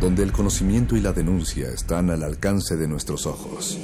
[0.00, 3.78] Donde el conocimiento y la denuncia están al alcance de nuestros ojos.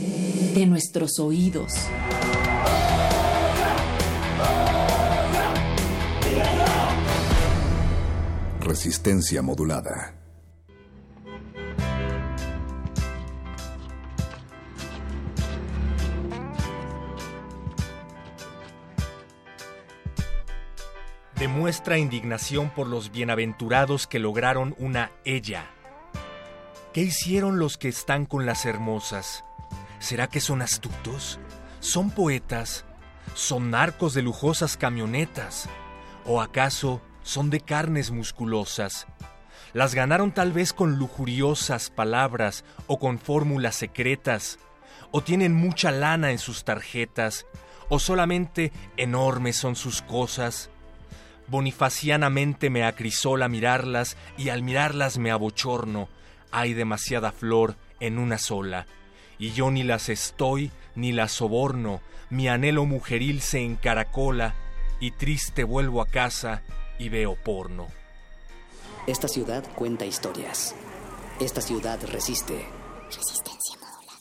[0.55, 1.75] De nuestros oídos.
[8.61, 10.15] Resistencia modulada.
[21.39, 25.76] Demuestra indignación por los bienaventurados que lograron una ella.
[26.97, 29.45] ¿Qué hicieron los que están con las hermosas?
[29.99, 31.39] ¿Será que son astutos?
[31.79, 32.87] ¿Son poetas?
[33.35, 35.69] ¿Son narcos de lujosas camionetas?
[36.25, 39.07] ¿O acaso son de carnes musculosas?
[39.75, 44.59] Las ganaron tal vez con lujuriosas palabras o con fórmulas secretas,
[45.11, 47.45] o tienen mucha lana en sus tarjetas,
[47.91, 50.71] o solamente enormes son sus cosas.
[51.49, 56.09] Bonifacianamente me acrisola mirarlas y al mirarlas me abochorno.
[56.57, 58.87] Hay demasiada flor en una sola.
[59.39, 62.01] Y yo ni las estoy ni las soborno.
[62.31, 64.55] Mi anhelo mujeril se encaracola
[64.99, 66.63] y triste vuelvo a casa
[66.99, 67.89] y veo porno.
[69.07, 70.75] Esta ciudad cuenta historias.
[71.41, 72.65] Esta ciudad resiste.
[73.05, 74.17] Resistencia modulada.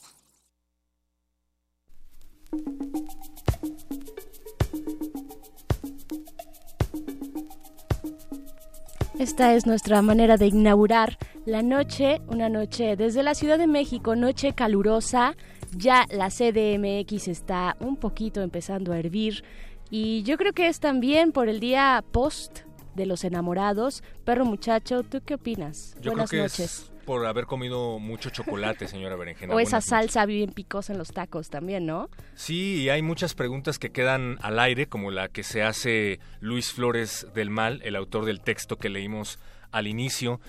[9.20, 14.16] Esta es nuestra manera de inaugurar la noche, una noche desde la Ciudad de México,
[14.16, 15.36] noche calurosa.
[15.76, 19.44] Ya la CDMX está un poquito empezando a hervir
[19.90, 22.60] y yo creo que es también por el día post
[22.96, 24.04] de los enamorados.
[24.26, 25.96] Perro muchacho, ¿tú qué opinas?
[26.02, 26.60] Yo Buenas creo que noches.
[26.60, 29.54] es por haber comido mucho chocolate, señora Berenjena.
[29.54, 32.10] O esa salsa bien picosa en los tacos también, ¿no?
[32.34, 36.74] Sí, y hay muchas preguntas que quedan al aire, como la que se hace Luis
[36.74, 39.40] Flores del Mal, el autor del texto que leímos
[39.72, 40.40] al inicio.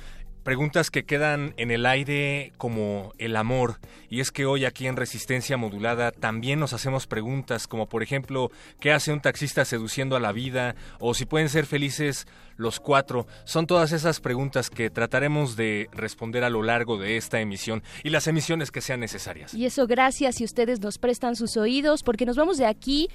[0.47, 3.81] Preguntas que quedan en el aire como el amor.
[4.09, 8.53] Y es que hoy aquí en Resistencia Modulada también nos hacemos preguntas como por ejemplo,
[8.79, 10.77] ¿qué hace un taxista seduciendo a la vida?
[11.01, 13.27] O si pueden ser felices los cuatro.
[13.45, 18.11] Son todas esas preguntas que trataremos de responder a lo largo de esta emisión y
[18.11, 19.53] las emisiones que sean necesarias.
[19.53, 23.09] Y eso gracias si ustedes nos prestan sus oídos, porque nos vamos de aquí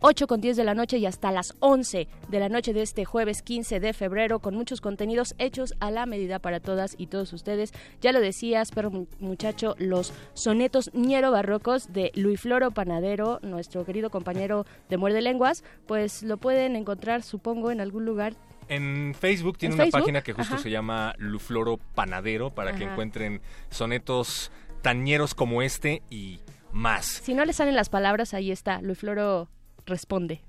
[0.00, 3.04] 8 con 10 de la noche y hasta las 11 de la noche de este
[3.04, 7.32] jueves 15 de febrero con muchos contenidos hechos a la medida para todas y todos
[7.32, 7.72] ustedes.
[8.00, 13.84] Ya lo decías, pero mu- muchacho, los sonetos ñero barrocos de Luis Floro Panadero, nuestro
[13.84, 18.34] querido compañero de Muerde Lenguas, pues lo pueden encontrar, supongo, en algún lugar.
[18.68, 20.00] En Facebook tiene ¿En una Facebook?
[20.00, 20.62] página que justo Ajá.
[20.62, 24.50] se llama Lufloro Panadero para que encuentren sonetos
[24.82, 26.40] tañeros como este y
[26.72, 27.06] más.
[27.06, 29.48] Si no le salen las palabras, ahí está, Luis Floro
[29.90, 30.40] responde.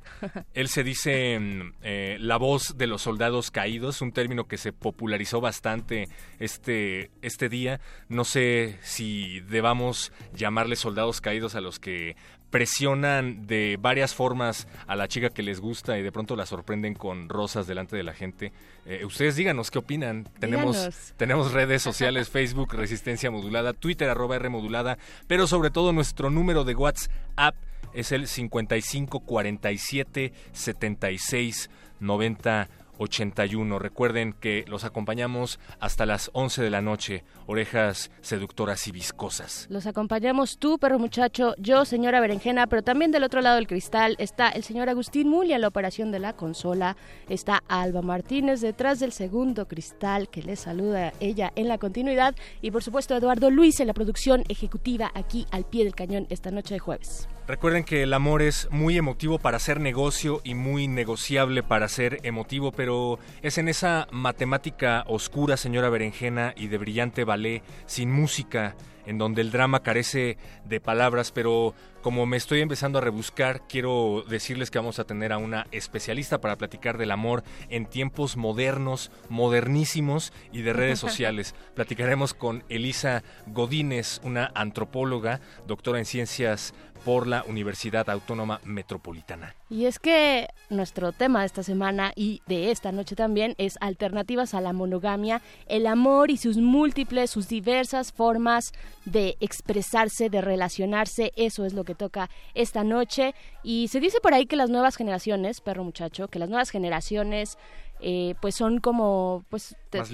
[0.54, 1.38] Él se dice
[1.82, 6.08] eh, la voz de los soldados caídos, un término que se popularizó bastante
[6.40, 7.82] este, este día.
[8.08, 12.16] No sé si debamos llamarle soldados caídos a los que
[12.52, 16.94] presionan de varias formas a la chica que les gusta y de pronto la sorprenden
[16.94, 18.52] con rosas delante de la gente.
[18.86, 20.26] Eh, ustedes díganos qué opinan.
[20.40, 21.14] Tenemos, Díganos.
[21.18, 26.64] tenemos redes sociales, Facebook Resistencia Modulada, Twitter arroba R Modulada, pero sobre todo nuestro número
[26.66, 27.56] de WhatsApp
[27.94, 32.68] es el 55 47 76 90
[33.02, 33.80] 81.
[33.80, 39.68] Recuerden que los acompañamos hasta las 11 de la noche, orejas seductoras y viscosas.
[39.70, 44.16] Los acompañamos tú, perro muchacho, yo, señora Berenjena, pero también del otro lado del cristal
[44.20, 46.96] está el señor Agustín Mulia, la operación de la consola.
[47.28, 52.36] Está Alba Martínez detrás del segundo cristal que le saluda ella en la continuidad.
[52.62, 56.52] Y por supuesto, Eduardo Luis en la producción ejecutiva aquí al pie del cañón esta
[56.52, 57.28] noche de jueves.
[57.48, 62.20] Recuerden que el amor es muy emotivo para ser negocio y muy negociable para ser
[62.24, 68.76] emotivo, pero es en esa matemática oscura, señora Berenjena, y de brillante ballet, sin música,
[69.06, 74.24] en donde el drama carece de palabras, pero como me estoy empezando a rebuscar, quiero
[74.28, 79.12] decirles que vamos a tener a una especialista para platicar del amor en tiempos modernos,
[79.30, 81.54] modernísimos y de redes sociales.
[81.76, 86.74] Platicaremos con Elisa Godínez, una antropóloga, doctora en ciencias
[87.06, 89.56] por la Universidad Autónoma Metropolitana.
[89.70, 94.54] Y es que nuestro tema de esta semana y de esta noche también es alternativas
[94.54, 98.74] a la monogamia, el amor y sus múltiples, sus diversas formas
[99.06, 103.34] de expresarse, de relacionarse, eso es lo que toca esta noche.
[103.64, 107.58] Y se dice por ahí que las nuevas generaciones, perro muchacho, que las nuevas generaciones
[108.02, 110.12] eh, pues son como pues Más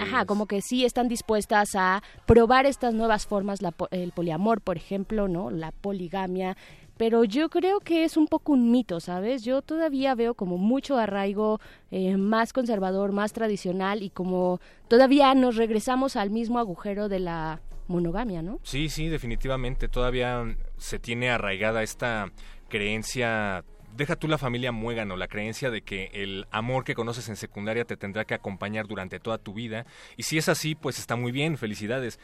[0.00, 4.76] ajá, como que sí están dispuestas a probar estas nuevas formas la el poliamor por
[4.76, 6.56] ejemplo no la poligamia
[7.00, 9.42] pero yo creo que es un poco un mito, ¿sabes?
[9.42, 11.58] Yo todavía veo como mucho arraigo
[11.90, 17.62] eh, más conservador, más tradicional y como todavía nos regresamos al mismo agujero de la
[17.88, 18.60] monogamia, ¿no?
[18.64, 19.88] Sí, sí, definitivamente.
[19.88, 20.44] Todavía
[20.76, 22.32] se tiene arraigada esta
[22.68, 23.64] creencia.
[23.96, 27.84] Deja tú la familia muégano, la creencia de que el amor que conoces en secundaria
[27.84, 29.84] te tendrá que acompañar durante toda tu vida.
[30.16, 32.18] Y si es así, pues está muy bien, felicidades.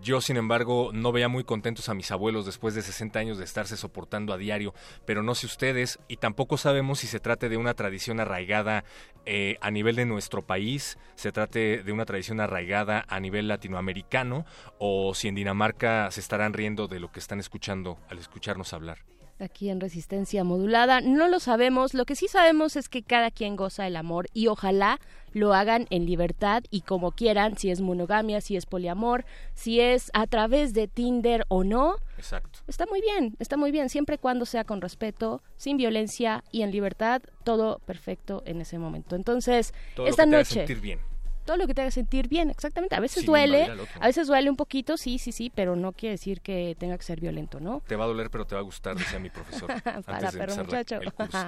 [0.00, 3.44] Yo, sin embargo, no veía muy contentos a mis abuelos después de 60 años de
[3.44, 4.74] estarse soportando a diario,
[5.06, 8.84] pero no sé ustedes, y tampoco sabemos si se trate de una tradición arraigada
[9.26, 14.44] eh, a nivel de nuestro país, se trate de una tradición arraigada a nivel latinoamericano,
[14.78, 19.11] o si en Dinamarca se estarán riendo de lo que están escuchando al escucharnos hablar.
[19.42, 21.00] Aquí en Resistencia Modulada.
[21.00, 24.46] No lo sabemos, lo que sí sabemos es que cada quien goza el amor y
[24.46, 24.98] ojalá
[25.32, 29.24] lo hagan en libertad y como quieran, si es monogamia, si es poliamor,
[29.54, 31.96] si es a través de Tinder o no.
[32.18, 32.60] Exacto.
[32.66, 36.62] Está muy bien, está muy bien, siempre y cuando sea con respeto, sin violencia y
[36.62, 39.16] en libertad, todo perfecto en ese momento.
[39.16, 41.11] Entonces, Todo esta lo que te haga noche sentir bien.
[41.44, 42.94] Todo lo que te haga sentir bien, exactamente.
[42.94, 43.68] A veces duele,
[44.00, 47.04] a veces duele un poquito, sí, sí, sí, pero no quiere decir que tenga que
[47.04, 47.82] ser violento, ¿no?
[47.86, 49.68] Te va a doler, pero te va a gustar, decía mi profesor.
[50.04, 51.00] Para antes de muchacho.
[51.00, 51.38] el curso.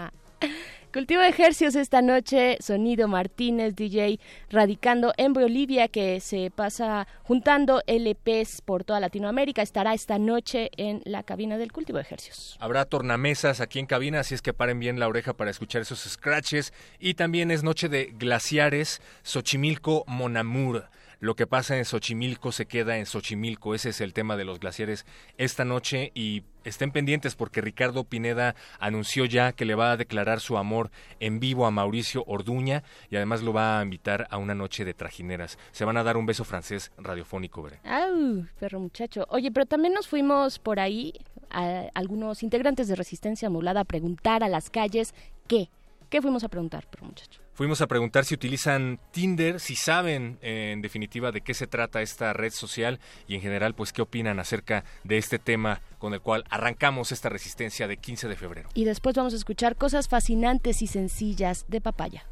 [0.94, 7.82] Cultivo de ejercicios esta noche, Sonido Martínez, DJ, radicando en Bolivia, que se pasa juntando
[7.88, 9.61] LPs por toda Latinoamérica.
[9.61, 12.56] Estará esta noche en la cabina del cultivo de ejercicios.
[12.61, 15.99] Habrá tornamesas aquí en cabina, así es que paren bien la oreja para escuchar esos
[15.99, 16.73] scratches.
[17.00, 20.85] Y también es noche de glaciares, Xochimilco, Monamur.
[21.21, 23.75] Lo que pasa en Xochimilco se queda en Xochimilco.
[23.75, 25.07] Ese es el tema de los glaciares
[25.39, 26.13] esta noche.
[26.15, 30.91] Y estén pendientes porque Ricardo Pineda anunció ya que le va a declarar su amor
[31.21, 34.95] en vivo a Mauricio Orduña y además lo va a invitar a una noche de
[34.95, 35.59] trajineras.
[35.73, 37.81] Se van a dar un beso francés radiofónico, Bere.
[37.85, 38.47] ¡Au!
[38.59, 39.27] Perro muchacho.
[39.29, 41.15] Oye, pero también nos fuimos por ahí,
[41.51, 45.15] a algunos integrantes de Resistencia Modulada, a preguntar a las calles
[45.47, 45.69] qué.
[46.11, 47.44] ¿Qué fuimos a preguntar, perro muchacho?
[47.55, 52.03] Fuimos a preguntar si utilizan Tinder, si saben eh, en definitiva de qué se trata
[52.03, 52.99] esta red social
[53.29, 57.29] y en general pues qué opinan acerca de este tema con el cual arrancamos esta
[57.29, 58.69] resistencia de 15 de febrero.
[58.75, 62.27] Y después vamos a escuchar cosas fascinantes y sencillas de papaya.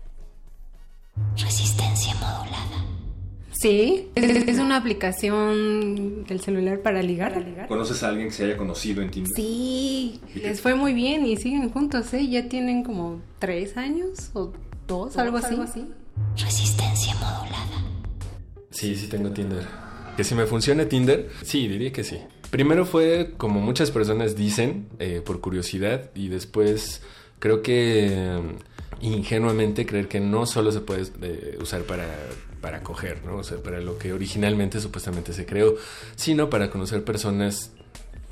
[1.36, 2.84] Resistencia modulada.
[3.52, 7.68] Sí, es es una aplicación del celular para ligar.
[7.68, 9.32] ¿Conoces a alguien que se haya conocido en Tinder?
[9.36, 12.26] Sí, les fue muy bien y siguen juntos, ¿eh?
[12.26, 14.52] Ya tienen como tres años o
[14.86, 15.56] dos, algo así.
[16.36, 17.82] Resistencia modulada.
[18.70, 19.66] Sí, sí tengo Tinder.
[20.16, 21.30] ¿Que si me funciona Tinder?
[21.42, 22.18] Sí, diría que sí.
[22.50, 27.02] Primero fue como muchas personas dicen, eh, por curiosidad, y después
[27.38, 28.40] creo que eh,
[29.00, 32.06] ingenuamente creer que no solo se puede eh, usar para,
[32.60, 33.36] para coger, ¿no?
[33.36, 35.76] O sea, para lo que originalmente supuestamente se creó,
[36.14, 37.72] sino para conocer personas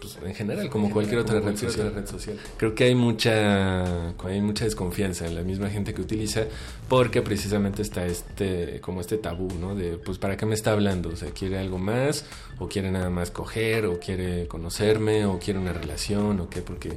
[0.00, 1.92] pues, en general, como cualquier otra red social.
[1.95, 2.37] red social.
[2.57, 6.45] Creo que hay mucha, hay mucha desconfianza en la misma gente que utiliza,
[6.88, 9.75] porque precisamente está este, como este tabú, ¿no?
[9.75, 11.11] De, pues, ¿para qué me está hablando?
[11.11, 12.25] O sea, ¿quiere algo más?
[12.59, 13.87] ¿O quiere nada más coger?
[13.87, 15.26] ¿O quiere conocerme?
[15.26, 16.40] ¿O quiere una relación?
[16.40, 16.62] ¿O qué?
[16.62, 16.92] Porque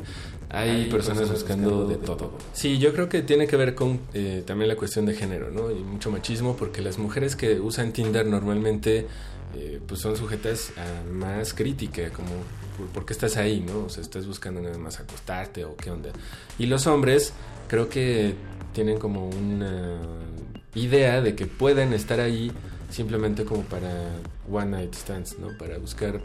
[0.50, 2.32] hay, personas, buscando, de todo.
[2.54, 5.72] Sí, yo creo que tiene que ver con eh, también la cuestión de género, ¿no?
[5.72, 9.08] Y mucho machismo, porque las mujeres que usan Tinder normalmente
[9.56, 12.30] eh, pues son sujetas a más crítica, como
[12.94, 13.60] ¿por, qué estás ahí?
[13.60, 13.86] ¿no?
[13.86, 16.12] O sea, estás buscando nada más acostarte o qué onda.
[16.58, 17.34] Y los hombres
[17.68, 18.36] creo que
[18.74, 20.00] tienen como una
[20.76, 22.52] idea de que pueden estar ahí
[22.90, 23.92] simplemente como para
[24.52, 25.58] one night stands, ¿no?
[25.58, 26.22] Para buscar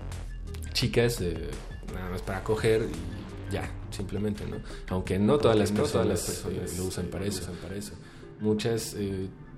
[0.72, 1.50] chicas eh,
[1.94, 4.56] nada más para coger y ya, simplemente, ¿no?
[4.88, 7.42] Aunque no todas las no personas, todas las personas, personas, lo usan para eso.
[7.42, 7.92] usan para eso.
[8.40, 8.94] Muchas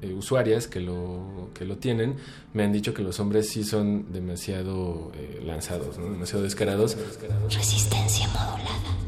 [0.03, 2.17] eh, usuarias que lo, que lo tienen
[2.53, 6.97] me han dicho que los hombres sí son demasiado eh, lanzados, demasiado descarados.
[7.49, 9.01] Resistencia modulada.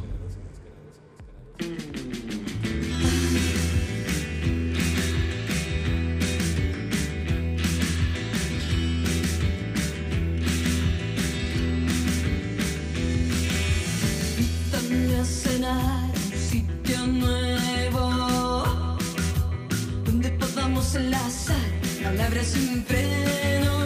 [20.92, 21.56] Podamos enlazar
[22.02, 23.81] palabras sin freno.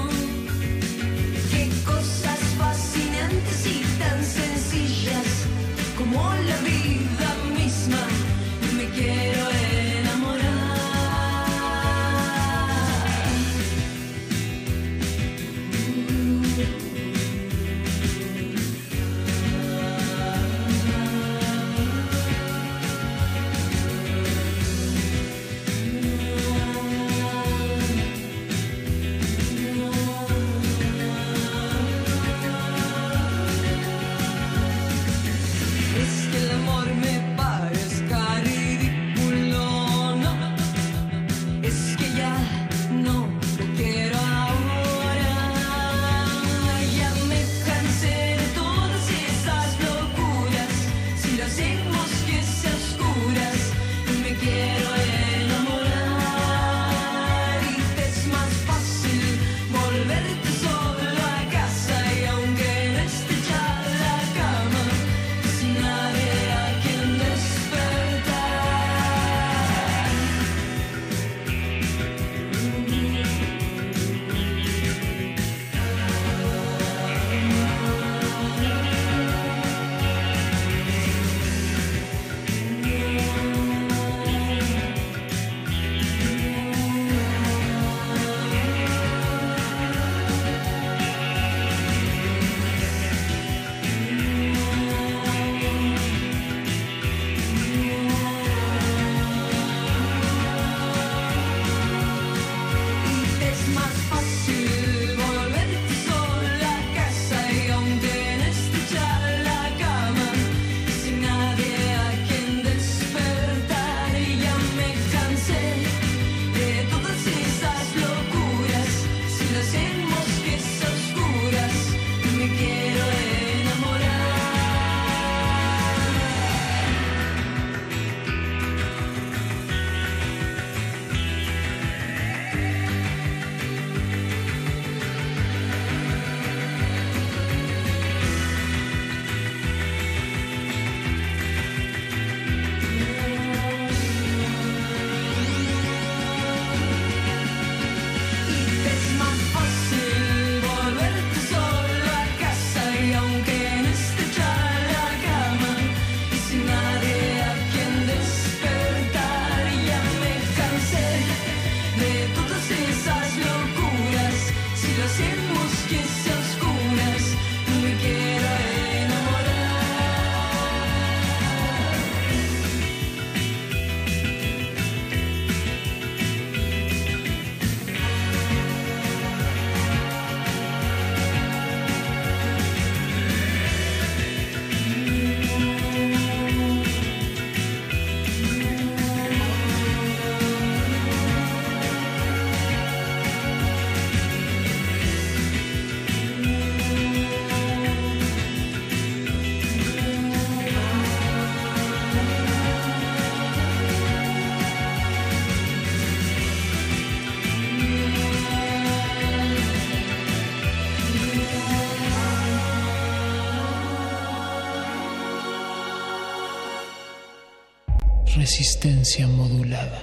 [218.47, 220.01] Resistencia modulada.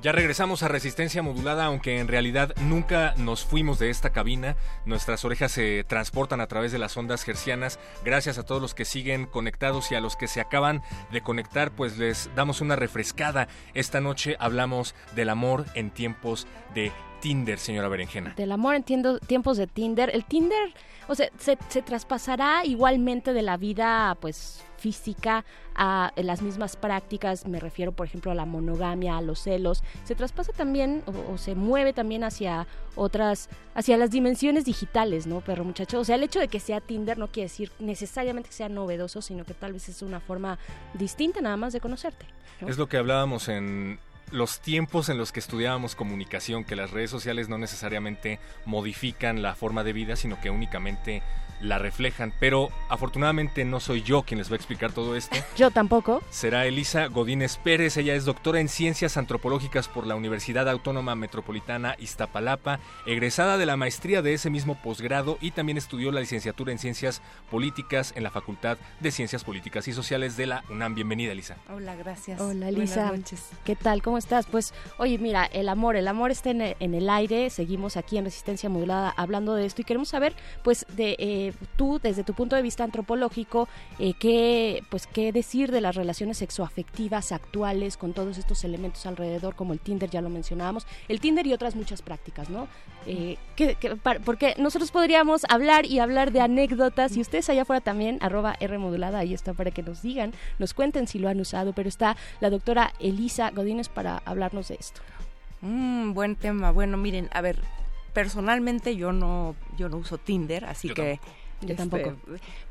[0.00, 4.56] Ya regresamos a Resistencia Modulada, aunque en realidad nunca nos fuimos de esta cabina.
[4.86, 7.78] Nuestras orejas se transportan a través de las ondas hercianas.
[8.04, 11.72] Gracias a todos los que siguen conectados y a los que se acaban de conectar,
[11.72, 13.48] pues les damos una refrescada.
[13.74, 16.90] Esta noche hablamos del amor en tiempos de
[17.24, 18.34] Tinder, señora Berenjena.
[18.36, 20.10] Del amor en tiendo- tiempos de Tinder.
[20.12, 20.74] El Tinder,
[21.08, 27.46] o sea, se, se traspasará igualmente de la vida, pues, física a las mismas prácticas,
[27.46, 31.38] me refiero por ejemplo a la monogamia, a los celos, se traspasa también o, o
[31.38, 35.98] se mueve también hacia otras, hacia las dimensiones digitales, ¿no, perro muchacho?
[36.00, 39.22] O sea, el hecho de que sea Tinder no quiere decir necesariamente que sea novedoso,
[39.22, 40.58] sino que tal vez es una forma
[40.92, 42.26] distinta nada más de conocerte.
[42.60, 42.68] ¿no?
[42.68, 43.98] Es lo que hablábamos en
[44.34, 49.54] los tiempos en los que estudiábamos comunicación, que las redes sociales no necesariamente modifican la
[49.54, 51.22] forma de vida, sino que únicamente
[51.64, 55.36] la reflejan, pero afortunadamente no soy yo quien les va a explicar todo esto.
[55.56, 56.22] Yo tampoco.
[56.30, 61.96] Será Elisa Godínez Pérez, ella es doctora en Ciencias Antropológicas por la Universidad Autónoma Metropolitana
[61.98, 66.78] Iztapalapa, egresada de la maestría de ese mismo posgrado y también estudió la licenciatura en
[66.78, 70.94] Ciencias Políticas en la Facultad de Ciencias Políticas y Sociales de la UNAM.
[70.94, 71.56] Bienvenida, Elisa.
[71.72, 72.40] Hola, gracias.
[72.40, 73.08] Hola, Elisa.
[73.08, 73.48] Buenas noches.
[73.64, 74.02] ¿Qué tal?
[74.02, 74.46] ¿Cómo estás?
[74.46, 77.50] Pues, oye, mira, el amor, el amor está en el, aire.
[77.50, 81.98] Seguimos aquí en Resistencia Modulada hablando de esto y queremos saber, pues, de eh, tú,
[82.02, 83.68] desde tu punto de vista antropológico,
[83.98, 89.54] eh, qué, pues, qué decir de las relaciones sexoafectivas actuales con todos estos elementos alrededor,
[89.54, 92.68] como el Tinder, ya lo mencionábamos, el Tinder y otras muchas prácticas, ¿no?
[93.06, 97.80] Eh, que- que- porque nosotros podríamos hablar y hablar de anécdotas y ustedes allá afuera
[97.80, 101.40] también, arroba R modulada, ahí está para que nos digan, nos cuenten si lo han
[101.40, 105.00] usado, pero está la doctora Elisa Godínez para hablarnos de esto.
[105.60, 106.70] Mm, buen tema.
[106.70, 107.58] Bueno, miren, a ver,
[108.12, 111.43] personalmente yo no, yo no uso Tinder, así Yo que tampoco.
[111.64, 112.16] Yo este, tampoco.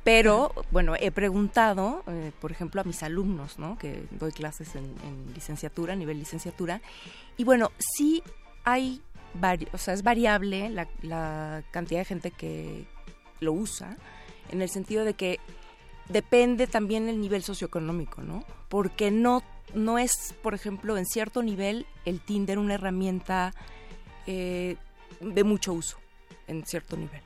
[0.04, 3.78] Pero, bueno, he preguntado, eh, por ejemplo, a mis alumnos, ¿no?
[3.78, 6.82] Que doy clases en, en licenciatura, a nivel licenciatura.
[7.38, 8.24] Y bueno, sí
[8.64, 9.02] hay,
[9.40, 12.86] vari- o sea, es variable la, la cantidad de gente que
[13.40, 13.98] lo usa,
[14.52, 15.40] en el sentido de que
[16.10, 18.44] depende también el nivel socioeconómico, ¿no?
[18.70, 19.42] Porque no,
[19.74, 23.54] no es, por ejemplo, en cierto nivel el Tinder una herramienta
[24.28, 24.76] eh,
[25.22, 25.98] de mucho uso,
[26.48, 27.22] en cierto nivel.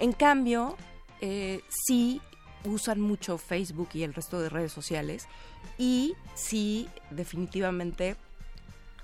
[0.00, 0.76] En cambio,
[1.20, 2.20] eh, sí
[2.64, 5.28] usan mucho Facebook y el resto de redes sociales
[5.76, 8.16] y sí definitivamente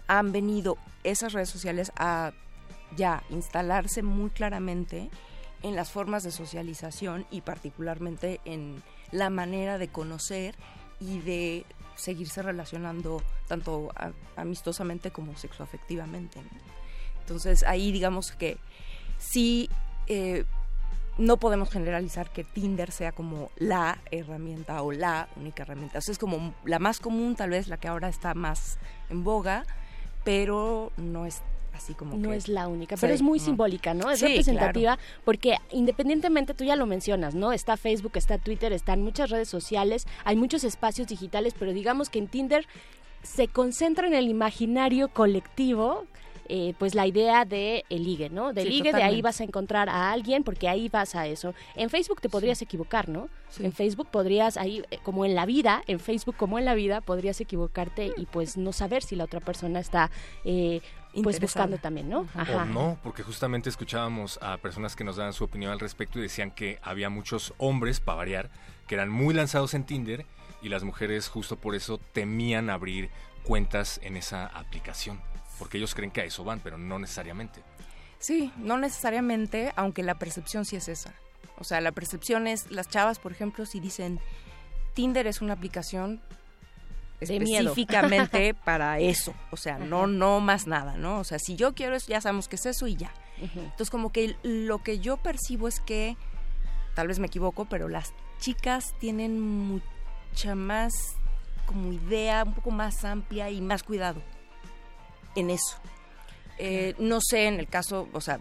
[0.06, 2.32] han venido esas redes sociales a
[2.96, 5.10] ya instalarse muy claramente
[5.62, 10.54] en las formas de socialización y particularmente en la manera de conocer
[11.00, 11.64] y de
[11.96, 13.92] seguirse relacionando tanto
[14.36, 16.40] amistosamente como sexoafectivamente.
[17.20, 18.58] Entonces ahí digamos que
[19.18, 19.70] sí
[20.06, 20.44] eh,
[21.18, 25.98] no podemos generalizar que Tinder sea como la herramienta o la única herramienta.
[25.98, 28.78] O sea, es como la más común, tal vez la que ahora está más
[29.10, 29.64] en boga,
[30.24, 33.44] pero no es así como No que- es la única, Sí, pero es muy no.
[33.44, 34.10] simbólica, ¿no?
[34.10, 37.52] Es Sí, representativa porque independientemente, tú ya lo mencionas, ¿no?
[37.52, 42.20] Está Facebook, está Twitter, están muchas redes sociales, hay muchos espacios digitales, pero digamos que
[42.20, 42.66] en Tinder
[43.22, 46.06] se concentra en el imaginario colectivo.
[46.48, 48.52] Eh, pues la idea de el ligue, ¿no?
[48.52, 51.54] De Sí, ligue, de ahí vas a encontrar a alguien porque ahí vas a eso.
[51.74, 53.28] En Facebook te podrías equivocar, ¿no?
[53.58, 57.00] En Facebook podrías, ahí, eh, como en la vida, en Facebook como en la vida,
[57.00, 60.10] podrías equivocarte y pues no saber si la otra persona está
[60.44, 60.80] eh,
[61.22, 62.26] pues buscando también, ¿no?
[62.34, 66.22] O no, porque justamente escuchábamos a personas que nos daban su opinión al respecto y
[66.22, 68.50] decían que había muchos hombres, para variar,
[68.86, 70.26] que eran muy lanzados en Tinder
[70.62, 73.10] y las mujeres justo por eso temían abrir
[73.44, 75.20] cuentas en esa aplicación,
[75.58, 77.62] porque ellos creen que a eso van, pero no necesariamente.
[78.18, 81.14] Sí, no necesariamente, aunque la percepción sí es esa.
[81.58, 84.20] O sea, la percepción es, las chavas, por ejemplo, si dicen,
[84.94, 86.20] Tinder es una aplicación
[87.20, 89.34] específicamente para eso.
[89.50, 91.20] O sea, no, no más nada, ¿no?
[91.20, 93.12] O sea, si yo quiero eso, ya sabemos que es eso y ya.
[93.38, 96.16] Entonces, como que lo que yo percibo es que,
[96.94, 100.92] tal vez me equivoco, pero las chicas tienen mucha más
[101.66, 104.22] como idea, un poco más amplia y más cuidado
[105.36, 105.76] en eso.
[106.58, 108.38] Eh, no sé en el caso, o sea,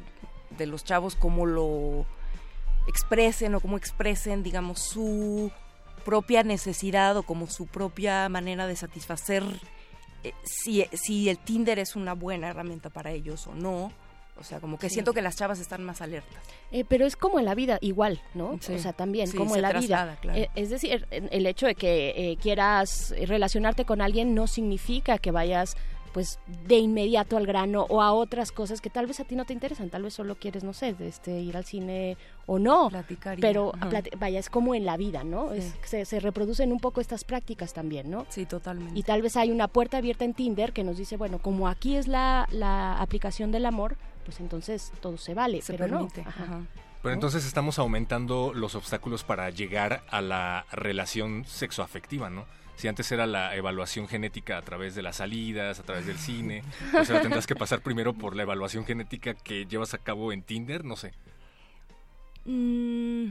[0.52, 2.06] de los chavos cómo lo
[2.88, 5.52] expresen o cómo expresen, digamos, su
[6.06, 9.44] propia necesidad o como su propia manera de satisfacer
[10.24, 13.92] eh, si, si el Tinder es una buena herramienta para ellos o no.
[14.36, 14.96] O sea, como que Sí.
[14.96, 16.42] siento que las chavas están más alertas.
[16.72, 18.58] Eh, pero es como en la vida, igual, ¿no?
[18.62, 18.74] Sí.
[18.74, 20.18] O sea, también, Sí, como se en la traslada, vida.
[20.22, 20.40] claro.
[20.40, 25.30] Eh, es decir, el hecho de que eh, quieras relacionarte con alguien no significa que
[25.32, 25.76] vayas
[26.14, 29.46] pues de inmediato al grano o a otras cosas que tal vez a ti no
[29.46, 32.90] te interesan, tal vez solo quieres, no sé, de este, ir al cine o no,
[32.90, 35.52] Platicar y- pero plati- vaya, es como en la vida, ¿no?
[35.52, 35.58] Sí.
[35.60, 38.26] Es- se, se reproducen un poco estas prácticas también, ¿no?
[38.30, 38.98] Sí, totalmente.
[38.98, 41.96] Y tal vez hay una puerta abierta en Tinder que nos dice, bueno, como aquí
[41.96, 46.22] es la, la aplicación del amor, pues entonces todo se vale, Se pero permite.
[46.24, 46.30] no.
[46.30, 46.44] Ajá.
[46.44, 46.62] ajá.
[47.02, 52.46] Pero entonces estamos aumentando los obstáculos para llegar a la relación sexoafectiva, ¿no?
[52.84, 56.66] Si antes era la evaluación genética a través de las salidas, a través del cine,
[56.92, 60.42] pues ahora tendrás que pasar primero por la evaluación genética que llevas a cabo en
[60.42, 61.14] Tinder, no sé.
[62.44, 63.28] Mm,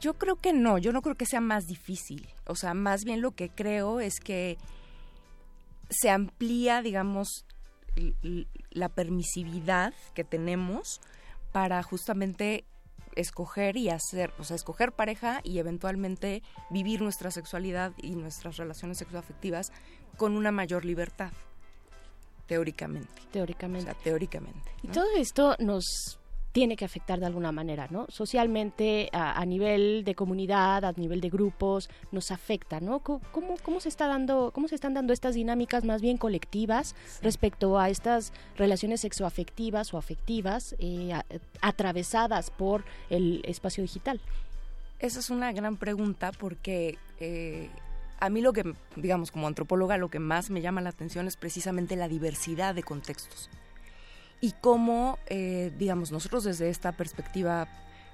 [0.00, 2.26] yo creo que no, yo no creo que sea más difícil.
[2.48, 4.58] O sea, más bien lo que creo es que
[5.88, 7.46] se amplía, digamos,
[8.72, 11.00] la permisividad que tenemos
[11.52, 12.64] para justamente
[13.16, 18.98] escoger y hacer, o sea, escoger pareja y eventualmente vivir nuestra sexualidad y nuestras relaciones
[18.98, 19.72] sexoafectivas
[20.16, 21.32] con una mayor libertad,
[22.46, 23.22] teóricamente.
[23.30, 23.90] Teóricamente.
[23.90, 24.70] O sea, teóricamente.
[24.82, 26.18] Y todo esto nos
[26.52, 28.04] tiene que afectar de alguna manera, ¿no?
[28.10, 33.00] Socialmente, a, a nivel de comunidad, a nivel de grupos, nos afecta, ¿no?
[33.00, 33.20] ¿Cómo,
[33.62, 37.88] cómo se está dando, cómo se están dando estas dinámicas más bien colectivas respecto a
[37.88, 41.24] estas relaciones sexoafectivas o afectivas eh, a-
[41.62, 44.20] atravesadas por el espacio digital?
[44.98, 47.70] Esa es una gran pregunta porque eh,
[48.20, 51.36] a mí lo que, digamos, como antropóloga, lo que más me llama la atención es
[51.36, 53.48] precisamente la diversidad de contextos.
[54.42, 57.68] Y cómo, eh, digamos, nosotros desde esta perspectiva,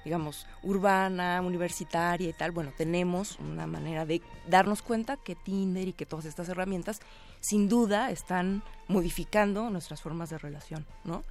[0.04, 5.94] digamos, urbana, universitaria y tal, bueno, tenemos una manera de darnos cuenta que Tinder y
[5.94, 7.00] que todas estas herramientas,
[7.40, 11.24] sin duda, están modificando nuestras formas de relación, ¿no?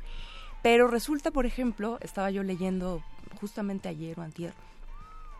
[0.63, 3.03] Pero resulta, por ejemplo, estaba yo leyendo
[3.39, 4.53] justamente ayer o antier,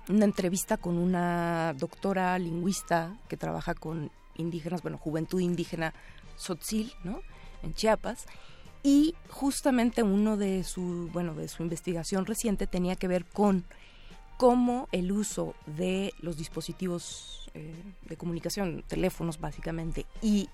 [0.08, 5.96] una entrevista con una doctora lingüista que trabaja con indígenas, bueno, juventud indígena
[6.38, 7.22] Tzotzil, ¿no?
[7.64, 8.28] En Chiapas.
[8.88, 13.66] Y justamente uno de su, bueno, de su investigación reciente tenía que ver con
[14.38, 20.48] cómo el uso de los dispositivos eh, de comunicación, teléfonos básicamente, y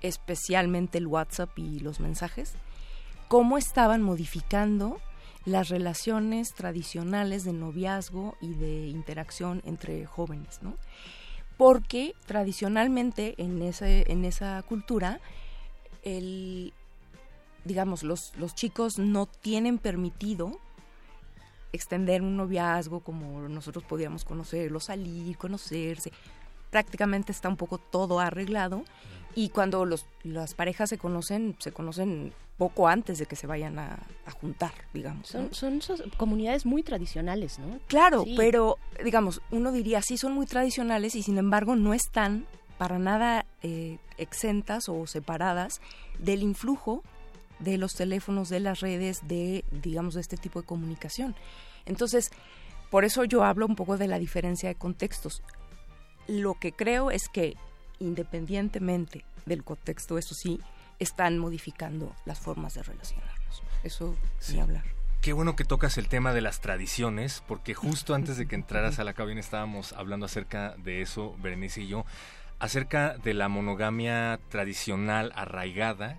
[0.00, 2.54] especialmente el WhatsApp y los mensajes,
[3.28, 4.98] cómo estaban modificando
[5.44, 10.78] las relaciones tradicionales de noviazgo y de interacción entre jóvenes, ¿no?
[11.58, 15.20] Porque tradicionalmente en ese, en esa cultura,
[16.02, 16.72] el,
[17.64, 20.58] digamos, los, los chicos no tienen permitido
[21.72, 26.12] extender un noviazgo como nosotros podíamos conocerlo, salir, conocerse.
[26.70, 28.84] Prácticamente está un poco todo arreglado
[29.34, 33.78] y cuando los, las parejas se conocen, se conocen poco antes de que se vayan
[33.78, 35.28] a, a juntar, digamos.
[35.28, 35.80] Son, ¿no?
[35.80, 37.78] son comunidades muy tradicionales, ¿no?
[37.86, 38.34] Claro, Sí.
[38.36, 42.46] pero digamos, uno diría, sí son muy tradicionales y sin embargo no están
[42.78, 45.80] para nada eh, exentas o separadas
[46.18, 47.02] del influjo
[47.60, 51.34] de los teléfonos, de las redes, de, digamos, de este tipo de comunicación.
[51.86, 52.30] Entonces,
[52.90, 55.42] por eso yo hablo un poco de la diferencia de contextos.
[56.26, 57.56] Lo que creo es que,
[57.98, 60.60] independientemente del contexto, eso sí,
[60.98, 63.62] están modificando las formas de relacionarnos.
[63.82, 64.54] Eso Sí.
[64.54, 64.84] ni hablar.
[65.22, 68.98] Qué bueno que tocas el tema de las tradiciones, porque justo antes de que entraras
[68.98, 72.04] a la cabina estábamos hablando acerca de eso, Berenice y yo,
[72.58, 76.18] acerca de la monogamia tradicional arraigada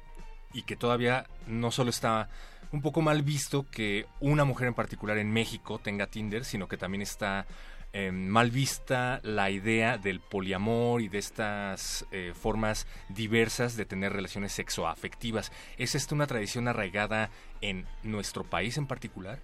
[0.54, 2.30] y que todavía no solo está
[2.72, 6.78] un poco mal visto que una mujer en particular en México tenga Tinder, sino que
[6.78, 7.46] también está
[7.94, 14.14] eh, mal vista la idea del poliamor y de estas eh, formas diversas de tener
[14.14, 15.52] relaciones sexoafectivas.
[15.78, 19.40] ¿Es esta una tradición arraigada en nuestro país en particular?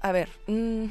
[0.00, 0.86] A ver, mm,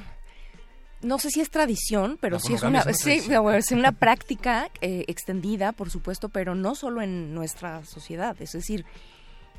[1.01, 3.11] no sé si es tradición, pero sí es una, sí,
[3.57, 8.35] es una práctica eh, extendida, por supuesto, pero no solo en nuestra sociedad.
[8.41, 8.85] Es decir,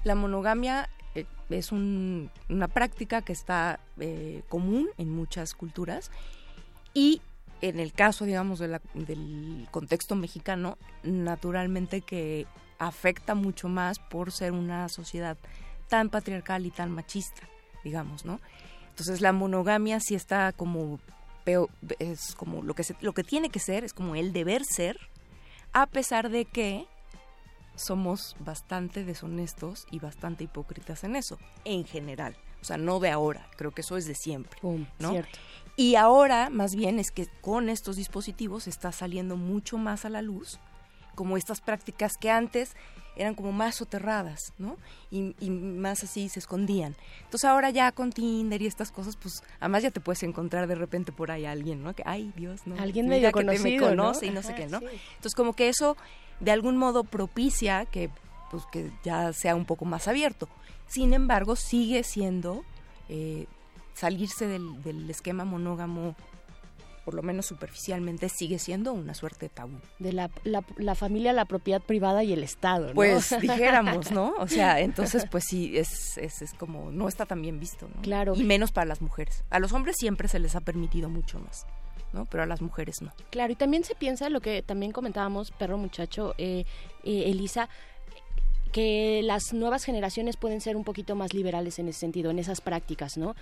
[0.04, 6.10] la monogamia eh, es un- una práctica que está eh, común en muchas culturas
[6.94, 7.20] y
[7.60, 12.46] en el caso, digamos, de la- del contexto mexicano, naturalmente que
[12.78, 15.36] afecta mucho más por ser una sociedad
[15.88, 17.42] tan patriarcal y tan machista,
[17.82, 18.40] digamos, ¿no?
[18.90, 21.00] Entonces la monogamia sí está como
[21.98, 24.98] es como lo que se- lo que tiene que ser es como el deber ser,
[25.72, 26.86] a pesar de que
[27.74, 32.36] somos bastante deshonestos y bastante hipócritas en eso, en general.
[32.60, 34.58] O sea, no de ahora, creo que eso es de siempre,
[34.98, 35.10] ¿no?
[35.12, 35.38] cierto.
[35.76, 40.22] Y ahora, más bien, es que con estos dispositivos está saliendo mucho más a la
[40.22, 40.58] luz,
[41.14, 42.74] como estas prácticas que antes
[43.18, 44.76] eran como más soterradas, ¿no?
[45.10, 46.96] Y, y más así se escondían.
[47.24, 50.76] Entonces ahora ya con Tinder y estas cosas, pues además ya te puedes encontrar de
[50.76, 51.94] repente por ahí a alguien, ¿no?
[51.94, 52.80] Que, ay, Dios, ¿no?
[52.80, 54.02] Alguien medio que te me conocido, ¿no?
[54.04, 54.80] conoce y no sé qué, ¿no?
[54.80, 54.86] sí.
[55.16, 55.96] Entonces como que eso
[56.40, 58.10] de algún modo propicia que
[58.50, 60.48] pues que ya sea un poco más abierto.
[60.86, 62.64] Sin embargo, sigue siendo
[63.08, 63.46] eh,
[63.94, 66.16] salirse del, del esquema monógamo,
[67.08, 69.78] por lo menos superficialmente, sigue siendo una suerte de tabú.
[69.98, 72.94] De la, la, la familia, la propiedad privada y el Estado, ¿no?
[72.94, 74.34] Pues dijéramos, ¿no?
[74.38, 78.02] O sea, entonces pues sí, es, es, es como, no está tan bien visto, ¿no?
[78.02, 78.34] Claro.
[78.36, 79.42] Y menos para las mujeres.
[79.48, 81.66] A los hombres siempre se les ha permitido mucho más,
[82.12, 82.26] ¿no?
[82.26, 83.10] Pero a las mujeres no.
[83.30, 86.66] Claro, y también se piensa lo que también comentábamos, perro muchacho, eh,
[87.04, 87.70] eh, Elisa,
[88.70, 92.60] que las nuevas generaciones pueden ser un poquito más liberales en ese sentido, en esas
[92.60, 93.34] prácticas, ¿no?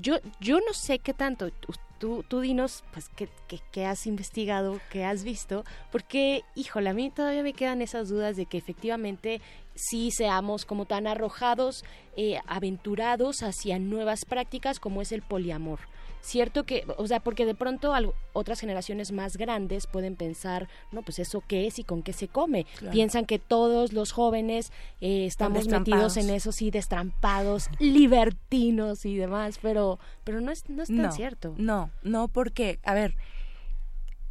[0.00, 1.50] Yo, yo no sé qué tanto,
[1.98, 6.94] tú- tú, dinos, pues, qué, qué- qué has investigado, qué has visto, porque, híjole, a
[6.94, 9.40] mí todavía me quedan esas dudas de que efectivamente
[9.74, 11.84] sí seamos como tan arrojados,
[12.16, 15.80] eh, aventurados hacia nuevas prácticas como es el poliamor.
[16.28, 17.92] Cierto que, o sea, porque de pronto
[18.32, 22.28] otras generaciones más grandes pueden pensar, no, pues eso qué es y con qué se
[22.28, 22.66] come.
[22.78, 22.92] Claro.
[22.92, 29.58] Piensan que todos los jóvenes eh, estamos metidos en eso, sí, destrampados, libertinos y demás,
[29.60, 31.54] pero, pero no es, no es tan no, cierto.
[31.56, 33.16] No, no, porque, a ver,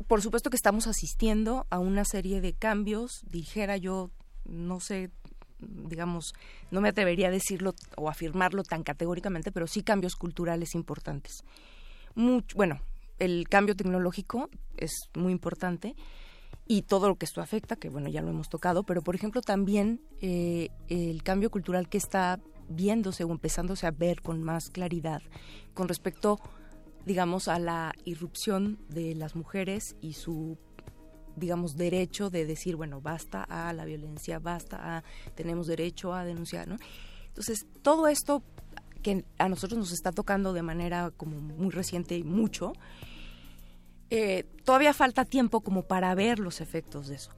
[0.07, 4.12] por supuesto que estamos asistiendo a una serie de cambios, dijera yo,
[4.45, 5.12] no sé,
[5.60, 6.33] digamos,
[6.71, 11.43] no me atrevería a decirlo o afirmarlo tan categóricamente, pero sí cambios culturales importantes.
[12.17, 12.80] Much- bueno,
[13.19, 15.95] el cambio tecnológico es muy importante
[16.65, 19.41] y todo lo que esto afecta, que bueno, ya lo hemos tocado, pero por ejemplo
[19.41, 25.21] también eh, el cambio cultural que está viéndose o empezándose a ver con más claridad
[25.75, 26.39] con respecto,
[27.06, 30.58] digamos, a la irrupción de las mujeres y su
[31.36, 35.03] digamos, derecho de decir, bueno, basta a la violencia, basta a,
[35.36, 36.77] tenemos derecho a denunciar, ¿no?
[37.27, 38.41] Entonces, todo esto
[38.97, 42.73] que a nosotros nos está tocando de manera como muy reciente y mucho,
[44.10, 47.31] eh, todavía falta tiempo como para ver los efectos de eso.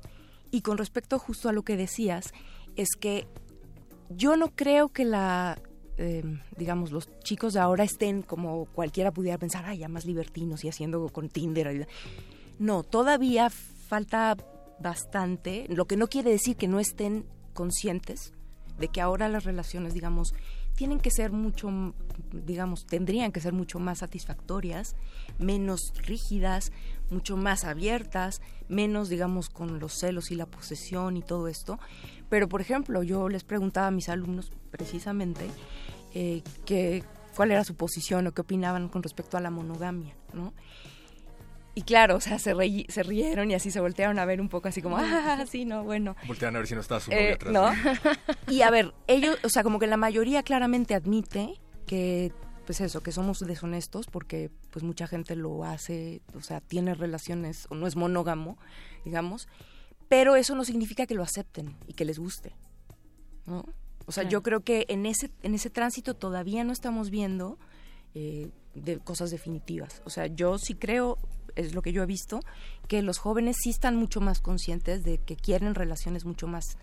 [0.51, 2.33] Y con respecto justo a lo que decías,
[2.75, 3.27] es que
[4.09, 5.59] yo no creo que la,
[5.97, 6.23] eh,
[6.57, 10.69] digamos, los chicos de ahora estén como cualquiera pudiera pensar, ay, ya más libertinos y
[10.69, 11.87] haciendo con Tinder.
[12.57, 14.37] No, todavía falta
[14.79, 18.33] bastante, lo que no quiere decir que no estén conscientes
[18.79, 20.33] de que ahora las relaciones, digamos,
[20.79, 21.93] tienen que ser mucho,
[22.31, 24.95] digamos, tendrían que ser mucho más satisfactorias,
[25.37, 26.71] menos rígidas,
[27.09, 28.39] mucho más abiertas,
[28.69, 31.79] menos, digamos, con los celos y la posesión y todo esto.
[32.29, 35.49] Pero, por ejemplo, yo les preguntaba a mis alumnos precisamente
[36.13, 36.43] eh,
[37.35, 40.53] cuál era su posición o qué opinaban con respecto a la monogamia, ¿no?
[41.79, 44.49] Y claro, o sea, se, reí- se rieron y así se voltearon a ver un
[44.49, 46.17] poco así como, ah, sí, no, bueno.
[46.27, 47.53] Voltean a ver si no está su Eh, novia atrás.
[47.53, 48.51] ¿no?
[48.53, 51.53] Y a ver, ellos, o sea, como que la mayoría claramente admite
[51.87, 52.33] que,
[52.65, 57.65] pues eso, que somos deshonestos porque pues mucha gente lo hace, o sea, tiene relaciones
[57.69, 58.57] o no es monógamo,
[59.05, 59.47] digamos,
[60.09, 62.51] pero eso no significa que lo acepten y que les guste,
[63.45, 63.63] ¿no?
[64.05, 64.29] O sea, Claro.
[64.33, 67.57] yo creo que en ese, en ese tránsito todavía no estamos viendo
[68.15, 70.01] eh, de cosas definitivas.
[70.03, 71.17] O sea, yo sí creo,
[71.55, 72.39] es lo que yo he visto,
[72.87, 76.77] que los jóvenes sí están mucho más conscientes de que quieren relaciones mucho más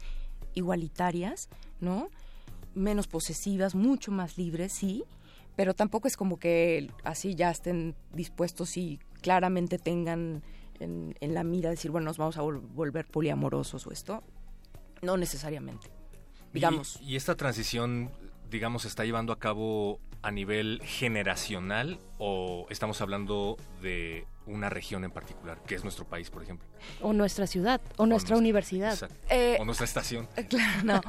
[0.55, 1.49] igualitarias,
[1.81, 2.09] ¿no?
[2.75, 5.05] Menos posesivas, mucho más libres, sí,
[5.57, 10.43] pero tampoco es como que así ya estén dispuestos y claramente tengan
[10.81, 14.23] en, en la mira decir, bueno, nos vamos a vol- volver poliamorosos o esto.
[15.03, 15.89] No necesariamente.
[16.53, 16.99] Digamos.
[17.01, 18.11] Y, y esta transición,
[18.51, 25.05] digamos, se está llevando a cabo a nivel generacional o estamos hablando de una región
[25.05, 26.67] en particular, que es nuestro país, por ejemplo.
[27.01, 28.93] O nuestra ciudad, o nuestra universidad.
[28.93, 29.17] Exacto.
[29.31, 30.29] Eh, o nuestra estación.
[30.49, 31.01] Claro, no.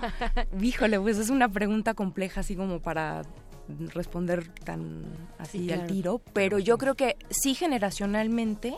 [0.62, 3.21] Híjole, pues es una pregunta compleja así como para
[3.93, 5.06] responder tan
[5.38, 8.78] así Sí, al tiro, pero yo creo que sí generacionalmente,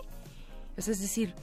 [0.78, 1.34] es decir,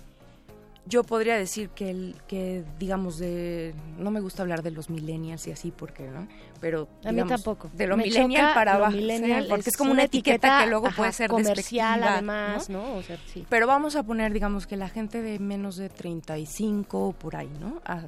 [0.89, 5.47] yo podría decir que el que digamos de no me gusta hablar de los millennials
[5.49, 6.29] y así porque, ¿no?
[6.61, 7.69] Pero A mí tampoco.
[7.73, 10.35] de lo Me millennial para lo abajo, millennial, sí, porque es, es como una etiqueta,
[10.37, 12.95] etiqueta, que luego ajá, puede ser comercial, además, ¿no?
[12.95, 13.45] O sea, sí.
[13.49, 17.83] Pero vamos a poner, digamos, que la gente de menos de 35 por ahí, ¿no?
[17.85, 18.05] A-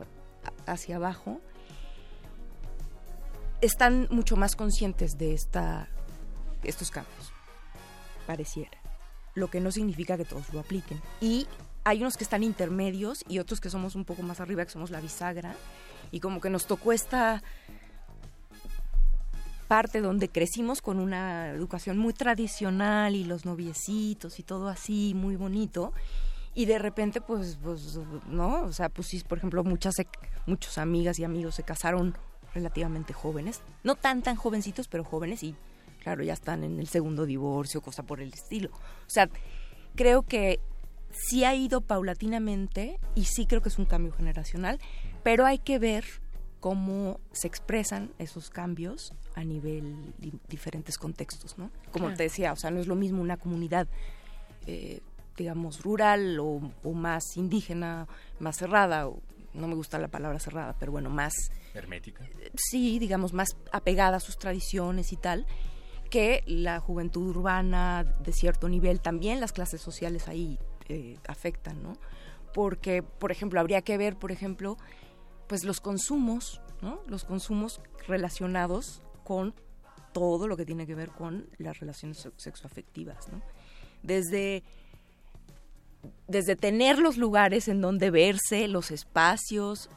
[0.66, 1.40] hacia abajo,
[3.60, 5.88] están mucho más conscientes de esta,
[6.62, 7.32] estos cambios,
[8.26, 8.78] pareciera.
[9.34, 11.00] Lo que no significa que todos lo apliquen.
[11.20, 11.46] Y
[11.88, 14.90] hay unos que están intermedios y otros que somos un poco más arriba, que somos
[14.90, 15.56] la bisagra.
[16.10, 17.42] Y como que nos tocó esta
[19.68, 25.36] parte donde crecimos con una educación muy tradicional y los noviecitos y todo así, muy
[25.36, 25.94] bonito.
[26.54, 27.98] Y de repente, pues, pues
[28.28, 28.64] ¿no?
[28.64, 29.96] O sea, pues sí, por ejemplo, muchas,
[30.44, 32.18] muchos amigas y amigos se casaron
[32.52, 33.62] relativamente jóvenes.
[33.82, 35.54] No tan, tan jovencitos, pero jóvenes y,
[36.02, 38.68] claro, ya están en el segundo divorcio, cosa por el estilo.
[38.72, 39.30] O sea,
[39.94, 40.60] creo que
[41.26, 44.78] sí ha ido paulatinamente y sí creo que es un cambio generacional,
[45.22, 46.04] pero hay que ver
[46.60, 51.70] cómo se expresan esos cambios a nivel di- diferentes contextos, ¿no?
[51.92, 52.16] Como Claro.
[52.16, 53.86] te decía, o sea, no es lo mismo una comunidad,
[54.66, 55.00] eh,
[55.36, 58.08] digamos, rural o, o más indígena,
[58.40, 59.20] más cerrada, o,
[59.54, 61.32] no me gusta la palabra cerrada, pero bueno, más
[61.74, 62.26] Hermética.
[62.54, 65.46] sí, digamos, más apegada a sus tradiciones y tal,
[66.10, 71.94] que la juventud urbana de cierto nivel, también las clases sociales ahí eh, afectan, ¿no?
[72.54, 74.76] Porque, por ejemplo, habría que ver, por ejemplo,
[75.46, 77.00] pues los consumos, ¿no?
[77.06, 79.54] Los consumos relacionados con
[80.12, 83.42] todo lo que tiene que ver con las relaciones se- sexoafectivas, ¿no?
[84.02, 84.62] Desde
[86.28, 89.90] desde tener los lugares en donde verse, los espacios,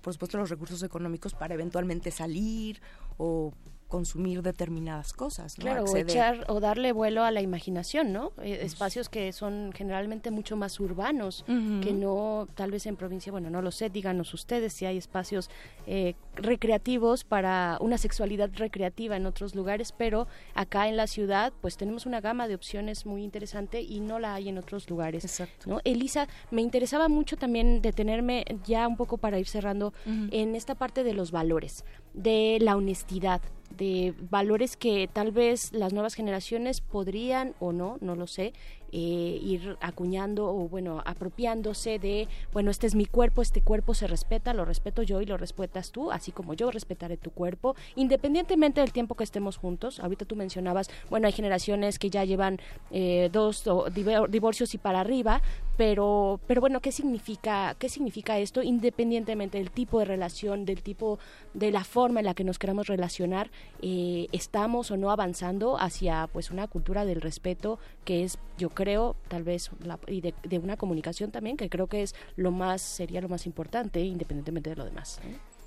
[0.00, 2.80] por supuesto los recursos económicos para eventualmente salir
[3.18, 3.52] o
[3.88, 5.64] consumir determinadas cosas, ¿no?
[5.64, 8.32] Claro, o echar o darle vuelo a la imaginación, ¿no?
[8.42, 13.50] Eh, espacios que son generalmente mucho más urbanos, que no, tal vez en provincia, bueno,
[13.50, 15.50] no lo sé, díganos ustedes si hay espacios
[15.86, 21.76] eh, recreativos para una sexualidad recreativa en otros lugares, pero acá en la ciudad, pues
[21.76, 25.24] tenemos una gama de opciones muy interesante y no la hay en otros lugares.
[25.24, 25.70] Exacto.
[25.70, 25.80] ¿no?
[25.84, 31.04] Elisa, me interesaba mucho también detenerme ya un poco para ir cerrando en esta parte
[31.04, 33.40] de los valores, de la honestidad,
[33.76, 38.52] de valores que tal vez las nuevas generaciones podrían o no, no lo sé,
[38.96, 44.06] eh, ir acuñando o bueno, apropiándose de, bueno, este es mi cuerpo, este cuerpo se
[44.06, 48.80] respeta, lo respeto yo y lo respetas tú, así como yo respetaré tu cuerpo, independientemente
[48.80, 49.98] del tiempo que estemos juntos.
[49.98, 52.60] Ahorita tú mencionabas, bueno, hay generaciones que ya llevan
[52.92, 55.42] eh, dos o divorcios y para arriba,
[55.76, 58.62] pero, pero bueno, ¿qué significa, qué significa esto?
[58.62, 61.18] Independientemente del tipo de relación, del tipo,
[61.52, 63.50] de la forma en la que nos queramos relacionar,
[63.82, 68.83] eh, estamos o no avanzando hacia pues una cultura del respeto que es, yo creo,
[69.28, 73.20] tal vez, la- y de, una comunicación también, que creo que es lo más, sería
[73.20, 75.20] lo más importante, independientemente de lo demás.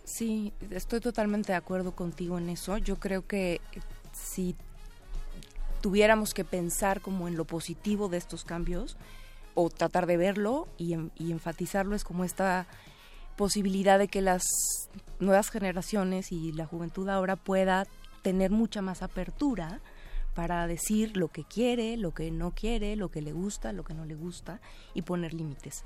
[0.04, 2.78] Sí, estoy totalmente de acuerdo contigo en eso.
[2.78, 3.60] Yo creo que eh,
[4.14, 4.56] si
[5.82, 8.98] tuviéramos que pensar como en lo positivo de estos cambios
[9.54, 12.68] o tratar de verlo y, y enfatizarlo es como esta
[13.36, 14.44] posibilidad de que las
[15.20, 17.86] nuevas generaciones y la juventud ahora pueda
[18.22, 19.80] tener mucha más apertura
[20.38, 23.96] para decir lo que quiere, lo que no quiere, lo que le gusta, lo que
[23.96, 24.62] no le gusta
[24.94, 25.84] y poner límites.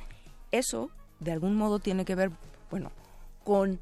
[0.52, 2.32] Eso, de algún modo, tiene que ver,
[2.70, 2.92] bueno,
[3.46, 3.80] con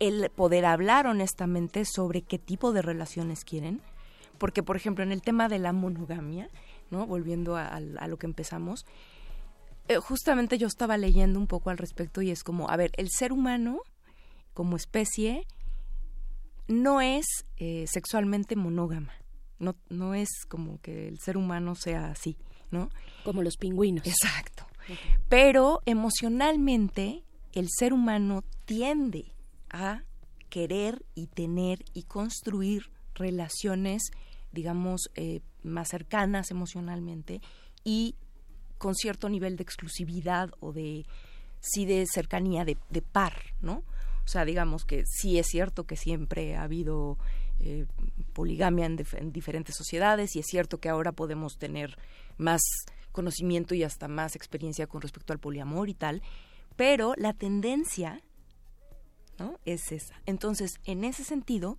[0.00, 3.80] el poder hablar honestamente sobre qué tipo de relaciones quieren.
[4.36, 6.50] Porque, por ejemplo, en el tema de la monogamia,
[6.90, 7.06] ¿no?
[7.06, 8.84] Volviendo a, lo que empezamos,
[9.88, 13.08] eh, justamente yo estaba leyendo un poco al respecto y es como, a ver, el
[13.08, 13.80] ser humano
[14.52, 15.46] como especie
[16.68, 17.26] no es
[17.56, 19.12] eh, sexualmente monógama.
[19.58, 22.36] No, no es como que el ser humano sea así,
[22.70, 22.90] ¿no?
[23.24, 24.06] Como los pingüinos.
[24.06, 24.66] Exacto.
[25.28, 29.34] Pero emocionalmente el ser humano tiende
[29.68, 30.04] a
[30.48, 34.02] querer y tener y construir relaciones,
[34.52, 37.40] digamos, eh, más cercanas emocionalmente
[37.84, 38.14] y
[38.78, 41.04] con cierto nivel de exclusividad o de,
[41.60, 43.82] sí, de cercanía, de, de par, ¿no?
[44.28, 47.16] O sea, digamos que sí es cierto que siempre ha habido
[47.60, 47.86] eh,
[48.34, 51.96] poligamia en, dif- en diferentes sociedades y es cierto que ahora podemos tener
[52.36, 52.60] más
[53.10, 56.20] conocimiento y hasta más experiencia con respecto al poliamor y tal,
[56.76, 58.20] pero la tendencia
[59.38, 59.58] ¿no?
[59.64, 60.20] es esa.
[60.26, 61.78] Entonces, en ese sentido,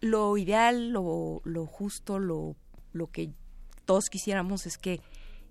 [0.00, 2.56] lo ideal, lo, lo justo, lo,
[2.94, 3.34] lo que
[3.84, 5.02] todos quisiéramos es que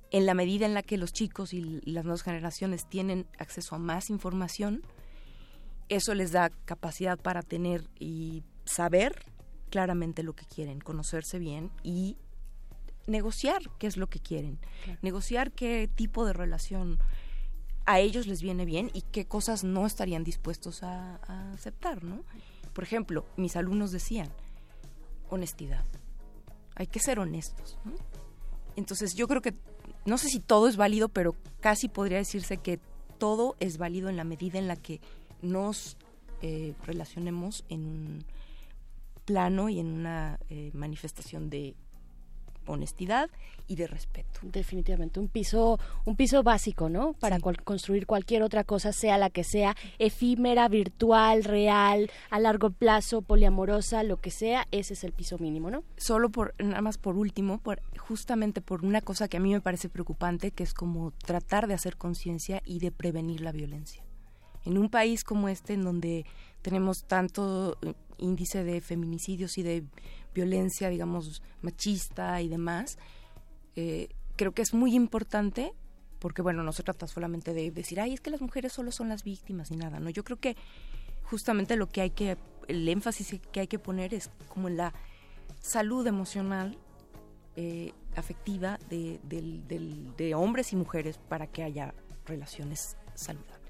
[0.10, 3.78] en la medida en la que los chicos y las nuevas generaciones tienen acceso a
[3.78, 4.82] más información,
[5.92, 9.26] eso les da capacidad para tener y saber
[9.70, 12.18] claramente lo que quieren, conocerse bien y
[13.08, 14.58] negociar qué es lo que quieren,
[15.02, 16.98] negociar qué tipo de relación
[17.86, 22.24] a ellos les viene bien y qué cosas no estarían dispuestos a, a aceptar, ¿no?
[22.74, 24.30] Por ejemplo, mis alumnos decían,
[25.30, 25.84] honestidad,
[26.76, 27.96] hay que ser honestos, ¿no?
[28.78, 29.56] Entonces yo creo que,
[30.06, 32.80] no sé si todo es válido, pero casi podría decirse que
[33.18, 35.02] todo es válido en la medida en la que
[35.42, 35.98] nos
[36.42, 38.26] eh, relacionemos en un
[39.26, 41.76] plano y en una eh, manifestación de
[42.68, 43.30] honestidad
[43.68, 44.40] y de respeto.
[44.44, 47.14] Definitivamente, un piso, un piso básico, ¿no?
[47.14, 52.70] Para cual- construir cualquier otra cosa, sea la que sea, efímera, virtual, real, a largo
[52.70, 55.84] plazo, poliamorosa, lo que sea, ese es el piso mínimo, ¿no?
[55.98, 59.62] Solo por, nada más por último, por, justamente por una cosa que a mí me
[59.62, 64.04] parece preocupante, que es como tratar de hacer conciencia y de prevenir la violencia.
[64.66, 66.26] En un país como este, en donde
[66.62, 69.84] tenemos tanto eh, índice de feminicidios y de
[70.34, 72.98] violencia, digamos, machista y demás,
[73.76, 75.74] eh, creo que es muy importante,
[76.20, 79.10] porque bueno, no se trata solamente de decir, ay, es que las mujeres solo son
[79.10, 80.10] las víctimas y nada, ¿no?
[80.10, 80.56] Yo creo que
[81.24, 84.94] justamente lo que hay que, el énfasis que hay que poner es como la
[85.60, 86.78] salud emocional,
[87.56, 91.94] eh, afectiva de hombres y mujeres para que haya
[92.26, 93.61] relaciones saludables.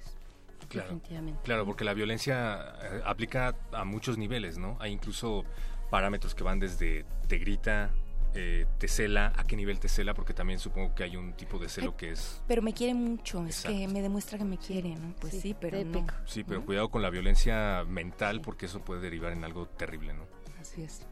[0.72, 1.42] Claro, Definitivamente.
[1.44, 4.78] claro, porque la violencia eh, aplica a muchos niveles, ¿no?
[4.80, 5.44] Hay incluso
[5.90, 7.92] parámetros que van desde te grita,
[8.34, 11.60] eh, te cela, a qué nivel te cela, porque también supongo que hay un tipo
[11.60, 12.42] de celo que es...
[12.48, 15.13] Pero me quiere mucho, es que me demuestra que me quiere, ¿no?
[15.19, 16.08] Pues sí, pero no.
[16.26, 20.26] Sí, pero cuidado con la violencia mental porque eso puede derivar en algo terrible, ¿no?
[20.60, 21.06] Así es.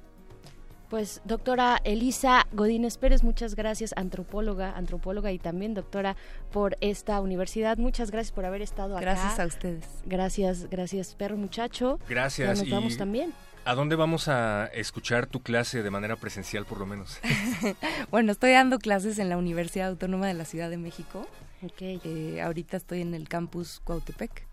[0.89, 6.15] Pues doctora Elisa Godínez Pérez, muchas gracias, antropóloga, antropóloga y también doctora
[6.51, 7.77] por esta universidad.
[7.77, 9.01] Muchas gracias por haber estado acá.
[9.01, 9.85] Gracias a ustedes.
[10.05, 11.99] Gracias, gracias, perro muchacho.
[12.09, 12.47] Gracias.
[12.47, 13.33] Ya nos y vamos también.
[13.65, 17.19] ¿A dónde vamos a escuchar tu clase de manera presencial, por lo menos?
[18.09, 21.27] Bueno, estoy dando clases en la Universidad Autónoma de la Ciudad de México.
[21.61, 21.81] Ok.
[21.81, 24.47] Eh, ahorita estoy en el campus Cuautepec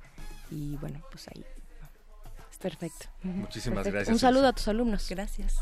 [0.51, 1.45] y bueno, pues ahí.
[2.59, 3.07] Perfecto.
[3.23, 3.97] Muchísimas Perfecto.
[3.97, 4.15] gracias.
[4.15, 5.09] Un saludo a tus alumnos.
[5.09, 5.57] Gracias.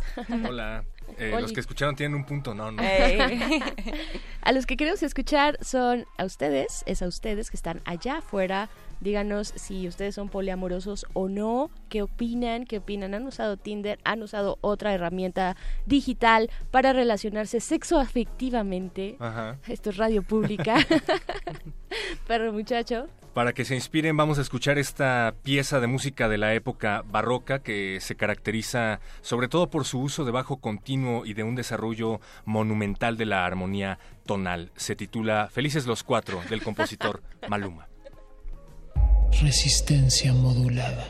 [0.47, 0.85] Hola.
[1.19, 2.83] Eh, los que escucharon tienen un punto, no, no.
[4.43, 8.69] A los que queremos escuchar son a ustedes, es a ustedes que están allá afuera.
[9.01, 13.15] Díganos si ustedes son poliamorosos o no, qué opinan, qué opinan.
[13.15, 13.99] ¿Han usado Tinder?
[14.05, 19.17] ¿Han usado otra herramienta digital para relacionarse sexoafectivamente?
[19.19, 19.59] Ajá.
[19.69, 20.77] Esto es radio pública.
[22.27, 23.09] Perro muchacho.
[23.35, 27.59] Para que se inspiren, vamos a escuchar esta pieza de música de la época barroca
[27.59, 32.21] que se caracteriza sobre todo por su uso de bajo continuo y de un desarrollo
[32.45, 34.71] monumental de la armonía tonal.
[34.77, 37.89] Se titula Felices los Cuatro del compositor Maluma.
[39.41, 41.07] Resistencia modulada.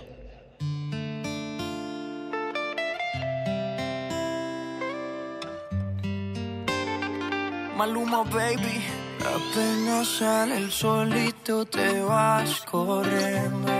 [7.76, 8.82] Maluma, baby.
[9.20, 13.72] Apenas sale el solito te vas corriendo.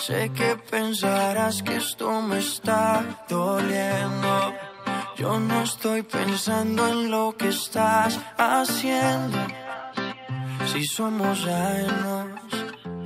[0.00, 4.54] Sé que pensarás que esto me está doliendo.
[5.16, 9.38] Yo no estoy pensando en lo que estás haciendo.
[10.72, 12.67] Si somos ajenos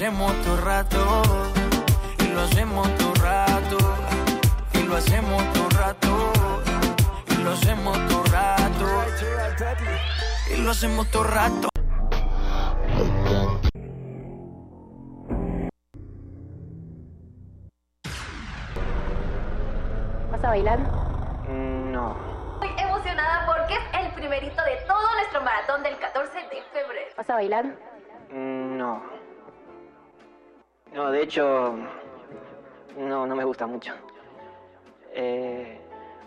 [0.00, 1.22] hacemos todo rato.
[2.20, 3.76] Y lo hacemos todo rato.
[4.72, 6.32] Y lo hacemos todo rato.
[7.28, 8.86] Y lo hacemos todo rato.
[10.50, 11.68] Y lo hacemos todo rato.
[20.32, 20.78] ¿Vas a bailar?
[21.46, 22.16] No.
[22.58, 27.10] Muy emocionada porque es el primerito de todo nuestro maratón del 14 de febrero.
[27.18, 27.66] ¿Vas a bailar?
[28.32, 29.19] No.
[30.94, 31.74] No, de hecho,
[32.98, 33.92] no, no me gusta mucho.
[35.12, 35.80] Eh,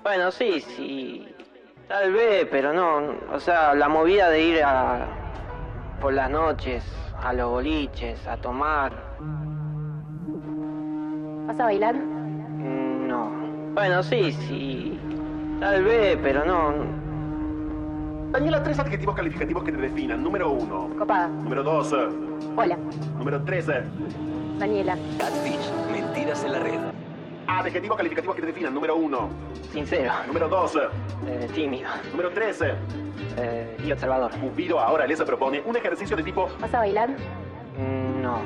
[0.04, 1.28] bueno, sí, sí,
[1.88, 3.16] tal vez, pero no.
[3.34, 5.08] O sea, la movida de ir a
[6.02, 6.84] por las noches
[7.22, 8.92] a los boliches, a tomar,
[11.48, 11.96] ¿Vas a bailar?
[11.96, 13.32] no.
[13.74, 15.00] Bueno, sí, sí,
[15.60, 16.74] tal vez, pero no.
[18.32, 20.24] Daniela, tres adjetivos calificativos que te definan.
[20.24, 20.90] Número uno.
[20.98, 21.28] Copada.
[21.28, 21.94] Número dos.
[22.56, 22.78] Hola,
[23.18, 23.68] Número tres.
[24.60, 24.98] Daniela.
[25.18, 25.72] Catfish.
[25.92, 26.80] Mentiras en la red.
[27.48, 28.74] Adjetivos calificativos que te definan.
[28.74, 29.30] Número uno.
[29.72, 30.12] Sincero.
[30.28, 30.76] Número dos.
[30.76, 30.80] eh,
[31.28, 31.90] Eh, tímido.
[32.12, 32.60] Número tres.
[33.38, 34.32] eh, y observador.
[34.40, 36.50] Cupido ahora les propone un ejercicio de tipo...
[36.60, 37.10] ¿Vas a bailar?
[37.78, 38.42] No.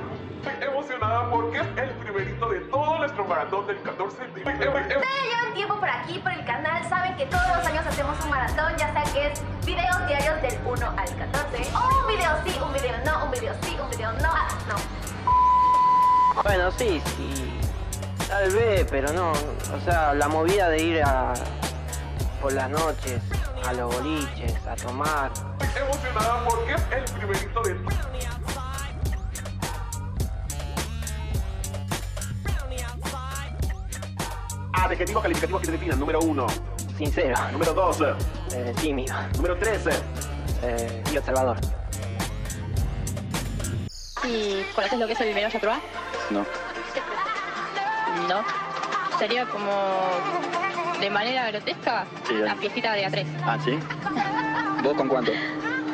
[0.46, 5.54] Estoy emocionada porque es el primerito de todo nuestro maratón del 14 de Ustedes llevan
[5.54, 8.94] tiempo por aquí, por el canal, saben que todos los años hacemos un maratón, ya
[8.94, 12.96] sea que es videos diarios del 1 al 14, o un video sí, un video
[13.06, 14.76] no, un video sí, un video no, ah, no.
[16.44, 17.54] Bueno, sí, sí.
[18.28, 19.32] Tal vez, pero no.
[19.32, 21.34] O sea, la movida de ir a
[22.42, 23.22] por las noches
[23.66, 25.32] a los boliches, a tomar.
[25.60, 27.78] Estoy emocionada porque es el primerito de...
[34.74, 36.00] Adjetivos calificativos que te definan.
[36.00, 36.48] Número uno.
[36.98, 37.36] Sincero.
[37.52, 38.00] Número dos.
[38.54, 39.14] eh, tímido.
[39.36, 39.82] Número tres.
[40.64, 41.58] eh, y observador.
[44.24, 45.80] ¿Y conoces lo que es el Village Trois?
[46.30, 46.46] No.
[48.28, 48.44] No.
[49.20, 49.72] Sería como
[51.00, 53.26] de manera grotesca Sí, la fiestita de A3.
[53.46, 53.80] Ah, ¿sí?
[54.84, 55.32] ¿Vos con cuánto?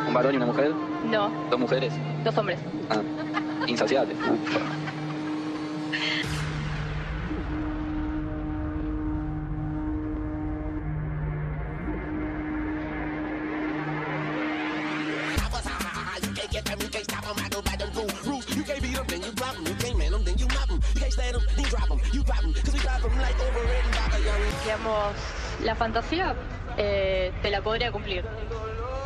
[0.07, 0.73] ¿Un varón y una mujer?
[1.05, 1.93] No, ¿Dos mujeres?
[2.23, 2.59] dos hombres.
[2.89, 3.01] Ah,
[3.67, 4.15] insaciable.
[24.83, 25.15] Digamos,
[25.63, 26.35] la fantasía
[26.77, 28.25] eh, te la podría cumplir.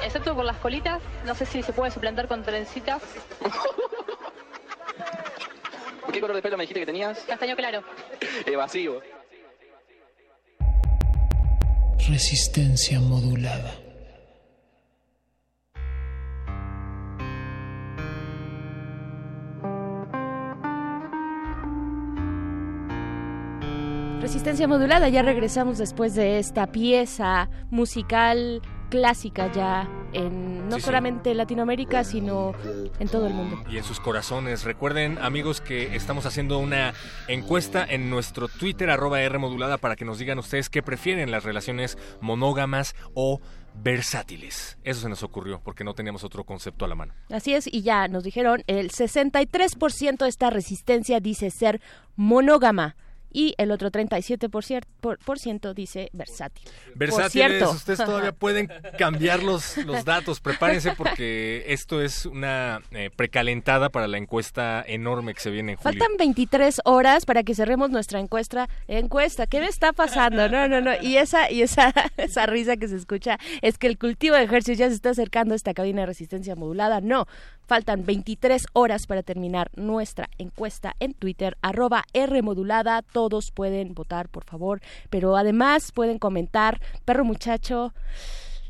[0.03, 3.03] Excepto por las colitas, no sé si se puede suplantar con trencitas.
[6.11, 7.19] ¿Qué color de pelo me dijiste que tenías?
[7.27, 7.83] Castaño claro.
[8.47, 9.01] Evasivo.
[12.09, 13.75] Resistencia modulada.
[24.27, 30.85] Resistencia modulada, ya regresamos después de esta pieza musical clásica ya en no Sí, sí.
[30.85, 32.51] solamente Latinoamérica, sino
[32.99, 33.63] en todo el mundo.
[33.69, 34.65] y en sus corazones.
[34.65, 36.93] Recuerden, amigos, que estamos haciendo una
[37.29, 41.45] encuesta en nuestro Twitter, arroba R modulada, para que nos digan ustedes qué prefieren, las
[41.45, 43.39] relaciones monógamas o
[43.75, 44.77] versátiles.
[44.83, 47.13] Eso se nos ocurrió, porque no teníamos otro concepto a la mano.
[47.31, 51.79] Así es, y ya nos dijeron, el 63% de esta resistencia dice ser
[52.17, 52.97] monógama
[53.31, 56.63] y el otro 37% por cier- por- por ciento dice versátil.
[56.89, 57.71] Por Versátiles, cierto.
[57.71, 60.39] ustedes todavía pueden cambiar los, los datos.
[60.39, 65.77] Prepárense porque esto es una eh, precalentada para la encuesta enorme que se viene en
[65.77, 65.99] julio.
[65.99, 68.69] Faltan 23 horas para que cerremos nuestra encuesta.
[68.87, 70.47] Encuesta, ¿qué me está pasando?
[70.49, 70.91] No, no, no.
[71.01, 74.77] Y esa y esa esa risa que se escucha es que el cultivo de ejercicios
[74.77, 77.01] ya se está acercando a esta cabina de resistencia modulada.
[77.01, 77.25] No,
[77.67, 83.01] faltan 23 horas para terminar nuestra encuesta en Twitter arroba R modulada.
[83.17, 86.79] Todos pueden votar, por favor, pero además pueden comentar.
[87.03, 87.91] Perro muchacho,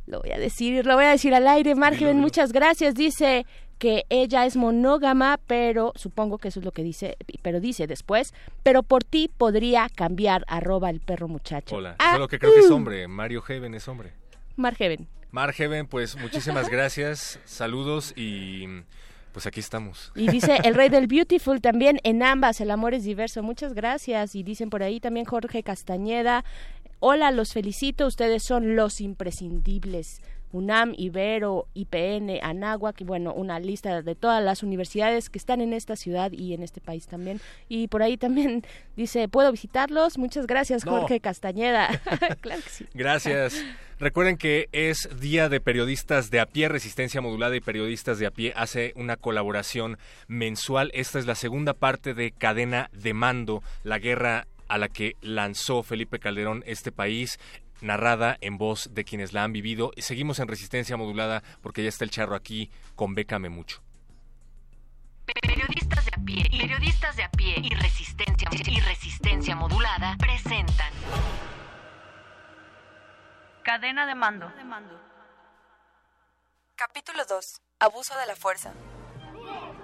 [0.06, 1.76] lo voy a decir, lo voy a decir al aire.
[1.76, 2.95] Margen, muchas gracias.
[2.95, 3.45] Dice
[3.78, 8.34] que ella es monógama, pero supongo que eso es lo que dice, pero dice después,
[8.64, 11.76] pero por ti podría cambiar, arroba el perro muchacho.
[11.76, 13.06] Hola, Ah, solo que creo que es uh, hombre.
[13.10, 14.14] Mario Heaven es hombre.
[14.56, 15.10] Margeven.
[15.32, 18.66] Margeven, pues muchísimas gracias, saludos y
[19.38, 20.11] pues aquí estamos.
[20.15, 23.43] Y dice el rey del beautiful también en ambas, el amor es diverso.
[23.43, 24.33] Muchas gracias.
[24.33, 26.43] Y dicen por ahí también Jorge Castañeda.
[26.99, 28.07] Hola, los felicito.
[28.07, 30.23] Ustedes son los imprescindibles.
[30.52, 35.74] UNAM, Ibero, IPN, Anáhuac, y bueno, una lista de todas las universidades que están en
[35.74, 37.41] esta ciudad y en este país también.
[37.70, 38.64] Y por ahí también
[38.95, 40.18] dice, ¿puedo visitarlos?
[40.18, 40.91] Muchas gracias, No.
[40.91, 41.89] Jorge Castañeda.
[42.41, 42.86] claro que sí.
[42.93, 43.64] Gracias.
[44.00, 48.32] Recuerden que es Día de Periodistas de a pie, Resistencia Modulada y Periodistas de a
[48.32, 50.91] pie hace una colaboración mensual.
[50.93, 55.82] Esta es la segunda parte de Cadena de Mando, la guerra a la que lanzó
[55.82, 57.39] Felipe Calderón este país
[57.82, 59.91] narrada en voz de quienes la han vivido.
[59.95, 63.82] Y seguimos en Resistencia Modulada porque ya está el charro aquí con Bécame Mucho.
[65.25, 70.93] Periodistas de a pie, y periodistas de a pie y resistencia y resistencia modulada presentan
[73.63, 74.49] Cadena de mando.
[76.78, 77.61] Capítulo 2.
[77.80, 78.73] Abuso de la fuerza.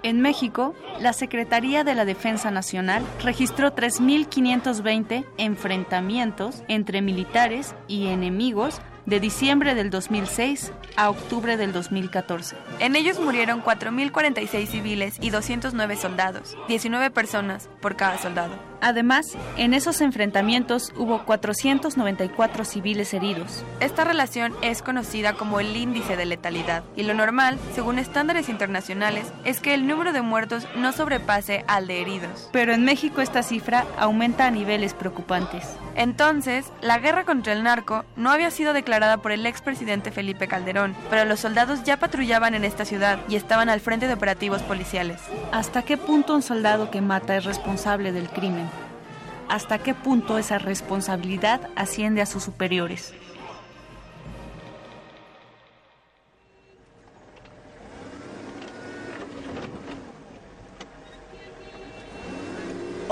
[0.02, 8.82] En México, la Secretaría de la Defensa Nacional registró 3.520 enfrentamientos entre militares y enemigos
[9.06, 12.56] de diciembre del 2006 a octubre del 2014.
[12.80, 18.73] En ellos murieron 4.046 civiles y 209 soldados, 19 personas por cada soldado.
[18.84, 23.64] Además, en esos enfrentamientos hubo 494 civiles heridos.
[23.80, 29.24] Esta relación es conocida como el índice de letalidad y lo normal, según estándares internacionales,
[29.44, 32.50] es que el número de muertos no sobrepase al de heridos.
[32.52, 35.66] Pero en México esta cifra aumenta a niveles preocupantes.
[35.96, 40.94] Entonces, la guerra contra el narco no había sido declarada por el expresidente Felipe Calderón,
[41.08, 45.22] pero los soldados ya patrullaban en esta ciudad y estaban al frente de operativos policiales.
[45.52, 48.73] ¿Hasta qué punto un soldado que mata es responsable del crimen?
[49.48, 53.14] ¿Hasta qué punto esa responsabilidad asciende a sus superiores?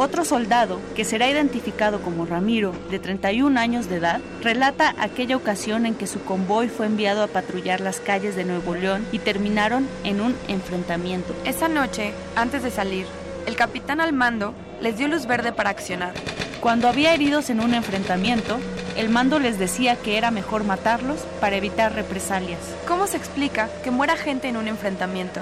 [0.03, 5.87] Otro soldado, que será identificado como Ramiro, de 31 años de edad, relata aquella ocasión
[5.87, 9.87] en que su convoy fue enviado a patrullar las calles de Nuevo León y terminaron
[10.03, 11.37] en un enfrentamiento.
[11.45, 13.07] Esa noche, antes de salir,
[13.47, 16.13] el capitán al mando les dio luz verde para accionar.
[16.61, 18.59] Cuando había heridos en un enfrentamiento,
[18.97, 22.59] el mando les decía que era mejor matarlos para evitar represalias.
[22.87, 25.41] ¿Cómo se explica que muera gente en un enfrentamiento?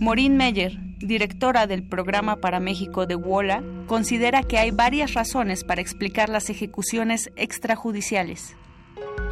[0.00, 5.80] Maureen Meyer, directora del programa para México de WOLA, considera que hay varias razones para
[5.80, 8.54] explicar las ejecuciones extrajudiciales.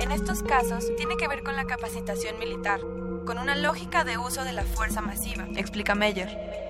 [0.01, 2.81] En estos casos tiene que ver con la capacitación militar,
[3.25, 6.66] con una lógica de uso de la fuerza masiva, explica Meyer.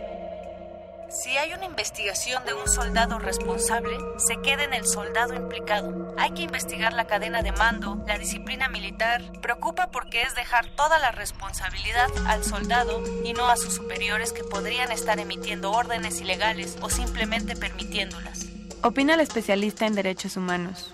[1.09, 6.17] Si hay una investigación de un soldado responsable, se queda en el soldado implicado.
[6.19, 9.23] Hay que investigar la cadena de mando, la disciplina militar.
[9.41, 14.43] Preocupa porque es dejar toda la responsabilidad al soldado y no a sus superiores que
[14.43, 18.47] podrían estar emitiendo órdenes ilegales o simplemente permitiéndolas.
[18.83, 20.93] Opina el especialista en derechos humanos.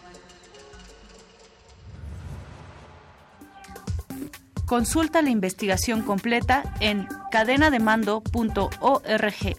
[4.66, 9.56] Consulta la investigación completa en cadenademando.org.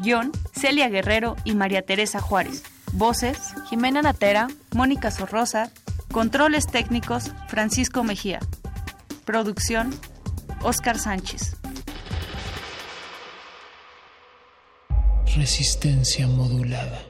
[0.00, 2.62] Guión, Celia Guerrero y María Teresa Juárez.
[2.92, 5.70] Voces, Jimena Natera, Mónica Sorrosa.
[6.10, 8.40] Controles técnicos, Francisco Mejía.
[9.24, 9.94] Producción,
[10.62, 11.56] Óscar Sánchez.
[15.36, 17.09] Resistencia modulada.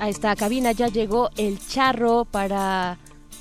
[0.00, 2.98] A esta cabina ya llegó el charro para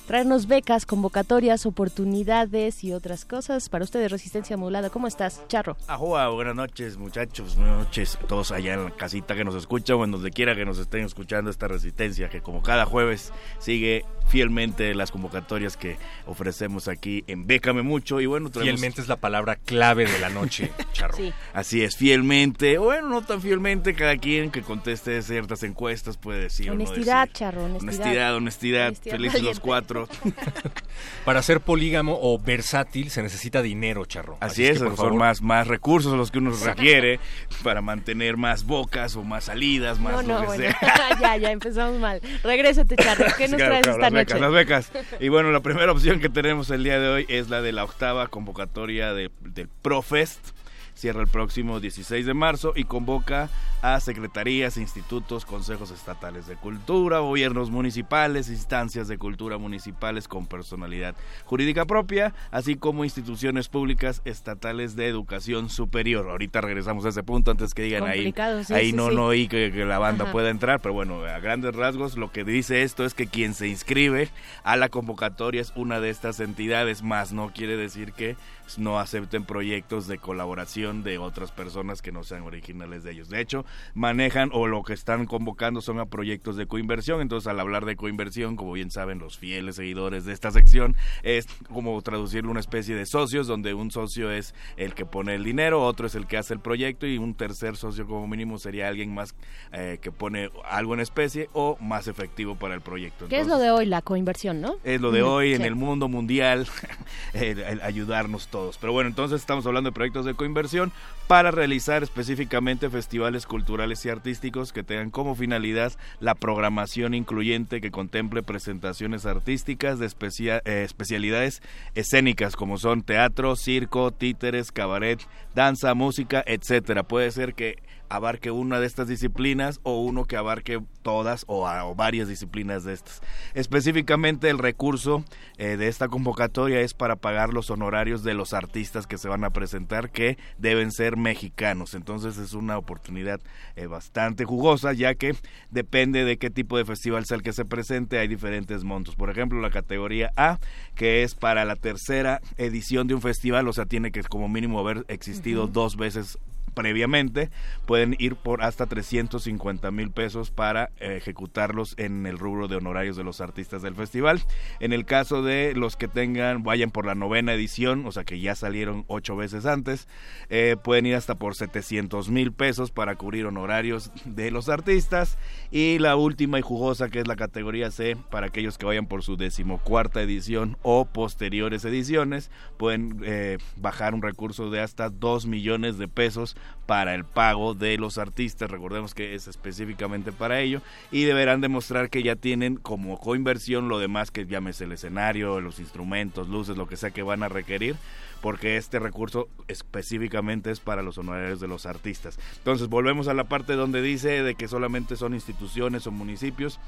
[0.08, 3.68] traernos becas, convocatorias, oportunidades y otras cosas.
[3.70, 5.76] Para ustedes, Resistencia Modulada, ¿cómo estás, charro?
[5.88, 10.04] Ajua, buenas noches muchachos, buenas noches todos allá en la casita que nos escuchan o
[10.06, 14.94] en donde quiera que nos estén escuchando esta resistencia que como cada jueves sigue fielmente
[14.96, 19.56] las convocatorias que ofrecemos aquí en Bécame Mucho y bueno, traemos- Fielmente es la palabra
[19.56, 21.18] clave de la noche, charro.
[21.54, 26.70] Así es, fielmente, bueno, no tan fielmente, cada quien que conteste ciertas encuestas puede decir
[26.70, 27.34] o no Honestidad, decir.
[27.38, 27.84] charro, honestidad.
[27.94, 29.62] Honestidad, honestidad, Honestidad felices los valiente.
[31.26, 34.38] Para ser polígamo o versátil se necesita dinero, charro.
[34.40, 37.20] Así es es, que, por son favor, más, más recursos los que uno requiere
[37.64, 41.18] para mantener más bocas o más salidas, más No, lo no, que bueno, sea.
[41.22, 42.22] ya, ya empezamos mal.
[42.44, 43.26] Regrésate, charro.
[43.38, 44.34] ¿Qué nos Claro, traes claro, esta las noche?
[44.34, 45.20] becas, las becas.
[45.20, 47.84] Y bueno, la primera opción que tenemos el día de hoy es la de la
[47.84, 50.57] octava convocatoria de- del ProFest.
[50.98, 53.50] Cierra el próximo 16 de marzo y convoca
[53.84, 61.14] a secretarías, institutos, consejos estatales de cultura, gobiernos municipales, instancias de cultura municipales con personalidad
[61.46, 66.32] jurídica propia, así como instituciones públicas estatales de educación superior.
[66.32, 68.34] Ahorita regresamos a ese punto antes que digan ahí,
[68.64, 69.16] sí, ahí sí, no, sí.
[69.16, 70.32] no oí que, que la banda Ajá.
[70.32, 73.68] pueda entrar, pero bueno, a grandes rasgos lo que dice esto es que quien se
[73.68, 74.30] inscribe
[74.64, 78.36] a la convocatoria es una de estas entidades, más no quiere decir que
[78.78, 83.30] no acepten proyectos de colaboración de otras personas que no sean originales de ellos.
[83.30, 87.60] De hecho, manejan o lo que están convocando son a proyectos de coinversión, entonces al
[87.60, 92.52] hablar de coinversión, como bien saben los fieles seguidores de esta sección, es como traducirlo
[92.52, 96.16] una especie de socios, donde un socio es el que pone el dinero, otro es
[96.16, 99.36] el que hace el proyecto y un tercer socio como mínimo sería alguien más
[99.72, 103.28] eh, que pone algo en especie o más efectivo para el proyecto.
[103.28, 103.86] ¿Qué es lo de hoy?
[103.86, 104.76] La coinversión, ¿no?
[104.84, 106.68] Es lo de hoy en el mundo mundial,
[107.34, 108.57] el- el ayudarnos todos.
[108.80, 110.92] Pero bueno, entonces estamos hablando de proyectos de coinversión
[111.28, 117.92] para realizar específicamente festivales culturales y artísticos que tengan como finalidad la programación incluyente que
[117.92, 121.62] contemple presentaciones artísticas de eh, especialidades
[121.96, 125.20] escénicas como son teatro, circo, títeres, cabaret,
[125.54, 127.04] danza, música, etcétera.
[127.04, 127.78] Puede ser que
[128.10, 132.84] abarque una de estas disciplinas o uno que abarque todas o, a- o varias disciplinas
[132.84, 133.22] de estas.
[133.54, 135.24] Específicamente el recurso
[135.58, 139.44] eh, de esta convocatoria es para pagar los honorarios de los artistas que se van
[139.44, 141.94] a presentar que deben ser mexicanos.
[141.94, 143.40] Entonces es una oportunidad
[143.76, 145.36] eh, bastante jugosa ya que
[145.70, 149.16] depende de qué tipo de festival sea el que se presente hay diferentes montos.
[149.16, 150.60] Por ejemplo la categoría A
[150.96, 154.80] que es para la tercera edición de un festival, o sea tiene que como mínimo
[154.80, 156.38] haber existido dos veces
[156.78, 157.50] previamente
[157.88, 163.18] pueden ir por hasta 350 mil pesos para eh, ejecutarlos en el rubro de honorarios
[163.18, 164.44] de los artistas del festival.
[164.80, 168.40] En el caso de los que tengan, vayan por la novena edición, o sea que
[168.40, 170.08] ya salieron ocho veces antes,
[170.52, 175.40] eh, pueden ir hasta por 700 mil pesos para cubrir honorarios de los artistas.
[175.72, 179.24] Y la última y jugosa que es la categoría C, para aquellos que vayan por
[179.24, 185.98] su decimocuarta edición o posteriores ediciones, pueden eh, bajar un recurso de hasta 2 millones
[185.98, 186.56] de pesos
[186.86, 188.72] para el pago de los artistas.
[188.72, 190.82] Recordemos que es específicamente para ello.
[191.12, 195.80] Y deberán demostrar que ya tienen como coinversión lo demás que llámese el escenario, los
[195.80, 197.98] instrumentos, luces, lo que sea que van a requerir.
[198.42, 202.40] Porque este recurso específicamente es para los honorarios de los artistas.
[202.60, 206.80] Entonces volvemos a la parte donde dice de que solamente son instituciones o municipios.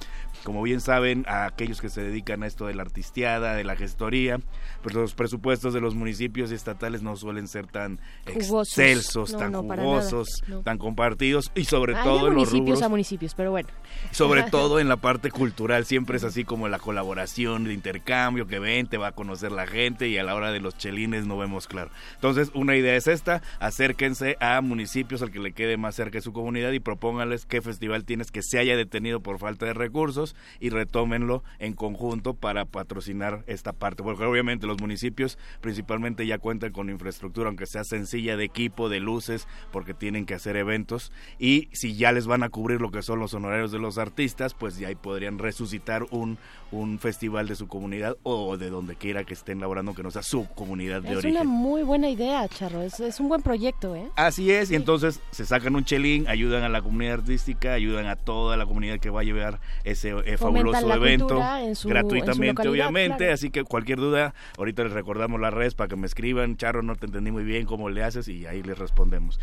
[0.43, 3.75] Como bien saben, a aquellos que se dedican a esto de la artisteada, de la
[3.75, 4.39] gestoría,
[4.83, 8.77] pues los presupuestos de los municipios y estatales no suelen ser tan Jugosos.
[8.77, 10.61] excelsos, No, tan no, jugosos, no.
[10.61, 13.69] tan compartidos y sobre todo en los municipios a municipios, pero bueno.
[14.11, 18.59] sobre todo en la parte cultural siempre es así como la colaboración, de intercambio, que
[18.59, 21.37] ven, te va a conocer la gente y a la hora de los chelines no
[21.37, 21.91] vemos claro.
[22.15, 26.21] Entonces, una idea es esta, acérquense a municipios al que le quede más cerca de
[26.21, 30.35] su comunidad y propónganles qué festival tienes que se haya detenido por falta de recursos
[30.59, 36.71] y retómenlo en conjunto para patrocinar esta parte, porque obviamente los municipios principalmente ya cuentan
[36.71, 41.69] con infraestructura, aunque sea sencilla de equipo, de luces, porque tienen que hacer eventos y
[41.71, 44.77] si ya les van a cubrir lo que son los honorarios de los artistas, pues
[44.77, 46.37] ya ahí podrían resucitar un,
[46.71, 50.23] un festival de su comunidad o de donde quiera que estén laborando que no sea
[50.23, 51.31] su comunidad de Es origen.
[51.41, 52.81] una muy buena idea, Charro.
[52.81, 54.07] Es, es un buen proyecto, ¿eh?
[54.15, 58.15] Así es, y entonces se sacan un chelín, ayudan a la comunidad artística, ayudan a
[58.15, 61.41] toda la comunidad que va a llevar ese eh, fabuloso evento
[61.75, 63.17] su- gratuitamente, obviamente.
[63.17, 63.33] claro.
[63.33, 66.57] Así que cualquier duda, ahorita les recordamos las redes para que me escriban.
[66.57, 69.38] Charro, no te entendí muy bien cómo le haces y ahí les respondemos.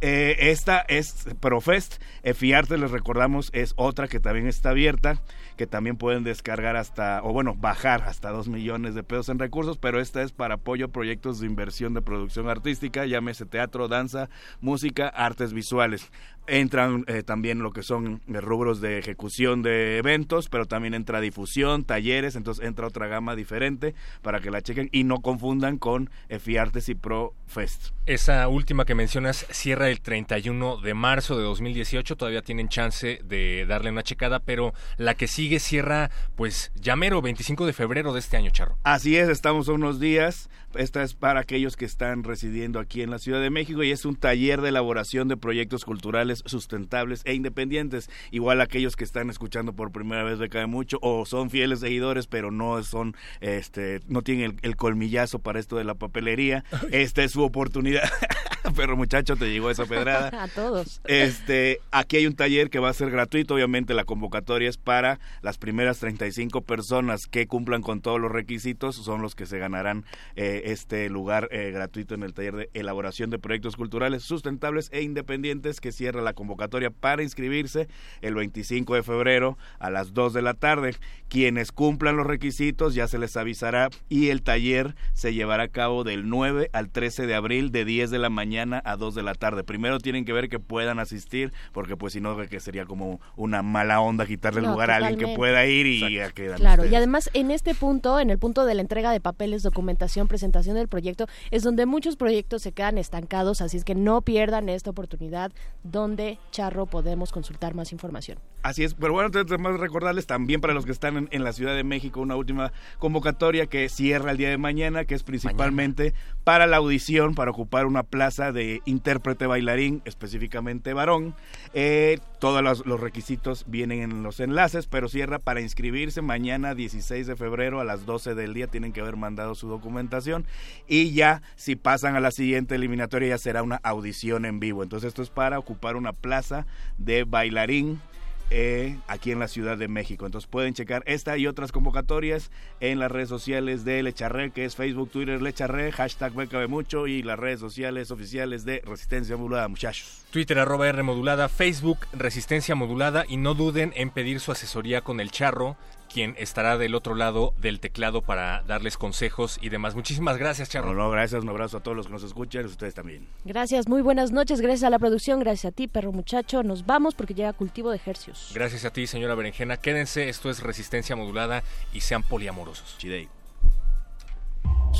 [0.00, 2.02] Eh, esta es Profest,
[2.34, 5.20] Fiarte, les recordamos, es otra que también está abierta,
[5.56, 9.78] que también pueden descargar hasta, o bueno, bajar hasta 2 millones de pesos en recursos,
[9.78, 14.28] pero esta es para apoyo a proyectos de inversión de producción artística, llámese teatro, danza,
[14.60, 16.10] música, artes visuales.
[16.46, 21.22] Entran eh, también lo que son eh, rubros de ejecución de eventos, pero también entra
[21.22, 26.10] difusión, talleres, entonces entra otra gama diferente para que la chequen y no confundan con
[26.40, 27.94] Fiartes y Pro Fest.
[28.06, 33.64] Esa última que mencionas cierra el 31 de marzo de 2018, todavía tienen chance de
[33.66, 38.20] darle una checada, pero la que sigue cierra pues ya mero 25 de febrero de
[38.20, 38.78] este año, Charro.
[38.82, 40.48] Así es, estamos a unos días.
[40.74, 44.06] Esta es para aquellos que están residiendo aquí en la Ciudad de México y es
[44.06, 48.08] un taller de elaboración de proyectos culturales sustentables e independientes.
[48.30, 52.26] Igual aquellos que están escuchando por primera vez de Cae Mucho o son fieles seguidores,
[52.26, 56.64] pero no son, este, no tienen el, el colmillazo para esto de la papelería.
[56.90, 58.10] Esta es su oportunidad.
[58.76, 60.30] pero muchacho, te llegó esa pedrada.
[60.42, 61.00] a todos.
[61.04, 65.20] Este, aquí hay un taller que va a ser gratuito, obviamente la convocatoria es para
[65.42, 70.04] las primeras 35 personas que cumplan con todos los requisitos, son los que se ganarán
[70.36, 75.02] eh, este lugar eh, gratuito en el taller de elaboración de proyectos culturales sustentables e
[75.02, 77.88] independientes que cierra la convocatoria para inscribirse
[78.20, 80.94] el 25 de febrero a las 2 de la tarde.
[81.28, 86.04] Quienes cumplan los requisitos ya se les avisará y el taller se llevará a cabo
[86.04, 89.34] del 9 al 13 de abril de 10 de la mañana a 2 de la
[89.34, 89.64] tarde.
[89.64, 93.62] Primero tienen que ver que puedan asistir porque pues si no que sería como una
[93.62, 95.36] mala onda quitarle el No, lugar a alguien que totalmente.
[95.36, 98.74] pueda ir y ya quedan Claro, y además en este punto, en el punto de
[98.74, 103.60] la entrega de papeles, documentación, presentación del proyecto, es donde muchos proyectos se quedan estancados,
[103.60, 105.52] así es que no pierdan esta oportunidad
[105.82, 108.38] donde, Charro, podemos consultar más información.
[108.62, 111.52] Así es, pero bueno, entonces más recordarles también para los que están en, en la
[111.52, 116.14] Ciudad de México una última convocatoria que cierra el día de mañana, que es principalmente
[116.44, 121.34] para la audición, para ocupar una plaza de intérprete bailarín, específicamente varón.
[121.72, 127.36] Eh, todos los, requisitos vienen en los enlaces, pero cierra para inscribirse mañana 16 de
[127.36, 130.44] febrero a las 12 del día, tienen que haber mandado su documentación
[130.86, 134.82] y ya si pasan a la siguiente eliminatoria ya será una audición en vivo.
[134.82, 136.66] Entonces esto es para ocupar una plaza
[136.98, 138.02] de bailarín
[138.50, 140.26] eh, aquí en la Ciudad de México.
[140.26, 144.76] Entonces pueden checar esta y otras convocatorias en las redes sociales de Lecharre, que es
[144.76, 149.68] Facebook, Twitter, Lecharre, hashtag me cabe mucho y las redes sociales oficiales de Resistencia Modulada,
[149.68, 150.24] muchachos.
[150.30, 155.20] Twitter arroba R modulada, Facebook Resistencia modulada y no duden en pedir su asesoría con
[155.20, 155.76] el Charro,
[156.14, 159.96] quien estará del otro lado del teclado para darles consejos y demás.
[159.96, 160.94] Muchísimas gracias, Charro.
[160.94, 163.26] No, no, gracias, un abrazo a todos los que nos escuchan, ustedes también.
[163.44, 166.62] Gracias, muy buenas noches, gracias a la producción, gracias a ti, perro muchacho.
[166.62, 168.52] Nos vamos porque llega cultivo de ejercios.
[168.54, 169.76] Gracias a ti, señora Berenjena.
[169.76, 172.96] Quédense, esto es Resistencia modulada y sean poliamorosos.
[172.98, 173.28] Chidei.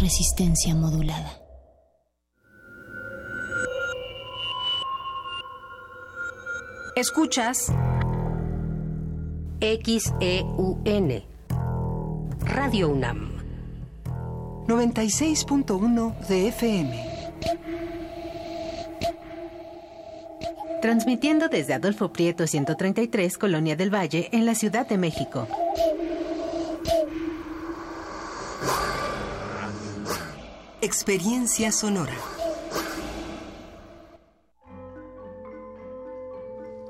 [0.01, 1.39] Resistencia modulada.
[6.97, 7.73] Escuchas
[9.65, 11.25] XEUN
[12.41, 13.33] Radio UNAM
[14.67, 17.07] 96.1 de FM.
[20.83, 25.49] Transmitiendo desde Adolfo Prieto 133, Colonia del Valle, en la Ciudad de México.
[30.83, 32.34] Experiencia sonora.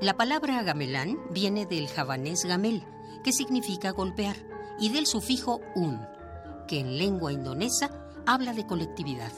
[0.01, 2.83] La palabra gamelán viene del javanés gamel,
[3.23, 4.35] que significa golpear,
[4.77, 6.05] y del sufijo un,
[6.67, 7.91] que en lengua indonesa
[8.25, 9.31] habla de colectividad.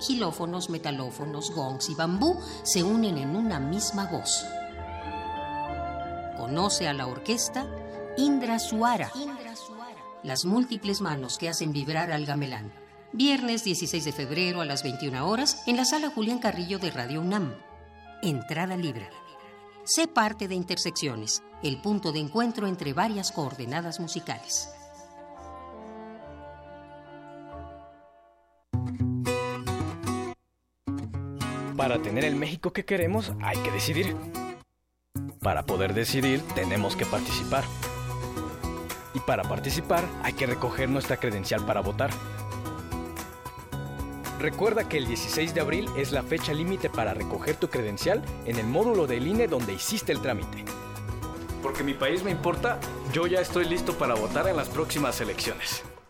[0.00, 4.44] Gilófonos, metalófonos, gongs y bambú se unen en una misma voz.
[6.38, 7.66] Conoce a la orquesta
[8.16, 9.12] Indra Suara,
[10.22, 12.72] las múltiples manos que hacen vibrar al gamelán.
[13.12, 17.20] Viernes 16 de febrero a las 21 horas en la sala Julián Carrillo de Radio
[17.20, 17.54] UNAM.
[18.24, 19.10] Entrada libre.
[19.82, 24.72] Sé parte de Intersecciones, el punto de encuentro entre varias coordenadas musicales.
[31.76, 34.16] Para tener el México que queremos hay que decidir.
[35.40, 37.64] Para poder decidir tenemos que participar.
[39.14, 42.12] Y para participar hay que recoger nuestra credencial para votar.
[44.42, 48.58] Recuerda que el 16 de abril es la fecha límite para recoger tu credencial en
[48.58, 50.64] el módulo del INE donde hiciste el trámite.
[51.62, 52.80] Porque mi país me importa,
[53.12, 55.84] yo ya estoy listo para votar en las próximas elecciones.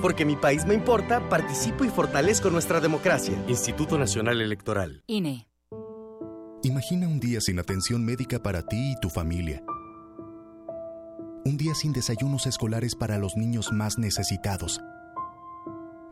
[0.00, 3.42] Porque mi país me importa, participo y fortalezco nuestra democracia.
[3.48, 5.02] Instituto Nacional Electoral.
[5.06, 5.46] INE.
[6.62, 9.62] Imagina un día sin atención médica para ti y tu familia.
[11.44, 14.80] Un día sin desayunos escolares para los niños más necesitados.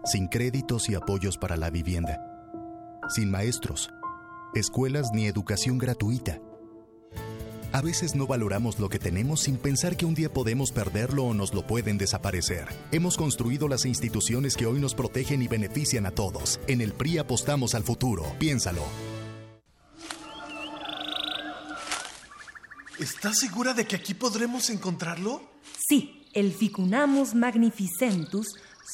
[0.04, 2.18] Sin créditos y apoyos para la vivienda.
[3.08, 3.90] Sin maestros,
[4.54, 6.40] escuelas ni educación gratuita.
[7.70, 11.34] A veces no valoramos lo que tenemos sin pensar que un día podemos perderlo o
[11.34, 12.66] nos lo pueden desaparecer.
[12.92, 16.60] Hemos construido las instituciones que hoy nos protegen y benefician a todos.
[16.66, 18.24] En el PRI apostamos al futuro.
[18.38, 18.82] Piénsalo.
[22.98, 25.42] ¿Estás segura de que aquí podremos encontrarlo?
[25.88, 28.48] Sí, el Ficunamus magnificentus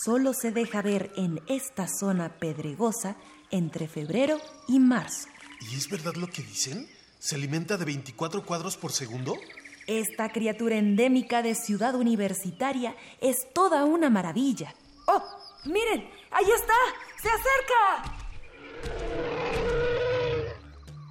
[0.04, 3.16] solo se deja ver en esta zona pedregosa
[3.52, 5.28] entre febrero y marzo.
[5.70, 6.88] ¿Y es verdad lo que dicen?
[7.24, 9.38] ¿Se alimenta de 24 cuadros por segundo?
[9.86, 14.74] Esta criatura endémica de ciudad universitaria es toda una maravilla.
[15.06, 15.22] ¡Oh!
[15.64, 16.06] ¡Miren!
[16.30, 16.74] ¡Ahí está!
[17.22, 18.14] ¡Se acerca!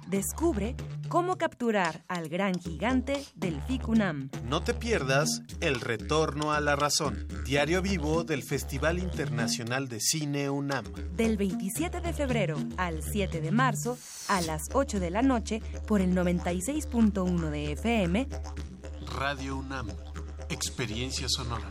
[0.06, 0.76] Descubre
[1.08, 4.30] cómo capturar al gran gigante del Ficunam.
[4.44, 10.50] No te pierdas El Retorno a la Razón, diario vivo del Festival Internacional de Cine
[10.50, 10.84] UNAM.
[11.16, 13.98] Del 27 de febrero al 7 de marzo
[14.28, 18.28] a las 8 de la noche por el 96.1 de FM.
[19.18, 19.88] Radio UNAM,
[20.48, 21.70] experiencia sonora.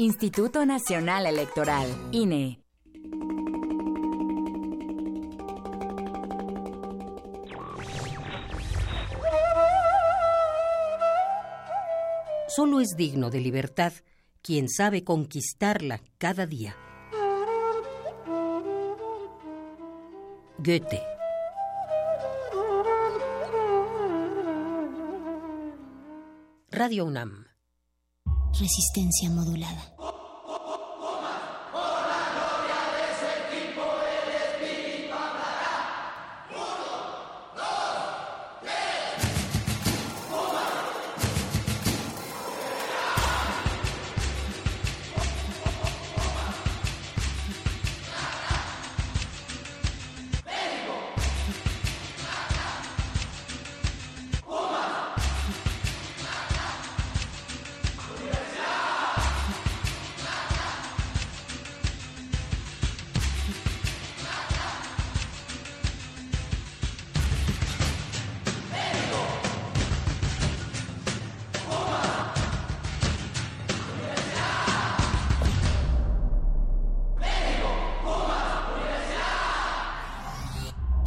[0.00, 2.62] Instituto Nacional Electoral, INE.
[12.46, 13.92] Solo es digno de libertad
[14.40, 16.76] quien sabe conquistarla cada día.
[20.58, 21.02] Goethe.
[26.70, 27.47] Radio UNAM.
[28.52, 30.17] Resistencia modulada.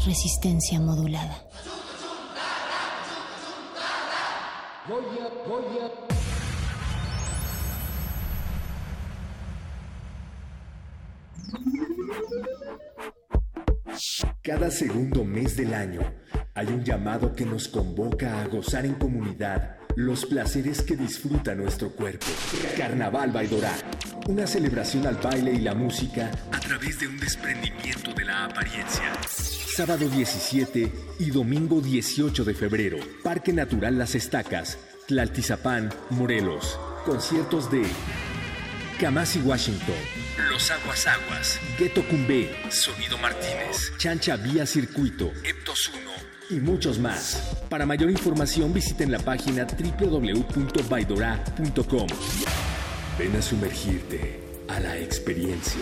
[0.05, 1.45] Resistencia modulada.
[14.41, 16.01] Cada segundo mes del año
[16.55, 21.91] hay un llamado que nos convoca a gozar en comunidad los placeres que disfruta nuestro
[21.91, 22.25] cuerpo.
[22.75, 23.73] Carnaval Baidorá,
[24.27, 29.60] una celebración al baile y la música a través de un desprendimiento de la apariencia.
[29.81, 34.77] Sábado 17 y domingo 18 de febrero, Parque Natural Las Estacas,
[35.07, 36.79] Tlaltizapán, Morelos.
[37.03, 37.81] Conciertos de
[38.99, 39.95] Kamasi Washington,
[40.51, 45.99] Los Aguas Aguas, Ghetto Cumbé, Sonido Martínez, Chancha Vía Circuito, Eptos 1
[46.51, 47.57] y muchos más.
[47.67, 52.07] Para mayor información visiten la página www.baidora.com.
[53.17, 55.81] Ven a sumergirte a la experiencia.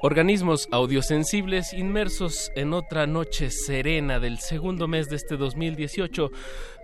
[0.00, 6.30] Organismos audiosensibles inmersos en otra noche serena del segundo mes de este 2018.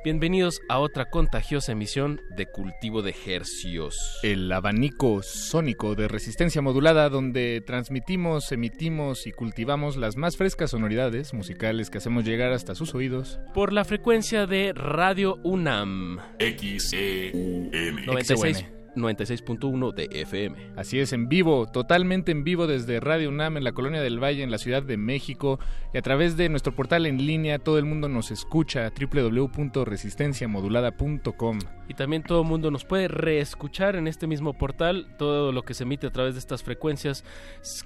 [0.02, 4.18] Bienvenidos a otra contagiosa emisión de Cultivo de Hercios.
[4.24, 11.34] El abanico sónico de resistencia modulada donde transmitimos, emitimos y cultivamos las más frescas sonoridades
[11.34, 13.38] musicales que hacemos llegar hasta sus oídos.
[13.54, 16.18] Por la frecuencia de Radio UNAM.
[16.40, 17.70] XEUM.
[18.06, 18.64] 96
[18.94, 20.72] 96.1 de FM.
[20.76, 24.42] Así es, en vivo, totalmente en vivo desde Radio UNAM en la Colonia del Valle,
[24.42, 25.58] en la Ciudad de México,
[25.92, 31.58] y a través de nuestro portal en línea, todo el mundo nos escucha, www.resistenciamodulada.com.
[31.88, 35.74] Y también todo el mundo nos puede reescuchar en este mismo portal, todo lo que
[35.74, 37.24] se emite a través de estas frecuencias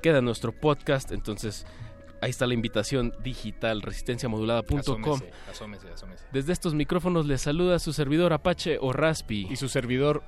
[0.02, 1.66] queda en nuestro podcast, entonces...
[2.20, 4.80] Ahí está la invitación digital, resistenciamodulada.com.
[4.80, 6.24] Asómese, asómese, asómese.
[6.32, 9.46] Desde estos micrófonos les saluda su servidor Apache o Raspi.
[9.48, 10.24] Y su servidor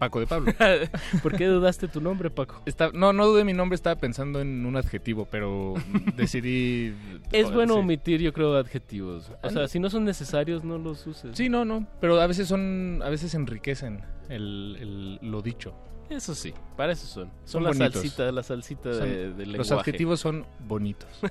[0.00, 0.52] Paco de Pablo.
[1.22, 2.60] ¿Por qué dudaste tu nombre, Paco?
[2.66, 5.74] Está, no, no dudé mi nombre, estaba pensando en un adjetivo, pero
[6.16, 6.92] decidí...
[7.30, 7.80] Es bueno sí.
[7.80, 9.30] omitir, yo creo, adjetivos.
[9.42, 11.36] O sea, si no son necesarios, no los uses.
[11.36, 15.74] Sí, no, no, pero a veces son, a veces enriquecen el, el- lo dicho.
[16.08, 17.26] Eso sí, para eso son.
[17.44, 17.92] Son, Son la bonitos.
[17.92, 19.74] salsita, la salsita Son- de, del Los lenguaje.
[19.90, 21.08] adjetivos son bonitos.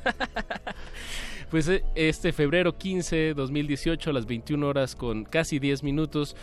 [1.49, 6.35] Pues eh, este febrero 15, 2018, a las 21 horas con casi 10 minutos,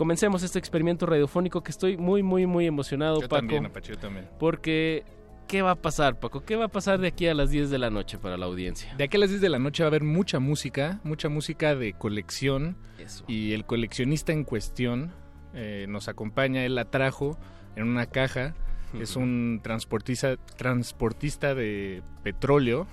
[0.00, 3.40] comencemos este experimento radiofónico que estoy muy, muy, muy emocionado, Yo Paco.
[3.40, 4.26] también, Apache, yo también.
[4.38, 5.04] Porque,
[5.46, 6.42] ¿qué va a pasar, Paco?
[6.42, 8.94] ¿Qué va a pasar de aquí a las 10 de la noche para la audiencia?
[8.96, 11.74] De aquí a las 10 de la noche va a haber mucha música, mucha música
[11.74, 12.78] de colección.
[12.98, 13.24] Eso.
[13.28, 15.12] Y el coleccionista en cuestión
[15.52, 17.38] eh, nos acompaña, él la trajo
[17.76, 18.54] en una caja.
[18.98, 22.86] Es un transportista, transportista de petróleo,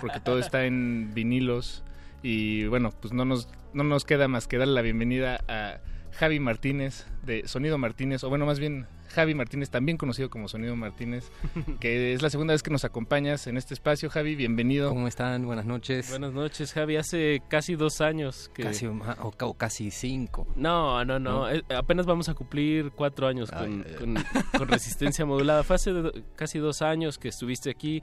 [0.00, 1.84] porque todo está en vinilos.
[2.22, 5.80] Y bueno, pues no nos, no nos queda más que darle la bienvenida a
[6.18, 10.74] Javi Martínez de Sonido Martínez, o bueno, más bien Javi Martínez, también conocido como Sonido
[10.76, 11.30] Martínez,
[11.80, 14.10] que es la segunda vez que nos acompañas en este espacio.
[14.10, 14.88] Javi, bienvenido.
[14.88, 15.46] ¿Cómo están?
[15.46, 16.10] Buenas noches.
[16.10, 16.96] Buenas noches, Javi.
[16.96, 18.64] Hace casi dos años que...
[18.64, 18.98] Casi, o,
[19.30, 20.46] ca- o casi cinco.
[20.56, 21.48] No, no, no.
[21.50, 21.62] ¿No?
[21.76, 24.16] apenas vamos a cumplir cuatro años con, con-
[24.58, 25.62] con resistencia modulada.
[25.62, 28.02] Fue hace do- casi dos años que estuviste aquí.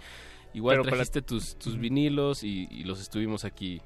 [0.53, 3.81] Igual Pero para- trajiste tus, tus vinilos y, y los estuvimos aquí.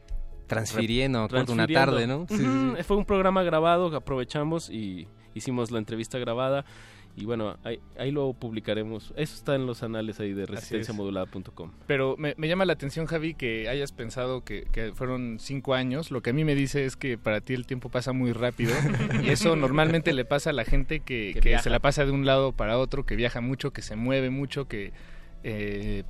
[0.49, 2.25] Transfiriendo, acuerdo, una transfiriendo.
[2.27, 2.75] tarde, ¿no?
[2.77, 6.65] Sí, Fue un programa grabado que aprovechamos y hicimos la entrevista grabada.
[7.15, 9.13] Y bueno, ahí, ahí lo publicaremos.
[9.17, 11.71] Eso está en los anales ahí de resistenciamodulada.com.
[11.85, 16.11] Pero me, me llama la atención, Javi, que hayas pensado que, que fueron cinco años.
[16.11, 18.71] Lo que a mí me dice es que para ti el tiempo pasa muy rápido.
[19.23, 21.63] y eso normalmente le pasa a la gente que, Que que viaja.
[21.63, 24.67] se la pasa de un lado para otro, que viaja mucho, que se mueve mucho,
[24.69, 24.93] que
[25.43, 26.03] eh,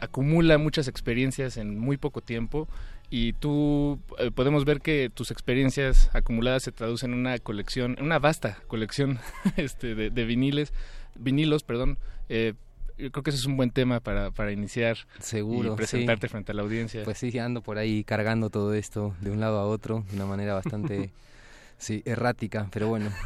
[0.00, 2.68] acumula muchas experiencias en muy poco tiempo.
[3.10, 8.04] Y tú eh, podemos ver que tus experiencias acumuladas se traducen en una colección, en
[8.04, 9.18] una vasta colección
[9.56, 10.72] este, de, de viniles,
[11.14, 11.98] vinilos, perdón.
[12.28, 12.52] Eh,
[12.98, 15.72] yo creo que ese es un buen tema para, para iniciar Seguro.
[15.72, 16.30] y presentarte sí.
[16.32, 17.04] frente a la audiencia.
[17.04, 20.26] Pues sí, ando por ahí cargando todo esto de un lado a otro de una
[20.26, 21.10] manera bastante,
[21.78, 23.10] sí, errática, pero bueno.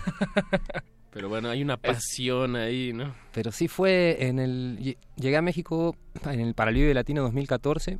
[1.12, 3.14] Pero bueno, hay una pasión ahí, ¿no?
[3.34, 4.78] Pero sí fue en el...
[4.78, 7.98] lle- Llegué a México en el Paralibre Latino 2014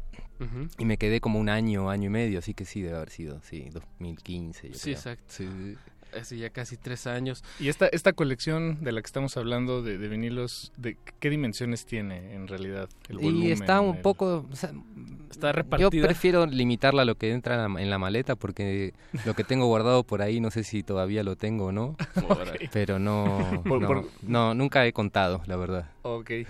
[0.79, 3.41] Y me quedé como un año, año y medio, así que sí, debe haber sido,
[3.43, 4.69] sí, 2015.
[4.69, 4.95] Yo Sí, creo.
[4.95, 5.25] exacto.
[5.29, 5.77] Sí, sí.
[6.19, 7.43] Hace ya casi tres años.
[7.59, 11.87] Y esta, esta colección de la que estamos hablando de, de vinilos, ¿de qué dimensiones
[11.87, 12.91] tiene en realidad?
[13.09, 14.47] El Y volumen, está un el- poco...
[14.53, 14.73] o sea,
[15.31, 16.05] Está Yo repartida.
[16.07, 18.93] prefiero limitarla a lo que entra en la, en la maleta porque
[19.25, 21.97] lo que tengo guardado por ahí no sé si todavía lo tengo o no.
[22.29, 22.69] Órale.
[22.71, 25.91] Pero no, Por- no, por- no, nunca he contado, la verdad.
[26.03, 26.31] Ok.
[26.31, 26.47] Eh,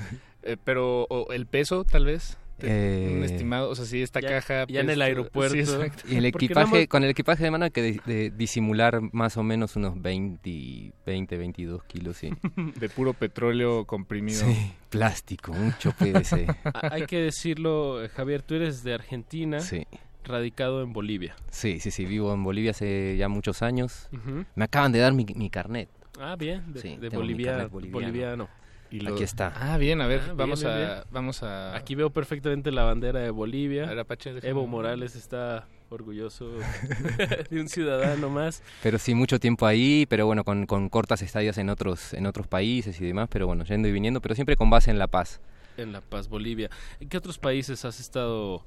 [0.64, 2.36] pero o el peso, tal vez.
[2.68, 4.66] Eh, un estimado, o sea, si esta ya- caja...
[4.68, 5.54] ya en el pesa- aeropuerto.
[5.54, 6.04] Sí, exacto.
[6.08, 9.42] Y el equipaje, con el equipaje de mano hay que de- de disimular más o
[9.42, 12.30] menos unos 20, 20 22 kilos, sí.
[12.76, 14.44] De puro petróleo comprimido.
[14.46, 16.46] Sí, plástico, mucho PVC.
[16.64, 19.86] Ah, Hay que decirlo, eh, Javier, tú eres de Argentina, Sí.
[20.24, 21.34] radicado en Bolivia.
[21.50, 24.08] Sí, sí, sí, vivo en Bolivia hace ya muchos años.
[24.54, 25.88] Me acaban de dar mi, mi carnet.
[26.20, 27.92] Ah, bien, de, Sí, de Bolivia, boliviano.
[28.00, 28.48] boliviano.
[28.92, 29.52] Y lo- Aquí está.
[29.56, 30.90] Ah, bien, a ver, Ah, vamos, bien, a, bien.
[31.10, 31.74] vamos a...
[31.74, 33.84] Aquí veo perfectamente la bandera de Bolivia.
[33.84, 36.50] A ver, Apache, déjame- Evo Morales está orgulloso
[37.50, 38.62] de un ciudadano más.
[38.82, 42.46] Pero sí, mucho tiempo ahí, pero bueno, con, con cortas estadías en otros, en otros
[42.46, 45.40] países y demás, pero bueno, yendo y viniendo, pero siempre con base en La Paz.
[45.78, 46.68] En La Paz, Bolivia.
[47.00, 48.62] ¿En qué otros países has estado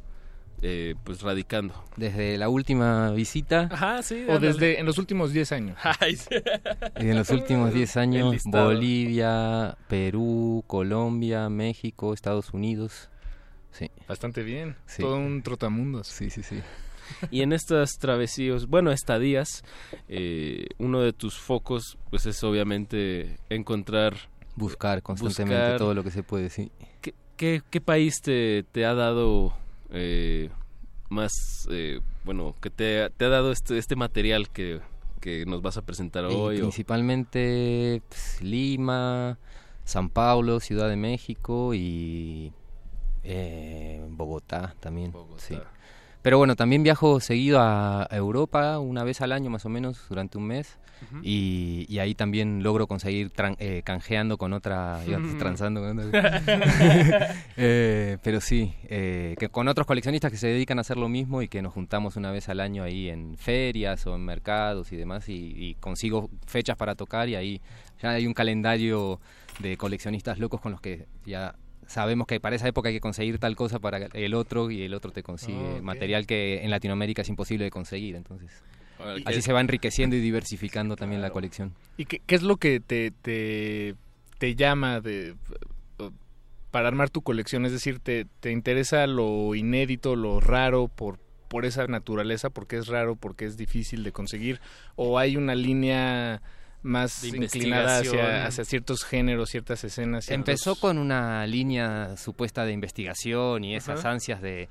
[0.61, 1.73] eh, pues radicando?
[1.97, 4.25] Desde la última visita Ajá, sí.
[4.27, 4.47] O ándale.
[4.47, 5.77] desde en los últimos 10 años.
[5.99, 6.29] Ay, sí.
[6.99, 8.43] y en los últimos 10 El años.
[8.45, 13.09] Bolivia, Perú, Colombia, México, Estados Unidos.
[13.71, 14.75] Sí, Bastante bien.
[14.85, 15.01] Sí.
[15.01, 16.07] Todo un trotamundos.
[16.07, 16.61] sí, sí, sí.
[17.29, 19.63] Y en estas travesíos, bueno, estadías,
[20.07, 24.15] eh, uno de tus focos, pues es obviamente encontrar
[24.55, 26.71] Buscar constantemente Buscar- todo lo que se puede, sí.
[27.01, 29.53] qué, qué, qué país te, te ha dado
[29.91, 30.49] eh,
[31.09, 34.81] más, eh, bueno, que te, te ha dado este, este material que,
[35.21, 36.57] que nos vas a presentar Y hoy.
[36.57, 39.37] o- principalmente pues, Lima,
[39.83, 42.51] San Paulo, Ciudad de México y
[43.23, 45.11] eh, Bogotá también.
[45.11, 45.41] Bogotá.
[45.41, 45.57] Sí.
[46.21, 50.37] Pero bueno, también viajo seguido a Europa, una vez al año más o menos, durante
[50.39, 50.77] un mes.
[51.21, 56.41] Y, y ahí también logro conseguir tran- eh, canjeando con otra, decir transando con otra.
[57.57, 61.41] Eh, pero sí, eh, que con otros coleccionistas que se dedican a hacer lo mismo
[61.41, 64.97] y que nos juntamos una vez al año ahí en ferias o en mercados y
[64.97, 67.61] demás y, y consigo fechas para tocar y ahí
[68.01, 69.19] ya hay un calendario
[69.59, 71.55] de coleccionistas locos con los que ya
[71.87, 74.93] sabemos que para esa época hay que conseguir tal cosa para el otro y el
[74.93, 78.51] otro te consigue material que en Latinoamérica es imposible de conseguir, entonces
[78.99, 81.73] así ¿qué- se va enriqueciendo y diversificando también la colección.
[81.97, 83.95] ¿Y qué, qué es lo que te, te,
[84.37, 85.35] te llama de
[86.71, 87.65] para armar tu colección?
[87.65, 92.49] Es decir, ¿te, te interesa lo inédito, lo raro por, por esa naturaleza?
[92.49, 93.15] porque es raro?
[93.15, 94.59] porque es difícil de conseguir?
[94.95, 96.41] ¿O hay una línea
[96.83, 100.25] más inclinada hacia, hacia ciertos géneros, ciertas escenas?
[100.25, 104.11] ciertos- Empezó con una línea supuesta de investigación y esas Ajá.
[104.11, 104.67] ansias de,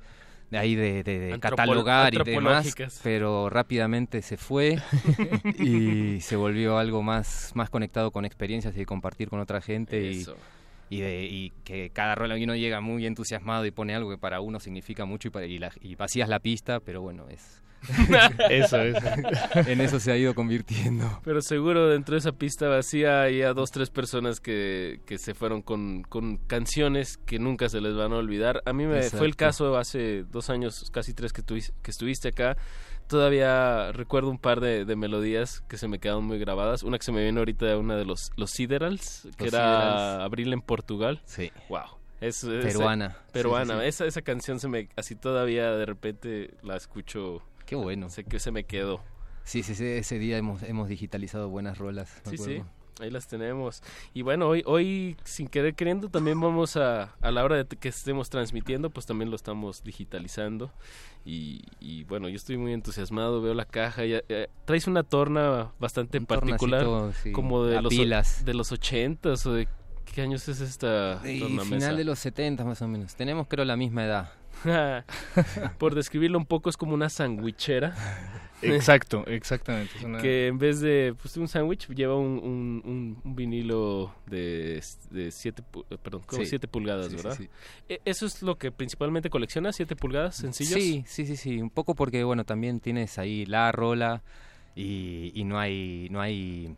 [0.51, 2.17] de ahí de, de- de catalogar y
[2.47, 2.65] demás,
[3.03, 4.79] pero rápidamente se fue
[5.59, 9.97] y se volvió algo más, más conectado con experiencias y de compartir con otra gente
[10.11, 10.23] y,
[10.89, 14.39] y, de, y que cada rol uno llega muy entusiasmado y pone algo que para
[14.41, 17.61] uno significa mucho y, para- y, la- y vacías la pista, pero bueno, es...
[18.49, 18.99] Eso, eso.
[19.67, 21.21] en eso se ha ido convirtiendo.
[21.23, 25.33] Pero seguro dentro de esa pista vacía hay a dos, tres personas que, que se
[25.33, 28.61] fueron con, con canciones que nunca se les van a olvidar.
[28.65, 32.29] A mí me fue el caso hace dos años, casi tres que, tuvis- que estuviste
[32.29, 32.57] acá.
[33.07, 36.81] Todavía recuerdo un par de, de melodías que se me quedaron muy grabadas.
[36.81, 40.23] Una que se me viene ahorita, una de los, los Siderals, que Los era Siderals.
[40.23, 41.21] Abril en Portugal.
[41.25, 41.51] Sí.
[41.69, 41.81] Wow.
[42.19, 43.09] Es, es- Peruana.
[43.27, 43.73] Sí, Peruana.
[43.75, 43.87] sí, sí.
[43.87, 47.43] Esa, esa canción se me, así todavía de repente la escucho.
[47.65, 48.09] Qué bueno.
[48.09, 49.01] Sé que se me quedó.
[49.43, 52.21] Sí, sí, sí, ese día hemos, hemos digitalizado buenas rolas.
[52.27, 52.63] Sí, sí,
[52.99, 53.83] ahí las tenemos.
[54.13, 57.89] Y bueno, hoy, hoy sin querer queriendo, también vamos a, a la hora de que
[57.89, 60.71] estemos transmitiendo, pues también lo estamos digitalizando.
[61.25, 64.03] Y, y bueno, yo estoy muy entusiasmado, veo la caja.
[64.05, 64.21] Ya,
[64.65, 68.45] traes una torna bastante Un particular, sí, como de los, pilas.
[68.45, 69.67] de los ochentas o de
[70.05, 71.65] qué años es esta tornamesa.
[71.65, 73.15] final de los 70 más o menos.
[73.15, 74.31] Tenemos creo la misma edad.
[75.77, 77.93] Por describirlo un poco, es como una sandwichera.
[78.61, 79.93] Exacto, exactamente.
[80.03, 84.81] una- Que en vez de pues, un sándwich lleva un, un, un- un vinilo de
[85.31, 85.61] 7
[86.01, 86.47] perdón, como Sí.
[86.49, 87.35] siete pulgadas, Sí, ¿verdad?
[87.37, 87.49] sí.
[87.89, 89.77] E- ¿Eso es lo que principalmente coleccionas?
[89.79, 90.73] ¿7 pulgadas sencillos?
[90.81, 91.61] Sí, sí, sí, sí.
[91.61, 94.23] Un poco porque, bueno, también tienes ahí la rola
[94.75, 96.75] y, y no hay no hay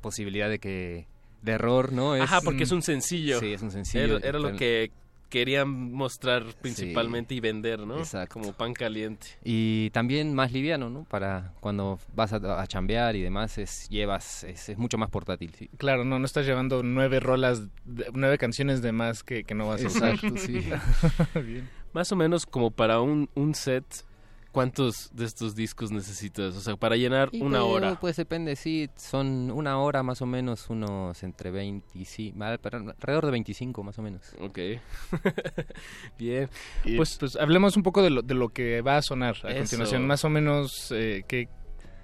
[0.00, 1.06] posibilidad de que
[1.42, 2.14] de error, ¿no?
[2.14, 3.38] Ajá, porque es un sencillo.
[3.38, 4.16] Sí, es un sencillo.
[4.18, 4.90] Era, era lo que
[5.28, 7.98] querían mostrar principalmente y vender, ¿no?
[7.98, 8.34] Exacto.
[8.40, 9.26] Como pan caliente.
[9.44, 11.04] Y también más liviano, ¿no?
[11.04, 15.52] Para cuando vas a, a chambear y demás, es, llevas, es, es mucho más portátil.
[15.58, 15.68] sí.
[15.76, 19.66] Claro, no, no estás llevando nueve rolas, de- nueve canciones de más que, que no
[19.68, 20.14] vas a usar.
[20.14, 20.60] Exacto, sí.
[21.44, 21.68] Bien.
[21.92, 23.84] Más o menos como para un, un set,
[24.54, 26.54] ¿cuántos de estos discos necesitas?
[26.54, 27.98] O sea, para llenar Y una pues, hora.
[28.00, 33.26] Pues depende, sí, son una hora más o menos, unos entre 20 y sí, alrededor
[33.26, 34.22] de 25 más o menos.
[34.40, 34.58] Ok.
[36.18, 36.48] Bien.
[36.84, 39.50] Y, Pues- pues, hablemos un poco de lo, de lo que va a sonar a
[39.50, 39.58] Eso.
[39.58, 40.06] continuación.
[40.06, 41.48] Más o menos, eh, ¿qué,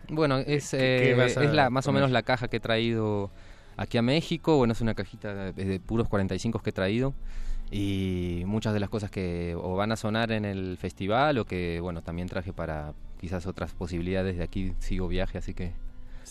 [0.08, 3.30] Bueno, es, ¿Qué- qué eh, es la, más o menos la caja que he traído
[3.76, 4.56] aquí a México.
[4.56, 7.14] Bueno, es una cajita de, de puros 45 que he traído.
[7.70, 11.78] Y muchas de las cosas que o van a sonar en el festival o que,
[11.80, 14.36] bueno, también traje para quizás otras posibilidades.
[14.38, 15.72] De aquí sigo viaje, así que...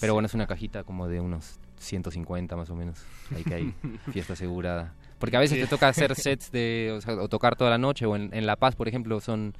[0.01, 3.03] Pero bueno, es una cajita como de unos 150 más o menos.
[3.35, 3.73] Ahí que hay
[4.11, 4.93] fiesta asegurada.
[5.17, 5.63] Porque a veces Sí.
[5.63, 6.93] te toca hacer sets de...
[6.97, 8.05] O, sea, o tocar toda la noche.
[8.05, 9.53] O en, en La Paz, por ejemplo, son...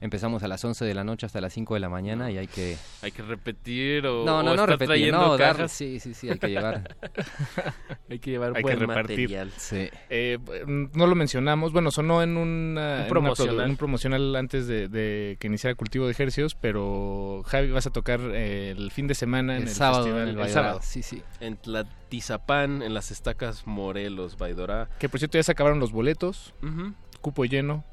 [0.00, 2.46] Empezamos a las 11 de la noche hasta las 5 de la mañana y hay
[2.46, 2.76] que...
[3.02, 5.72] Hay que repetir o, No, no, o no repetir, trayendo no, dar- cajas.
[5.72, 6.96] sí, sí, sí, hay que llevar.
[8.08, 9.18] hay que llevar hay buen que repartir?
[9.18, 9.50] material.
[9.56, 9.88] Sí.
[10.08, 13.70] Eh, no lo mencionamos, bueno, sonó en una- Un en una promocional.
[13.70, 18.20] un promocional antes de, de que iniciara cultivo de ejercicios, pero Javi vas a tocar
[18.22, 20.28] eh, el fin de semana en El el, sábado festival.
[20.28, 20.80] en el el sábado.
[20.82, 21.22] sí, sí.
[21.40, 24.88] En Tlatizapán, en las estacas Morelos, Baidora.
[25.00, 26.54] Que por cierto ya se acabaron los boletos,
[27.20, 27.84] cupo lleno.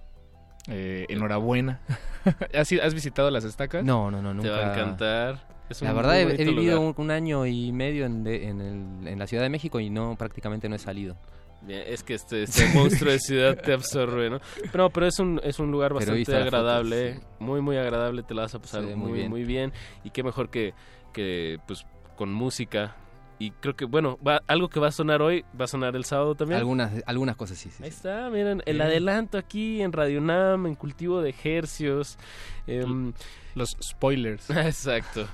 [0.70, 1.80] Eh, enhorabuena.
[2.54, 3.84] ¿Has, visitado las estacas?
[3.84, 4.50] No, no, no, nunca.
[4.50, 5.56] Te va a encantar.
[5.70, 9.18] Es La verdad he, vivido un, un año y medio en, de- en, el- en
[9.20, 11.16] la Ciudad de México y no prácticamente no he salido.
[11.62, 14.40] Bien, Es que este, este monstruo de ciudad te absorbe, ¿no?
[14.72, 18.44] Pero, pero es un, es un lugar bastante agradable, fotos, muy, muy agradable, te la
[18.44, 19.30] vas a pasar muy, muy bien.
[19.32, 19.74] muy bien.
[20.04, 20.74] Y qué mejor que,
[21.14, 21.86] que pues,
[22.16, 22.96] con música.
[23.38, 26.06] Y creo que, bueno, va, algo que va a sonar hoy, va a sonar el
[26.06, 26.60] sábado también.
[26.60, 27.84] Algunas, algunas cosas sí, sí.
[27.84, 32.18] Ahí está, miren, el adelanto aquí en Radio Nam, en cultivo de ejercios.
[32.66, 33.12] em,
[33.54, 34.50] Los spoilers.
[34.52, 35.28] Exacto.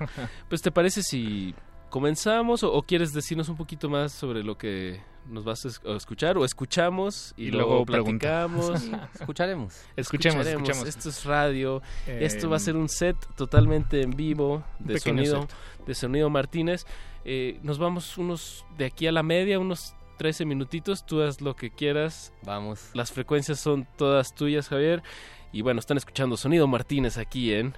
[0.49, 1.53] Pues te parece si
[1.91, 5.81] comenzamos o, o quieres decirnos un poquito más sobre lo que nos vas a es-
[5.85, 8.81] a escuchar o escuchamos y, Y luego, platicamos.
[9.19, 9.79] Escucharemos.
[9.95, 10.87] Escuchemos, escuchemos.
[10.87, 11.81] Esto es radio.
[12.07, 15.85] Eh, Esto va a ser un set totalmente en vivo de sonido set.
[15.85, 16.85] de sonido Martínez.
[17.25, 21.05] Eh, nos vamos unos de aquí a la media, unos 13 minutitos.
[21.05, 22.33] Tú haz lo que quieras.
[22.43, 22.89] Vamos.
[22.93, 25.03] Las frecuencias son todas tuyas, Javier.
[25.51, 27.75] Y bueno, están escuchando Sonido Martínez aquí en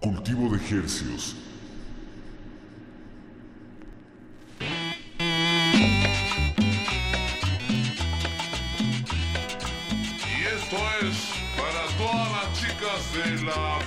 [0.00, 1.36] Cultivo de Hercios.
[10.20, 13.78] Y esto es para todas las chicas de la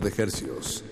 [0.00, 0.84] de Hercios.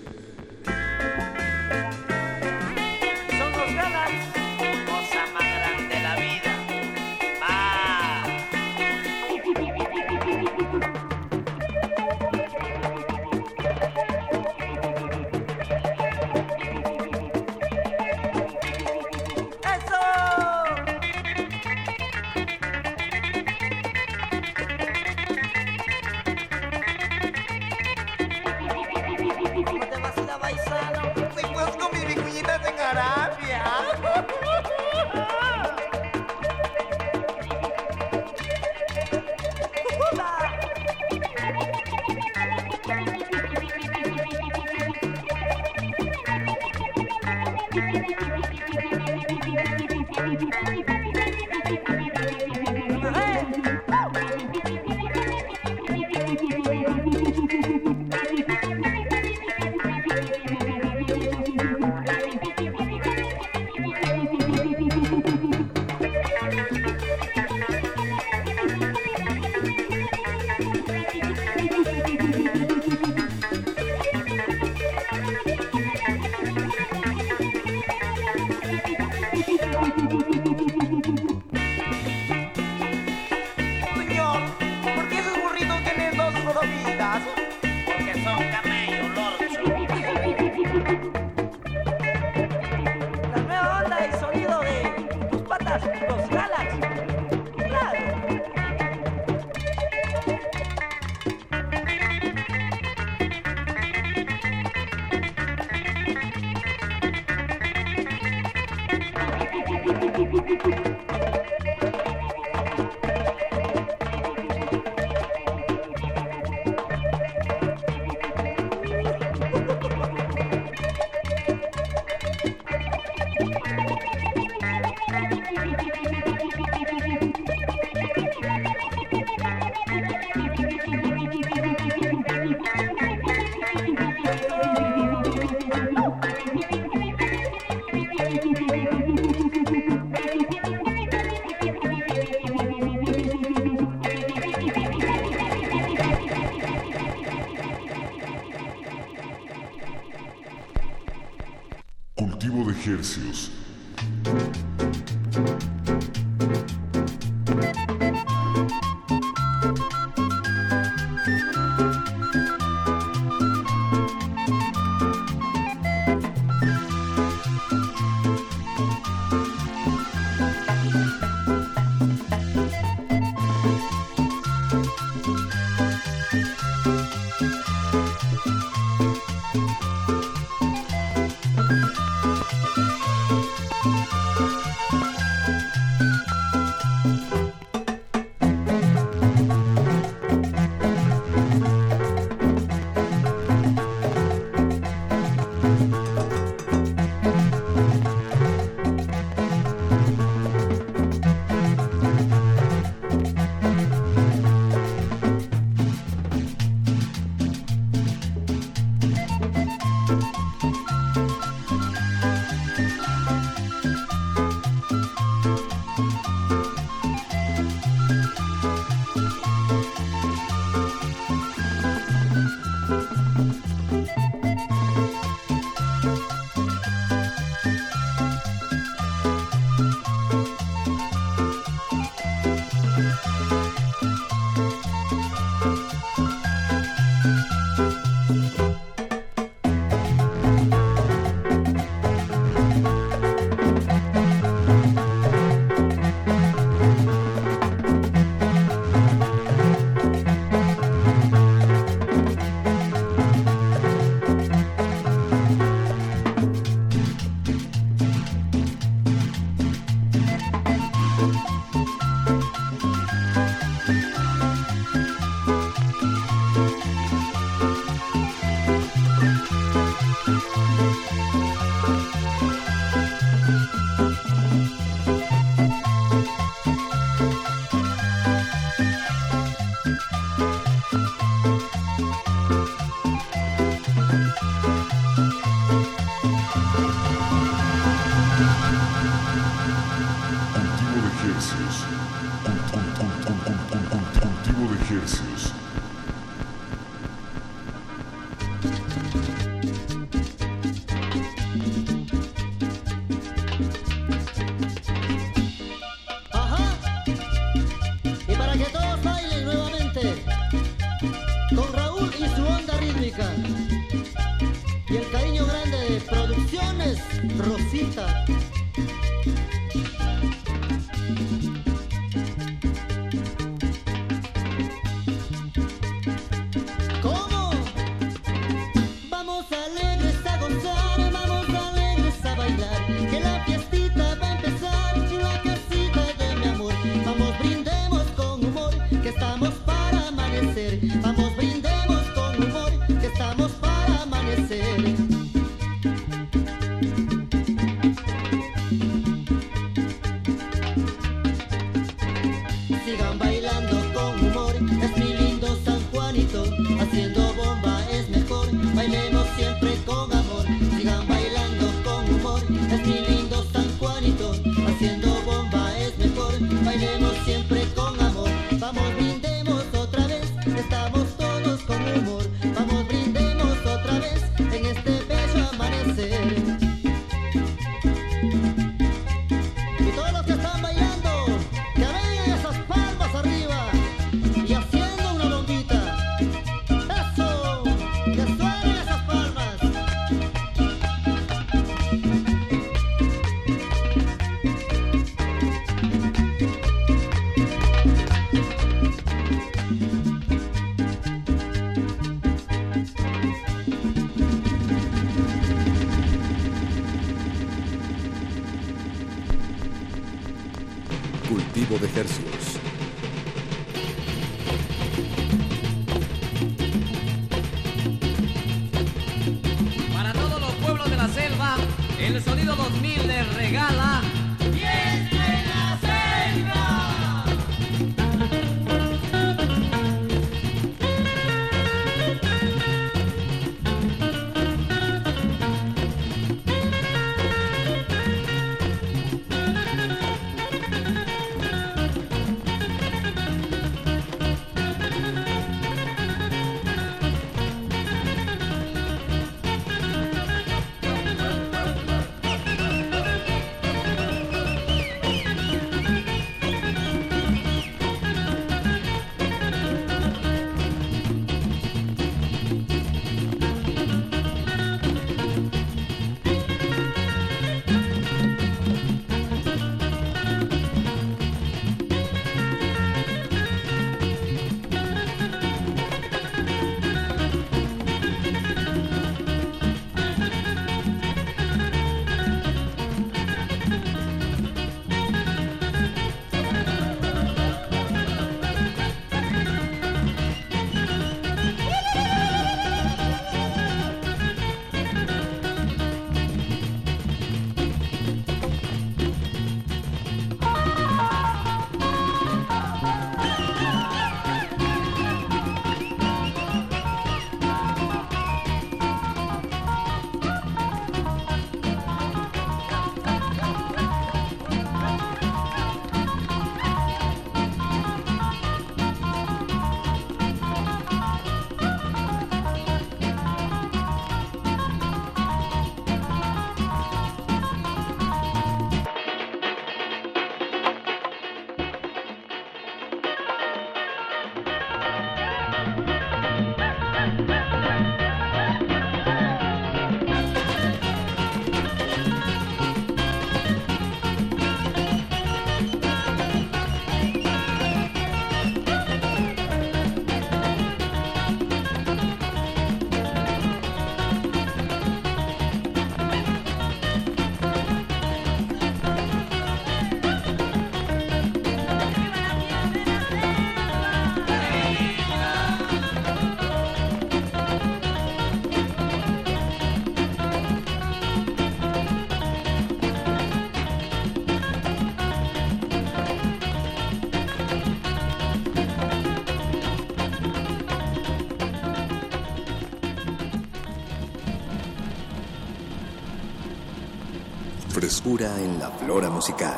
[588.05, 589.57] Frescura en la flora musical.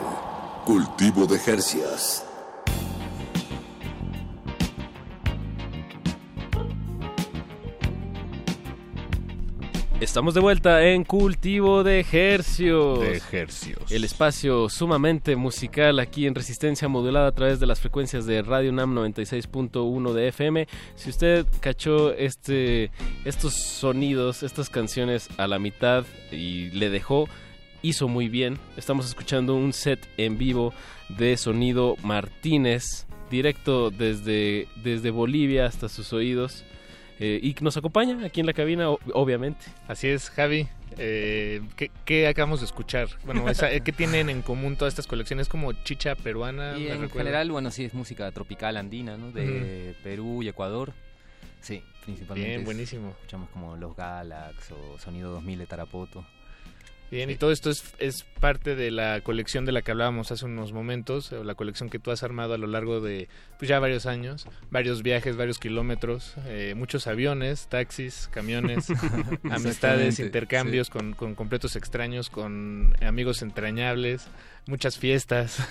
[0.64, 2.24] Cultivo de Hercios.
[10.00, 13.02] Estamos de vuelta en Cultivo de Hercios.
[13.02, 13.92] De hercios.
[13.92, 18.72] El espacio sumamente musical aquí en resistencia modulada a través de las frecuencias de Radio
[18.72, 20.68] NAM 96.1 de FM.
[20.96, 22.92] Si usted cachó este,
[23.26, 27.28] estos sonidos, estas canciones a la mitad y le dejó,
[27.88, 28.58] hizo muy bien.
[28.78, 30.74] Estamos escuchando un set en vivo
[31.10, 36.64] de Sonido Martínez, directo desde, desde Bolivia hasta sus oídos.
[37.20, 39.66] Eh, y nos acompaña aquí en la cabina, obviamente.
[39.88, 40.68] Así es, Javi.
[41.00, 43.08] Eh, ¿qué, qué acabamos de escuchar?
[43.26, 45.48] Bueno, esa- ¿qué tienen en común todas estas colecciones?
[45.50, 46.78] como chicha peruana.
[46.78, 47.18] Y en recuerdo.
[47.18, 49.32] general, bueno, sí, es música tropical andina, ¿no?
[49.32, 50.94] De Perú y Ecuador.
[51.60, 52.50] Sí, principalmente.
[52.50, 53.10] Bien, es- buenísimo.
[53.12, 56.24] Escuchamos como Los Galax o Sonido 2000 de Tarapoto.
[57.10, 60.44] Bien, y todo esto es, es parte de la colección de la que hablábamos hace
[60.46, 64.06] unos momentos, la colección que tú has armado a lo largo de pues ya varios
[64.06, 68.88] años, varios viajes, varios kilómetros, eh, muchos aviones, taxis, camiones,
[69.50, 74.28] amistades, intercambios con, con completos extraños, con amigos entrañables,
[74.68, 75.58] muchas fiestas.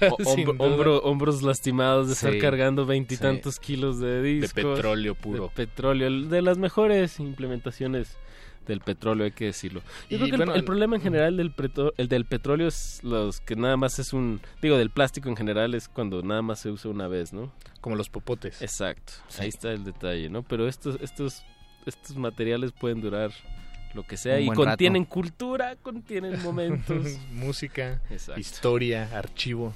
[0.58, 4.52] Hombro- hombros lastimados de estar cargando veintitantos kilos de discos.
[4.52, 5.44] petróleo puro.
[5.44, 8.16] De petróleo, de las mejores implementaciones
[8.68, 9.80] del petróleo, hay que decirlo.
[10.08, 12.24] Yo Y creo que el- bueno, el, el- problema en general del, pretro- el del
[12.26, 14.40] petróleo es los que nada más es un...
[14.62, 17.50] Digo, del plástico en general es cuando nada más se usa una vez, ¿no?
[17.80, 18.62] Como los popotes.
[18.62, 20.42] Exacto, ahí está el detalle, ¿no?
[20.44, 21.42] Pero estos, estos,
[21.86, 23.32] estos materiales pueden durar
[23.94, 25.14] lo que sea y contienen rato.
[25.14, 27.06] cultura, contienen momentos.
[27.32, 28.38] Música, Exacto.
[28.38, 29.72] historia, archivo.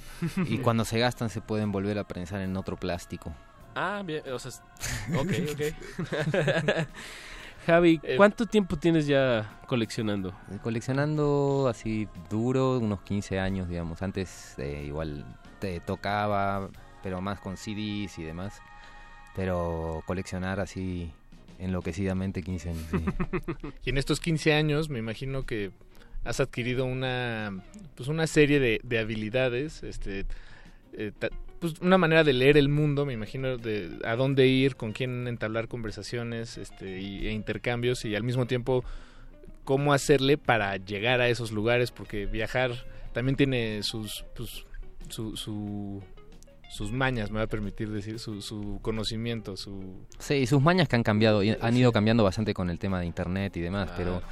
[0.47, 3.33] Y cuando se gastan se pueden volver a prensar en otro plástico.
[3.75, 4.51] Ah, bien, o sea,
[5.17, 6.87] ok, ok.
[7.67, 10.35] Javi, Eh, ¿cuánto tiempo tienes ya coleccionando?
[10.63, 14.03] Coleccionando así duro, unos 15 años, digamos.
[14.03, 15.25] Antes eh, igual
[15.61, 16.69] te tocaba,
[17.03, 18.61] pero más con CDs y demás.
[19.37, 21.11] Pero coleccionar así
[21.59, 22.87] enloquecidamente 15 años.
[22.91, 23.05] sí.
[23.85, 25.71] Y en estos 15 años me imagino que
[26.25, 27.63] has adquirido una
[27.97, 30.27] pues una serie de, de habilidades, este
[30.93, 31.13] eh,
[31.63, 35.27] pues una manera de leer el mundo, me imagino de a dónde ir, con quién
[35.27, 38.85] entablar conversaciones, este y, e intercambios y al mismo tiempo
[39.65, 42.73] cómo hacerle para llegar a esos lugares porque viajar
[43.15, 44.67] también tiene sus pues,
[45.09, 46.03] su, su-
[46.69, 50.07] sus mañas, me va a permitir decir, su, su conocimiento, su...
[50.19, 53.05] Sí, sus mañas que han cambiado, y han ido cambiando bastante con el tema de
[53.07, 54.23] internet y demás, pero...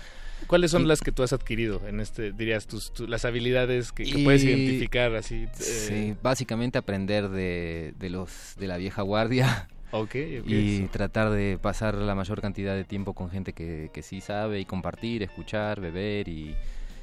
[0.51, 4.03] ¿Cuáles son las que tú has adquirido en este, dirías, tus, tu- las habilidades que,
[4.05, 5.45] que Y- puedes identificar así?
[5.45, 9.69] eh, Sí, básicamente aprender de, de los de la vieja guardia.
[9.93, 14.03] Ok, ok, Y tratar de pasar la mayor cantidad de tiempo con gente que, que
[14.03, 16.55] sí sabe y compartir, escuchar, beber y,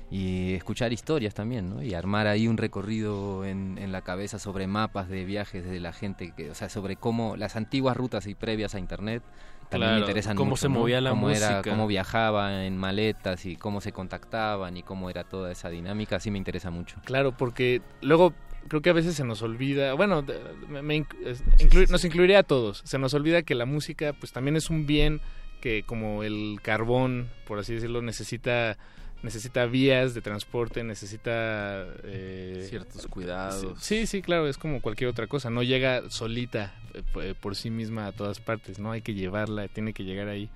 [0.09, 1.83] y escuchar historias también, ¿no?
[1.83, 5.91] Y armar ahí un recorrido en, en la cabeza sobre mapas de viajes de la
[5.91, 9.21] gente, que, o sea, sobre cómo las antiguas rutas y previas a internet
[9.69, 10.75] también me interesan cómo mucho, se ¿no?
[10.79, 11.69] movía la cómo era, música.
[11.71, 16.31] cómo viajaba en maletas y cómo se contactaban y cómo era toda esa dinámica, sí
[16.31, 16.97] me interesa mucho.
[17.05, 18.33] Claro, porque luego
[18.67, 20.25] creo que a veces se nos olvida, bueno,
[20.67, 24.55] me- me inclu- nos incluiría a todos, se nos olvida que la música pues también
[24.57, 25.21] es un bien
[25.61, 28.77] que como el carbón, por así decirlo, necesita
[29.23, 33.77] necesita vías de transporte, necesita eh, Ciertos cuidados.
[33.81, 37.69] Sí, sí, claro, es como cualquier otra cosa, no llega solita eh, p- por sí
[37.69, 40.49] misma a todas partes, no hay que llevarla, tiene que llegar ahí.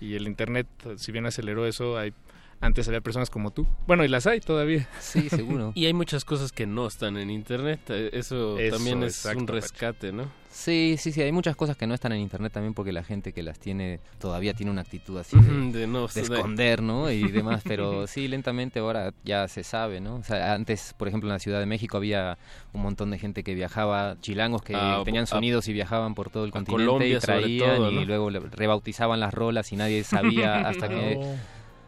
[0.00, 0.66] Y el internet,
[0.96, 2.12] si bien aceleró eso, hay
[2.60, 3.66] antes había personas como tú.
[3.86, 4.88] Bueno, y las hay todavía.
[5.00, 5.72] Sí, seguro.
[5.74, 7.80] Y hay muchas cosas que no están en internet.
[7.90, 9.54] eh, Eso, Eso, también es exacto, un Pacho.
[9.60, 10.24] rescate, ¿no?
[10.50, 13.32] Sí, sí, sí, hay muchas cosas que no están en internet también porque la gente
[13.32, 17.10] que las tiene todavía tiene una actitud así de, de no- de de- esconder, ¿no?
[17.12, 20.16] Y demás, pero sí, lentamente ahora ya se sabe, ¿no?
[20.16, 22.38] O sea, antes, por ejemplo, en la Ciudad de México había
[22.72, 26.30] un montón de gente que viajaba, chilangos que A- tenían a- sonidos y viajaban por
[26.30, 30.02] todo el continente Colombia y traían todo, y luego le- rebautizaban las rolas y nadie
[30.02, 31.20] sabía hasta que.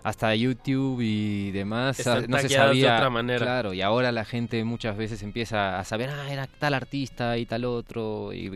[0.02, 3.38] Hasta YouTube y demás Están no se tagueadas de sabía otra manera.
[3.44, 7.44] claro y ahora la gente muchas veces empieza a saber ah era tal artista y
[7.46, 8.50] tal otro y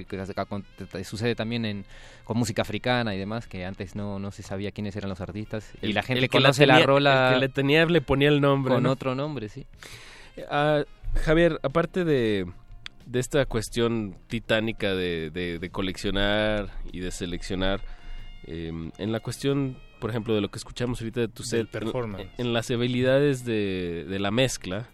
[1.04, 1.84] sucede también en
[2.24, 5.70] con música africana y demás que antes no no se sabía quiénes eran los artistas
[5.82, 8.28] y la gente el que conoce la, tenía- rola El que le tenía le ponía
[8.30, 8.72] el nombre.
[8.74, 8.90] con ¿no?
[8.92, 9.66] otro nombre sí
[10.50, 10.82] Ah,
[11.14, 12.46] Javier, aparte de,
[13.06, 17.80] de esta cuestión titánica de, de- de coleccionar y de seleccionar,
[18.46, 21.66] eh, en la cuestión, por ejemplo, de lo que escuchamos ahorita de tu set, en-
[21.68, 22.28] performance.
[22.36, 24.90] En, las habilidades de, de la mezcla,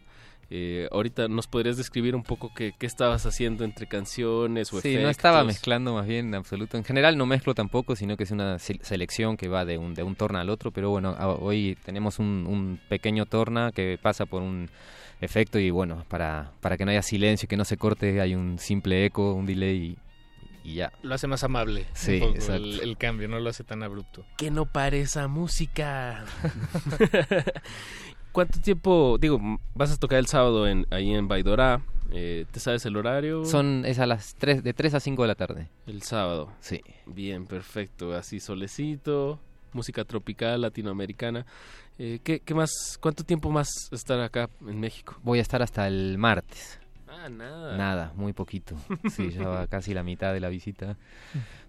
[0.51, 4.91] eh, ahorita nos podrías describir un poco qué, qué estabas haciendo entre canciones o Sí,
[4.91, 5.03] efectos.
[5.03, 6.77] no estaba mezclando más bien en absoluto.
[6.77, 9.95] En general no mezclo tampoco, sino que es una se- selección que va de un,
[9.95, 10.71] de un torna al otro.
[10.71, 14.71] Pero bueno, a- hoy tenemos un, un pequeño torna que pasa por un
[15.21, 18.37] efecto y bueno, para, para que no haya silencio y que no se corte hay
[18.37, 19.97] un simple eco, un delay
[20.71, 20.93] y, ya.
[21.03, 21.87] Lo hace más amable.
[21.93, 22.65] Sí, un poco, exacto.
[22.65, 24.25] El, el cambio, no lo hace tan abrupto.
[24.37, 26.25] Que no pare esa música.
[28.33, 29.41] ¿Cuánto tiempo, digo,
[29.75, 31.83] vas a tocar el sábado en, ahí en Baidorá?
[32.13, 33.45] Eh, ¿Te sabes el horario?
[33.45, 35.69] Son, es a las 3, de 3 a 5 de la tarde.
[35.87, 36.53] El sábado.
[36.61, 36.81] Sí.
[37.07, 38.15] Bien, perfecto.
[38.15, 39.41] Así solecito,
[39.73, 41.45] música tropical, latinoamericana.
[41.99, 42.99] Eh, ¿qué, ¿Qué más?
[43.01, 45.19] ¿Cuánto tiempo más estar acá en México?
[45.23, 46.80] Voy a estar hasta el martes.
[47.11, 47.77] Ah, nada.
[47.77, 48.77] Nada, muy poquito.
[49.11, 50.97] Sí, ya va casi la mitad de la visita.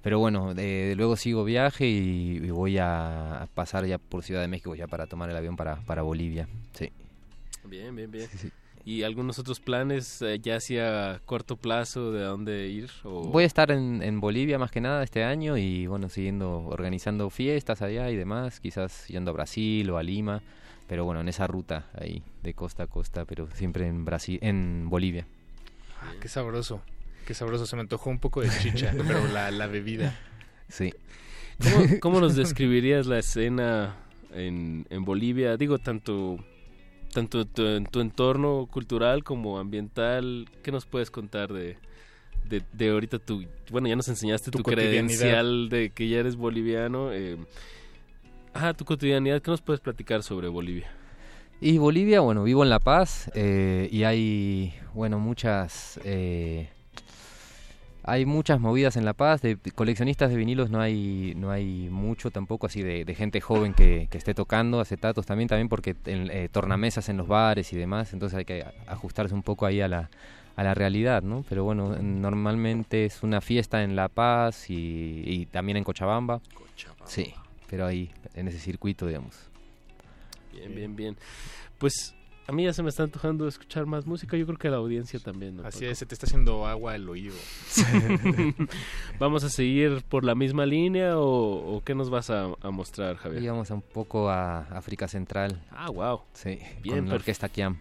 [0.04, 4.48] Pero bueno, de- luego sigo viaje y, y voy a, pasar ya por Ciudad de
[4.48, 6.48] México ya para tomar el avión para, para Bolivia.
[6.74, 6.92] Sí.
[7.64, 8.28] Bien, bien, bien.
[8.84, 12.90] ¿Y algunos otros planes eh, ya hacia corto plazo de a dónde ir?
[13.04, 13.28] O...
[13.28, 17.30] Voy a estar en, en Bolivia más que nada este año y bueno, siguiendo organizando
[17.30, 20.42] fiestas allá y demás, quizás yendo a Brasil o a Lima,
[20.92, 24.90] pero bueno, en esa ruta ahí de costa a costa, pero siempre en Brasil, en
[24.90, 25.26] Bolivia.
[26.02, 26.82] Ah, qué sabroso.
[27.26, 27.66] Qué sabroso.
[27.66, 30.20] Se me antojó un poco de chicha, pero la, la bebida.
[30.68, 30.94] Sí.
[31.64, 33.96] ¿Cómo, cómo nos describirías la escena
[34.34, 35.56] en, en Bolivia?
[35.56, 36.44] Digo, tanto,
[37.14, 40.50] tanto tu- en tu entorno cultural como ambiental.
[40.62, 41.78] ¿Qué nos puedes contar de,
[42.50, 43.46] de, de ahorita tu...
[43.70, 47.14] Bueno, ya nos enseñaste Tu credencial de que ya eres boliviano.
[47.14, 47.38] Eh,
[48.54, 49.42] ajá, tu cotidianidad.
[49.42, 50.92] ¿Qué nos puedes platicar sobre Bolivia?
[51.60, 56.00] Y Bolivia, bueno, vivo en La Paz eh, y hay, bueno, muchas...
[56.04, 56.70] eh,
[58.04, 62.32] hay muchas movidas en La Paz, de coleccionistas de vinilos no hay no hay mucho
[62.32, 66.32] tampoco, así de, de gente joven que, que esté tocando acetatos también, también porque en,
[66.32, 69.88] eh, tornamesas en los bares y demás, entonces hay que ajustarse un poco ahí a
[69.88, 70.10] la,
[70.56, 71.46] a la realidad, ¿no?
[71.48, 76.42] Pero bueno, normalmente es una fiesta en La Paz y, y también en Cochabamba.
[77.06, 77.36] Sí,
[77.72, 79.34] pero ahí, en ese circuito, digamos.
[80.52, 81.18] Bien, bien, bien.
[81.80, 82.14] Pues
[82.46, 84.36] a mí ya se me está antojando escuchar más música.
[84.36, 85.56] Yo creo que a la audiencia también.
[85.56, 87.34] ¿no, Así es, se te está haciendo agua el oído.
[89.20, 93.16] ¿Vamos a seguir por la misma línea o, o qué nos vas a, a mostrar,
[93.16, 93.42] Javier?
[93.42, 95.64] Íbamos un poco a África Central.
[95.72, 96.24] Ah, wow.
[96.34, 97.80] Sí, Bien, con la orquesta Kiam.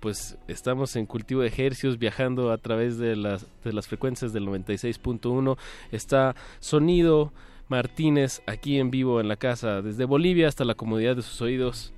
[0.00, 4.46] Pues estamos en cultivo de ejercios viajando a través de las, de las frecuencias del
[4.46, 5.56] 96.1.
[5.92, 7.32] Está Sonido
[7.70, 11.92] Martínez aquí en vivo en la casa, desde Bolivia hasta la comodidad de sus oídos.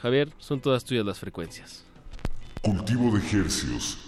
[0.00, 1.84] Javier, son todas tuyas las frecuencias.
[2.62, 4.07] Cultivo de hercios.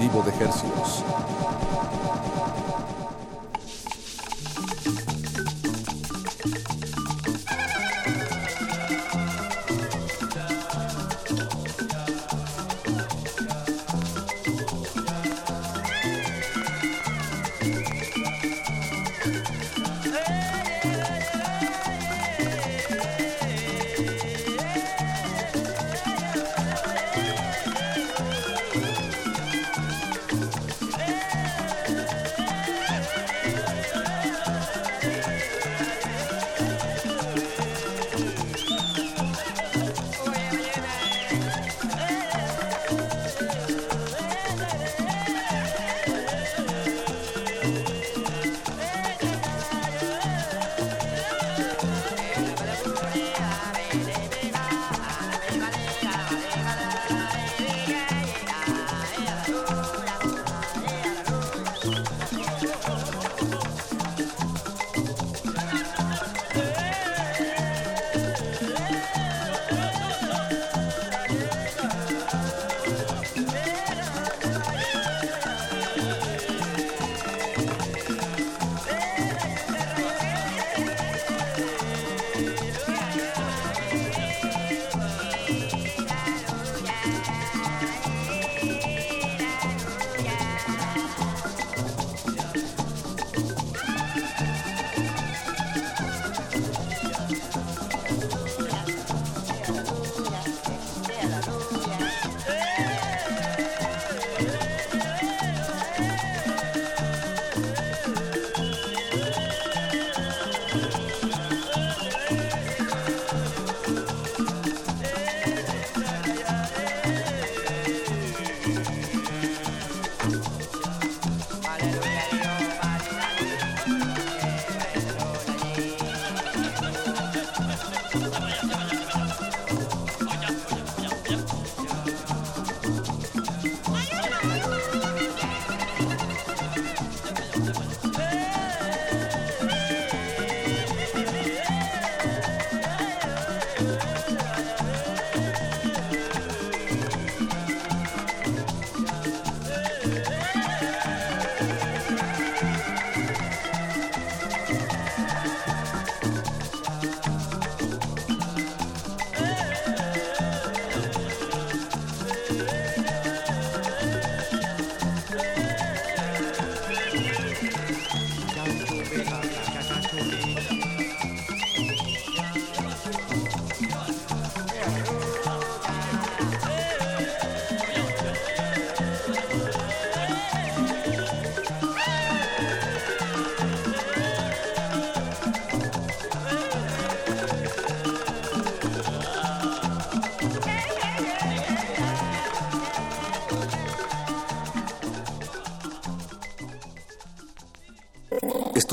[0.00, 1.04] Cultivo de hercios.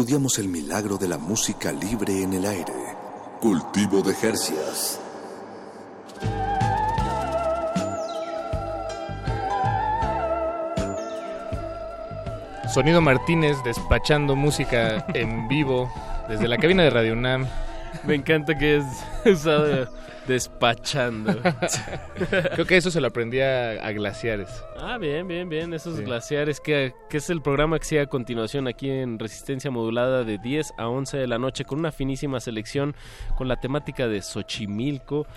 [0.07, 2.71] Estudiamos el milagro de la música libre en el aire.
[3.41, 5.01] Cultivo de Jercias.
[12.73, 15.91] Sonido Martínez despachando música en vivo
[16.29, 17.45] desde la cabina de Radio UNAM.
[18.05, 18.85] Me encanta que es
[19.25, 19.89] usado
[20.25, 21.35] despachando.
[22.53, 24.47] Creo que eso se lo aprendí a, a glaciares.
[24.98, 25.72] Ah, bien, bien, bien.
[25.76, 26.03] Esos Sí.
[26.03, 30.40] glaciares, que, que es el programa que sigue a continuación aquí en Resistencia Modulada de
[30.40, 32.95] 10 a 11 de la noche con una finísima selección
[33.38, 35.28] con la temática de Xochimilco.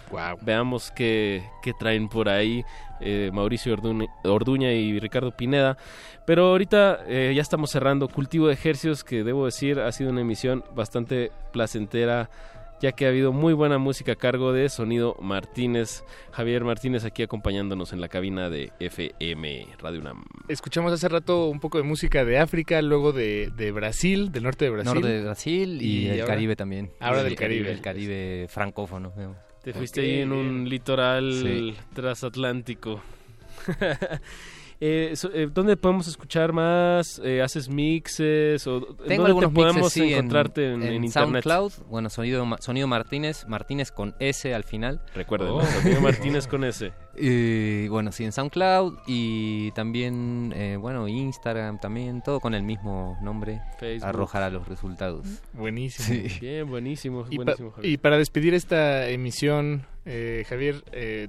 [0.41, 2.65] Veamos qué, qué traen por ahí
[3.01, 5.77] eh, Mauricio Orduña, Orduña y Ricardo Pineda.
[6.25, 10.23] Pero ahorita eh, ya estamos cerrando Cultivo de Ejercios, que debo decir ha sido una
[10.23, 12.31] emisión bastante placentera
[12.81, 16.03] ya que ha habido muy buena música a cargo de Sonido Martínez.
[16.33, 20.25] Javier Martínez aquí acompañándonos en la cabina de FM Radio UNAM.
[20.49, 24.65] Escuchamos hace rato un poco de música de África, luego de, de Brasil, del norte
[24.65, 24.95] de Brasil.
[24.95, 26.91] Norte de Brasil y, del ahora- Caribe también.
[27.01, 27.71] Ahora Sí, del Caribe.
[27.71, 29.13] El Caribe francófono.
[29.15, 29.37] digamos.
[29.63, 31.75] Te fuiste ahí en un litoral Sí.
[31.93, 33.03] transatlántico.
[34.83, 37.21] Eh, so- eh, ¿Dónde podemos escuchar más?
[37.23, 38.67] Eh, ¿Haces mixes?
[38.67, 41.13] O, Tengo ¿Dónde algunos te podemos mixes, sí, encontrarte en, en internet?
[41.45, 45.03] SoundCloud, bueno, sonido, sonido Martínez, Martínez con S al final.
[45.15, 45.63] Recuerden, Oh.
[45.63, 46.93] Sonido Martínez con S.
[47.23, 53.19] Y bueno, sí, en SoundCloud y también, eh, bueno, Instagram también, todo con el mismo
[53.21, 53.61] nombre.
[53.79, 54.09] Facebook.
[54.09, 55.27] Arrojará los resultados.
[55.53, 56.07] Buenísimo.
[56.29, 56.39] Sí.
[56.41, 57.27] Bien, buenísimo.
[57.29, 57.93] Y, pa- buenísimo Javier.
[57.93, 61.29] y para despedir esta emisión, eh, Javier, eh,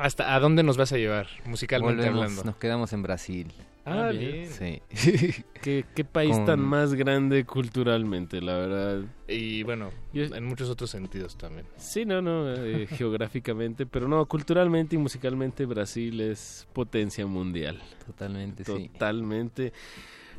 [0.00, 2.44] ¿hasta a dónde nos vas a llevar musicalmente Volvemos, hablando?
[2.44, 3.52] nos quedamos en Brasil.
[3.84, 4.46] Ah, Ah, bien.
[4.46, 4.82] Sí.
[5.62, 9.00] ¿Qué, qué país Con- tan más grande culturalmente, la verdad?
[9.26, 11.66] Y bueno, en muchos otros sentidos también.
[11.76, 17.80] Sí, no, no, eh, geográficamente, pero no, culturalmente y musicalmente Brasil es potencia mundial.
[18.06, 18.88] Totalmente, sí.
[18.92, 19.72] Totalmente.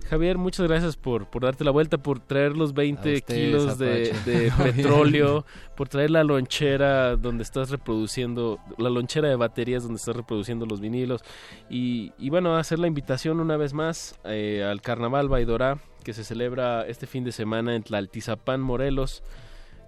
[0.09, 3.77] Javier, muchas gracias por, por darte la vuelta, por traer los 20 A ustedes, kilos
[3.77, 5.45] de petróleo,
[5.75, 10.81] por traer la lonchera donde estás reproduciendo, la lonchera de baterías donde estás reproduciendo los
[10.81, 11.21] vinilos.
[11.69, 16.23] Y, y bueno, hacer la invitación una vez más eh, al Carnaval Baidorá que se
[16.23, 19.23] celebra este fin de semana en Tlaltizapán, Morelos.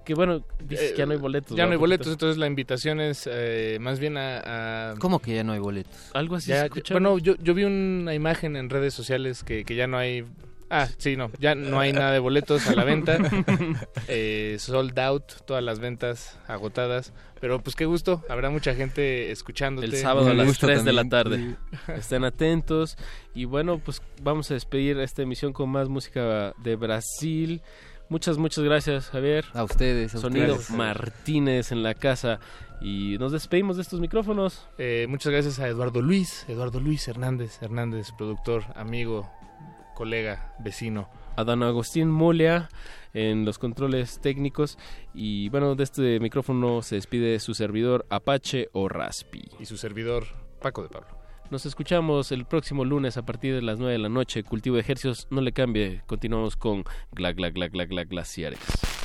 [0.05, 1.51] Que bueno, dices que ya no hay boletos.
[1.51, 4.95] Eh, Ya no hay ¿verdad, boletos, entonces la invitación es eh, más bien a, a-
[4.99, 5.95] ¿Cómo que ya no hay boletos?
[6.13, 9.87] Algo así Ya- bueno, yo, yo vi una imagen en redes sociales que, que ya
[9.87, 10.25] no hay...
[10.69, 13.17] Ah, sí, no, ya no hay nada de boletos a la venta.
[14.07, 17.13] Eh, sold out, todas las ventas agotadas.
[17.39, 19.85] Pero pues qué gusto, habrá mucha gente escuchándote.
[19.87, 21.55] El sábado a las gusto 3 de la tarde.
[21.95, 22.97] Estén atentos.
[23.35, 27.61] Y bueno, pues vamos a despedir esta emisión con más música de Brasil.
[28.09, 29.45] Muchas, muchas gracias, Javier.
[29.53, 30.69] A ustedes, a Sonido ustedes.
[30.71, 32.39] Martínez en la casa.
[32.81, 34.67] Y nos despedimos de estos micrófonos.
[34.77, 39.31] Eh, muchas gracias a Eduardo Luis, Eduardo Luis Hernández, Hernández, productor, amigo,
[39.95, 41.09] colega, vecino.
[41.35, 42.69] A don Agustín Molia
[43.13, 44.77] en los controles técnicos.
[45.13, 49.49] Y bueno, de este micrófono se despide su servidor Apache o Raspi.
[49.59, 50.25] Y su servidor
[50.61, 51.22] Paco de Pablo.
[51.53, 54.41] Nos escuchamos el próximo lunes a partir de las 9 de la noche.
[54.41, 56.01] Cultivo de ejercicios, no le cambie.
[56.07, 59.02] Continuamos con Gla Gla Gla Gla Gla Glaciares.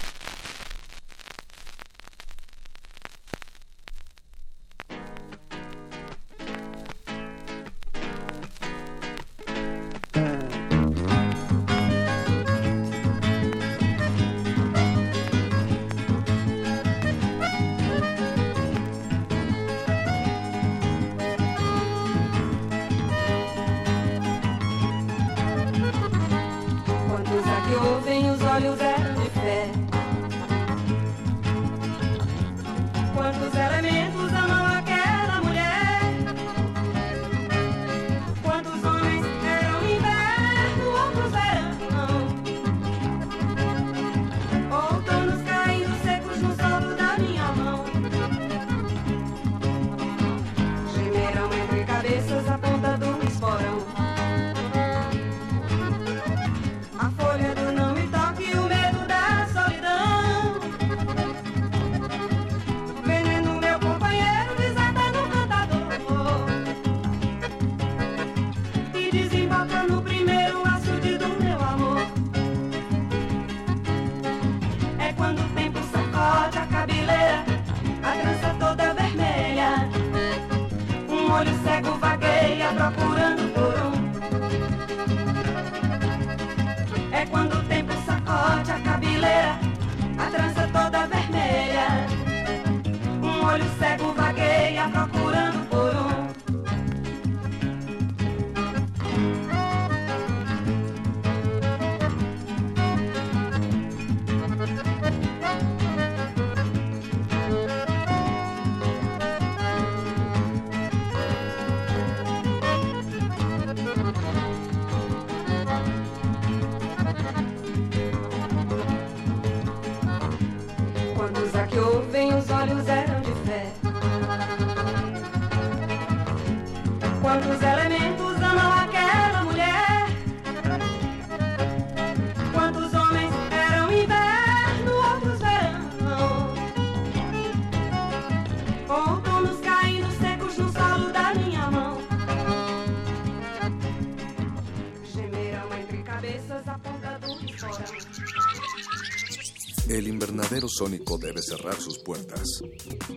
[150.78, 152.60] Invernadero sónico debe cerrar sus puertas.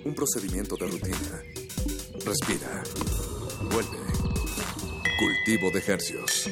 [0.04, 1.42] Un procedimiento de rutina.
[2.26, 2.84] Respira.
[3.72, 3.98] Vuelve.
[5.20, 6.50] Cultivo de hercios.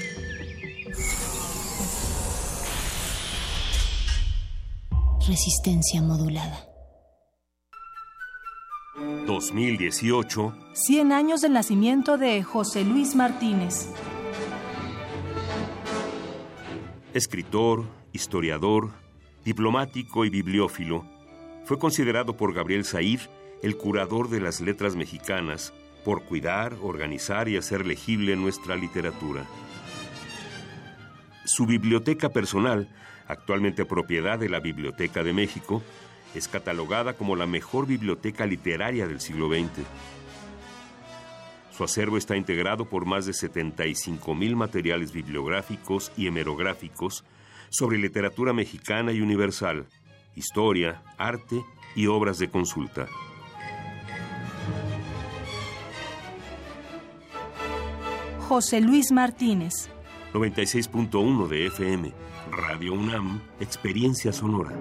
[5.27, 6.65] Resistencia modulada.
[9.25, 10.55] 2018.
[10.73, 13.89] 100 años del nacimiento de José Luis Martínez.
[17.13, 18.91] Escritor, historiador,
[19.43, 21.05] diplomático y bibliófilo,
[21.65, 23.21] fue considerado por Gabriel Said
[23.61, 29.45] el curador de las letras mexicanas por cuidar, organizar y hacer legible nuestra literatura.
[31.45, 32.87] Su biblioteca personal,
[33.27, 35.83] actualmente propiedad de la Biblioteca de México,
[36.35, 39.85] es catalogada como la mejor biblioteca literaria del siglo XX.
[41.75, 47.23] Su acervo está integrado por más de 75 mil materiales bibliográficos y hemerográficos
[47.69, 49.87] sobre literatura mexicana y universal,
[50.35, 51.63] historia, arte
[51.95, 53.07] y obras de consulta.
[58.47, 59.89] José Luis Martínez.
[60.33, 62.13] 96.1 de FM,
[62.51, 64.75] Radio UNAM, Experiencia Sonora.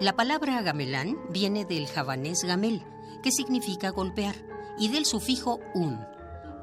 [0.00, 2.82] La palabra gamelán viene del javanés gamel,
[3.22, 4.34] que significa golpear,
[4.76, 6.00] y del sufijo un,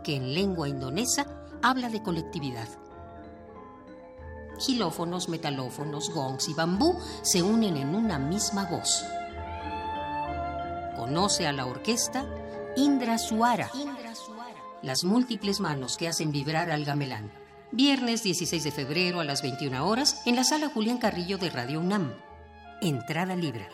[0.04, 1.26] que en lengua indonesa
[1.62, 2.68] habla de colectividad.
[4.60, 9.06] Gilófonos, metalófonos, gongs y bambú se unen en una misma voz.
[10.98, 12.26] Conoce a la orquesta
[12.76, 13.72] Indra Suara,
[14.82, 17.32] las múltiples manos que hacen vibrar al gamelán.
[17.72, 21.80] Viernes 16 de febrero a las 21 horas en la sala Julián Carrillo de Radio
[21.80, 22.14] UNAM.
[22.82, 23.68] Entrada libre.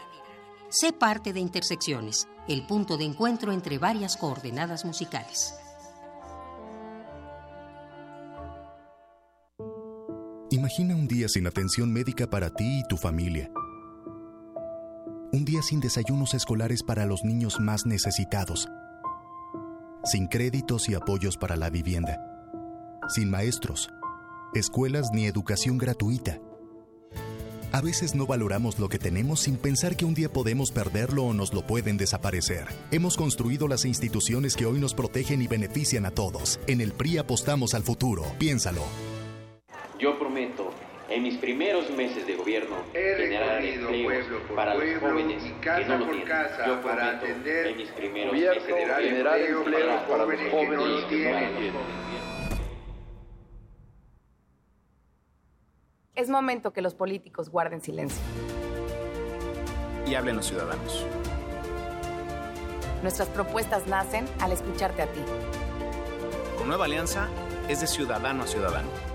[0.70, 5.56] Sé parte de Intersecciones, el punto de encuentro entre varias coordenadas musicales.
[10.56, 13.52] Imagina un día sin atención médica para ti y tu familia.
[15.34, 18.69] Un día sin desayunos escolares para los niños más necesitados.
[20.06, 22.22] Sin créditos y apoyos para la vivienda.
[23.10, 23.90] Sin maestros,
[24.53, 26.40] escuelas ni educación gratuita.
[27.73, 31.34] A veces no valoramos lo que tenemos sin pensar que un día podemos perderlo o
[31.34, 32.65] nos lo pueden desaparecer.
[32.91, 36.61] Hemos construido las instituciones que hoy nos protegen y benefician a todos.
[36.68, 38.23] En el PRI apostamos al futuro.
[38.40, 38.84] Piénsalo.
[39.98, 40.72] Yo prometo,
[41.10, 45.46] en mis primeros meses de gobierno, generar recorrido empleos pueblo por para los pueblo jóvenes
[45.46, 46.28] y que casa no lo por tienen.
[46.28, 50.26] casa Yo para prometo, atender en mis primeros gobierno, meses de generar gobierno, empleos para
[50.26, 51.74] los jóvenes que no lo tienen.
[56.16, 58.22] Es momento que los políticos guarden silencio.
[60.08, 61.06] Y hablen los ciudadanos.
[63.02, 65.22] Nuestras propuestas nacen al escucharte a ti.
[66.58, 67.28] Con Nueva Alianza
[67.68, 69.15] es de ciudadano a ciudadano.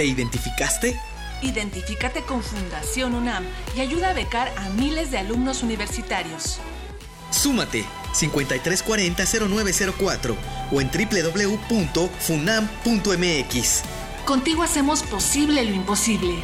[0.00, 0.96] ¿Te identificaste?
[1.42, 3.44] Identifícate con Fundación UNAM
[3.76, 6.58] y ayuda a becar a miles de alumnos universitarios.
[7.30, 10.36] Súmate 5340-0904
[10.72, 13.82] o en www.funam.mx.
[14.24, 16.42] Contigo hacemos posible lo imposible.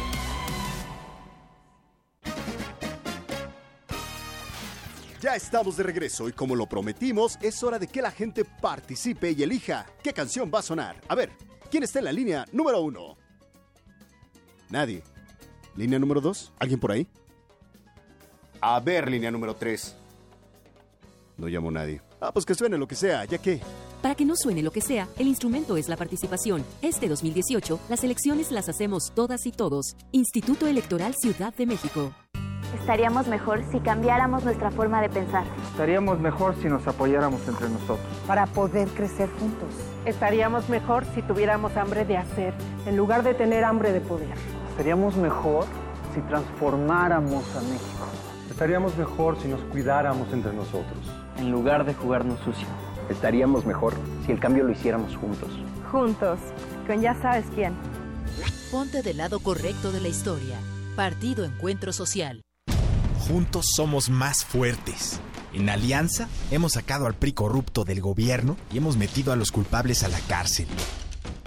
[5.19, 9.31] Ya estamos de regreso y como lo prometimos, es hora de que la gente participe
[9.31, 11.01] y elija qué canción va a sonar.
[11.07, 11.31] A ver,
[11.71, 13.16] ¿quién está en la línea número uno?
[14.69, 15.03] Nadie.
[15.75, 16.51] ¿Línea número dos?
[16.59, 17.07] ¿Alguien por ahí?
[18.61, 19.95] A ver, línea número tres.
[21.37, 22.01] No llamo a nadie.
[22.19, 23.61] Ah, pues que suene lo que sea, ya que...
[24.01, 26.63] Para que no suene lo que sea, el instrumento es la participación.
[26.81, 29.95] Este 2018, las elecciones las hacemos todas y todos.
[30.11, 32.11] Instituto Electoral Ciudad de México.
[32.79, 35.45] Estaríamos mejor si cambiáramos nuestra forma de pensar.
[35.71, 37.99] Estaríamos mejor si nos apoyáramos entre nosotros.
[38.25, 39.69] Para poder crecer juntos.
[40.05, 42.53] Estaríamos mejor si tuviéramos hambre de hacer,
[42.85, 44.56] en lugar de tener hambre de poder.
[44.77, 45.65] Estaríamos mejor
[46.13, 48.05] si transformáramos a México.
[48.47, 50.99] Estaríamos mejor si nos cuidáramos entre nosotros.
[51.39, 52.67] En lugar de jugarnos sucio.
[53.09, 55.49] Estaríamos mejor si el cambio lo hiciéramos juntos.
[55.91, 56.37] Juntos,
[56.85, 57.73] con ya sabes quién.
[58.69, 60.59] Ponte del lado correcto de la historia.
[60.95, 62.43] Partido Encuentro Social.
[63.27, 65.19] Juntos somos más fuertes.
[65.53, 70.03] En Alianza hemos sacado al PRI corrupto del gobierno y hemos metido a los culpables
[70.03, 70.67] a la cárcel.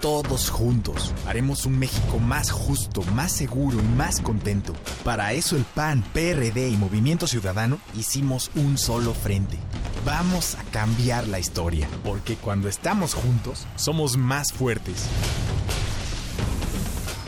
[0.01, 4.73] Todos juntos haremos un México más justo, más seguro y más contento.
[5.03, 9.59] Para eso el PAN, PRD y Movimiento Ciudadano hicimos un solo frente.
[10.03, 15.05] Vamos a cambiar la historia, porque cuando estamos juntos somos más fuertes.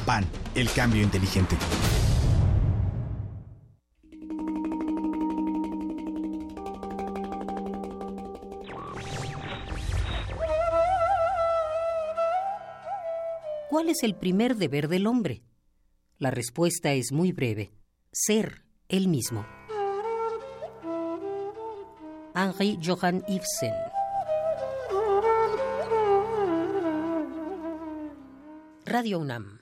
[0.08, 0.26] PAN,
[0.56, 1.56] el cambio inteligente.
[13.74, 15.42] ¿Cuál es el primer deber del hombre?
[16.20, 17.74] La respuesta es muy breve.
[18.12, 19.48] Ser él mismo.
[22.36, 23.74] Henri Johann Ibsen.
[28.86, 29.62] Radio UNAM.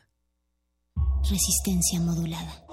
[1.23, 2.65] Resistencia modulada.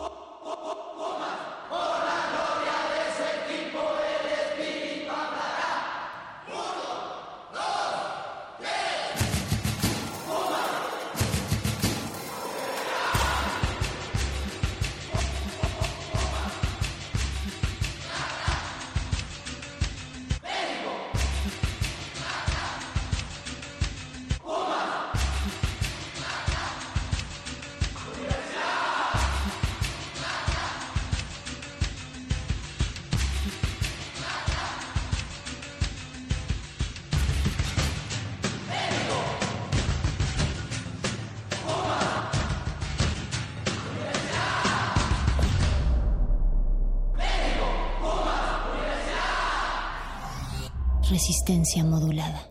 [51.19, 52.47] Resistencia modulada.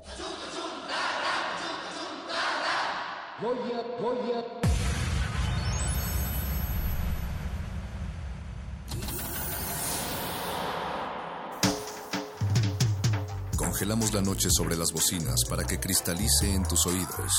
[13.56, 17.32] Congelamos la noche sobre las bocinas para que cristalice en tus oídos.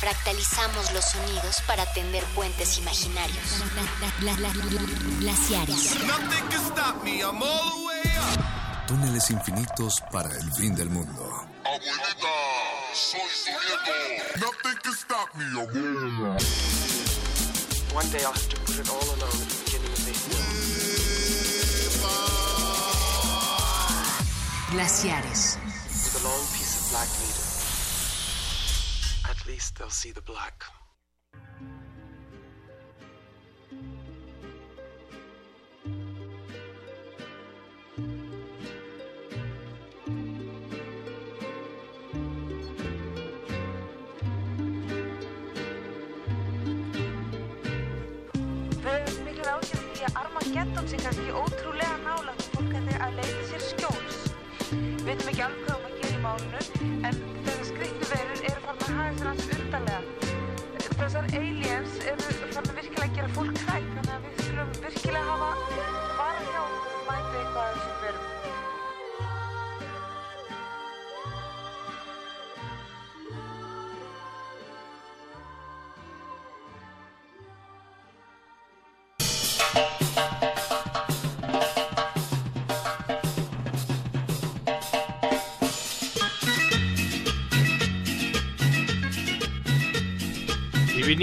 [0.00, 3.62] Fractalizamos los sonidos para tender puentes imaginarios.
[5.20, 5.94] Glaciares.
[8.86, 11.46] Túneles infinitos para el fin del mundo.
[11.66, 12.28] Abuelita,
[12.94, 14.46] soy su nieto.
[14.46, 16.38] Nothing can stop me, abuela.
[17.92, 20.20] One day I'll have to put it all alone at the beginning of this
[24.70, 25.58] Glaciares.
[25.58, 27.49] With a long piece of black needle.
[29.80, 30.69] They'll see the black.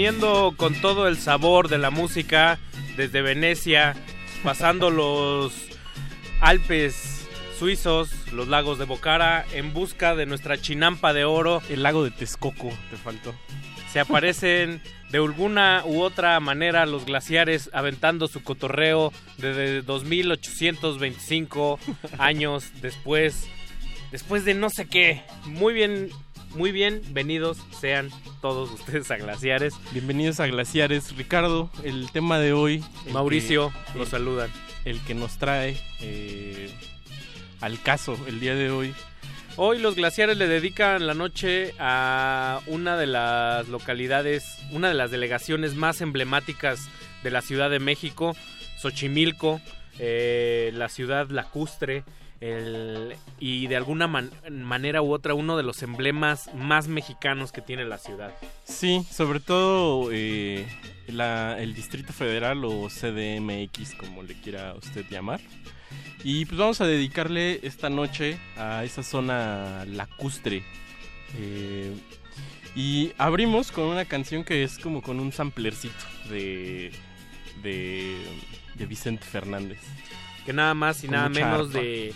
[0.08, 2.58] Con todo el sabor de la música
[2.96, 3.94] desde Venecia,
[4.42, 5.52] pasando los
[6.40, 7.28] Alpes
[7.58, 11.60] suizos, los lagos de Bocara, en busca de nuestra chinampa de oro.
[11.68, 13.34] El lago de Texcoco, te faltó.
[13.92, 14.80] Se aparecen
[15.10, 21.78] de alguna u otra manera los glaciares aventando su cotorreo desde 2825
[22.16, 23.46] años después,
[24.10, 25.22] después de no sé qué.
[25.44, 26.08] Muy bien,
[26.54, 28.10] muy bienvenidos sean
[28.40, 29.74] todos ustedes a Glaciares.
[29.92, 31.16] Bienvenidos a Glaciares.
[31.16, 32.82] Ricardo, el tema de hoy.
[33.12, 34.50] Mauricio, que- los el- saludan.
[34.84, 35.76] El que nos trae.
[36.00, 36.70] eh,
[37.60, 38.94] al caso el día de hoy.
[39.56, 45.10] Hoy los glaciares le dedican la noche a una de las localidades, una de las
[45.10, 46.88] delegaciones más emblemáticas
[47.24, 48.36] de la Ciudad de México,
[48.80, 49.60] Xochimilco,
[49.98, 52.04] eh, la ciudad lacustre,
[52.40, 57.60] el- y de alguna man- manera u otra uno de los emblemas más mexicanos que
[57.60, 58.32] tiene la ciudad.
[58.64, 60.66] Sí, sobre todo eh,
[61.08, 65.40] el Distrito Federal o CDMX, como le quiera usted llamar.
[66.24, 70.62] Y pues vamos a dedicarle esta noche a esa zona lacustre.
[71.38, 71.92] Eh,
[72.74, 76.92] y abrimos con una canción que es como con un samplercito de,
[77.62, 79.78] de Vicente Fernández.
[80.48, 81.78] Que nada más y nada menos arpa.
[81.78, 82.14] de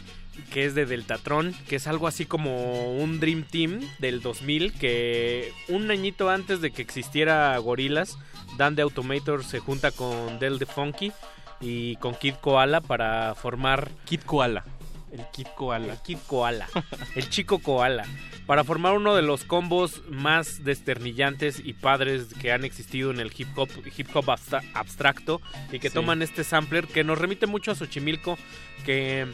[0.54, 5.52] que es de Deltatron, que es algo así como un Dream Team del 2000 que
[5.68, 8.16] un añito antes de que existiera Gorilas,
[8.56, 11.12] Dan the Automator se junta con Del the Funky
[11.60, 14.64] y con Kid Koala para formar Kid Koala.
[15.12, 15.92] El Kid Koala.
[15.92, 16.68] El Kid Koala.
[17.14, 18.06] el chico Koala.
[18.46, 23.30] Para formar uno de los combos más desternillantes y padres que han existido en el
[23.36, 25.40] hip hop, hip hop abstra- abstracto
[25.70, 25.94] y que Sí.
[25.94, 28.36] toman este sampler que nos remite mucho a Xochimilco
[28.84, 29.26] que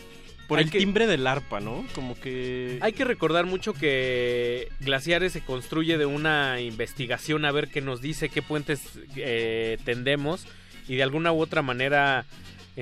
[0.47, 1.85] Por el que- timbre del arpa, ¿no?
[1.94, 2.78] Como que...
[2.82, 8.01] hay que recordar mucho que Glaciares se construye de una investigación a ver qué nos
[8.02, 8.82] dice, qué puentes
[9.16, 10.47] eh, tendemos
[10.86, 12.24] y de alguna u otra manera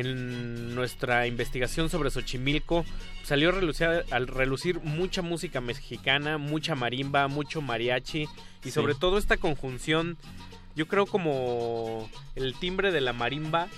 [0.00, 2.84] en nuestra investigación sobre Xochimilco
[3.24, 8.28] salió a relucir, al relucir mucha música mexicana, mucha marimba, mucho mariachi y
[8.64, 8.70] Sí.
[8.72, 10.18] sobre todo esta conjunción,
[10.74, 13.68] yo creo como el timbre de la marimba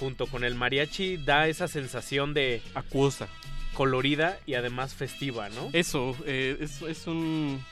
[0.00, 3.28] junto con el mariachi da esa sensación de acuosa,
[3.74, 5.68] colorida y además festiva, ¿no?
[5.74, 7.62] Eso, eh, es, es un.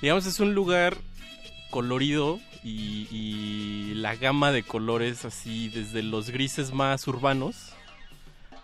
[0.00, 0.96] Digamos, es un lugar
[1.70, 7.74] colorido y, la gama de colores, así, desde los grises más urbanos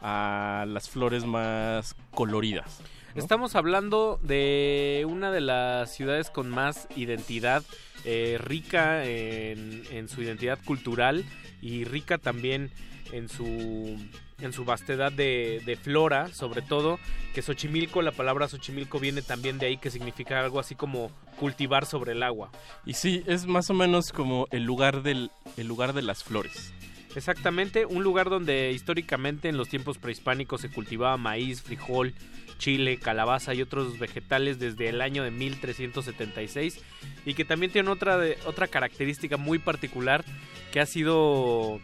[0.00, 2.80] a las flores más coloridas.
[3.14, 7.62] Estamos hablando de una de las ciudades con más identidad,
[8.04, 11.24] eh, rica en su identidad cultural
[11.62, 12.70] y rica también
[13.12, 13.98] en su
[14.40, 16.98] en su vastedad de, de flora, sobre todo,
[17.34, 21.86] que Xochimilco, la palabra Xochimilco viene también de ahí, que significa algo así como cultivar
[21.86, 22.50] sobre el agua.
[22.84, 26.72] Y sí, es más o menos como el lugar, del, el lugar de las flores.
[27.14, 32.12] Exactamente, un lugar donde históricamente en los tiempos prehispánicos se cultivaba maíz, frijol,
[32.58, 36.78] chile, calabaza y otros vegetales desde el año de 1376
[37.24, 40.24] y que también tiene otra, de- otra característica muy particular
[40.72, 41.80] que ha sido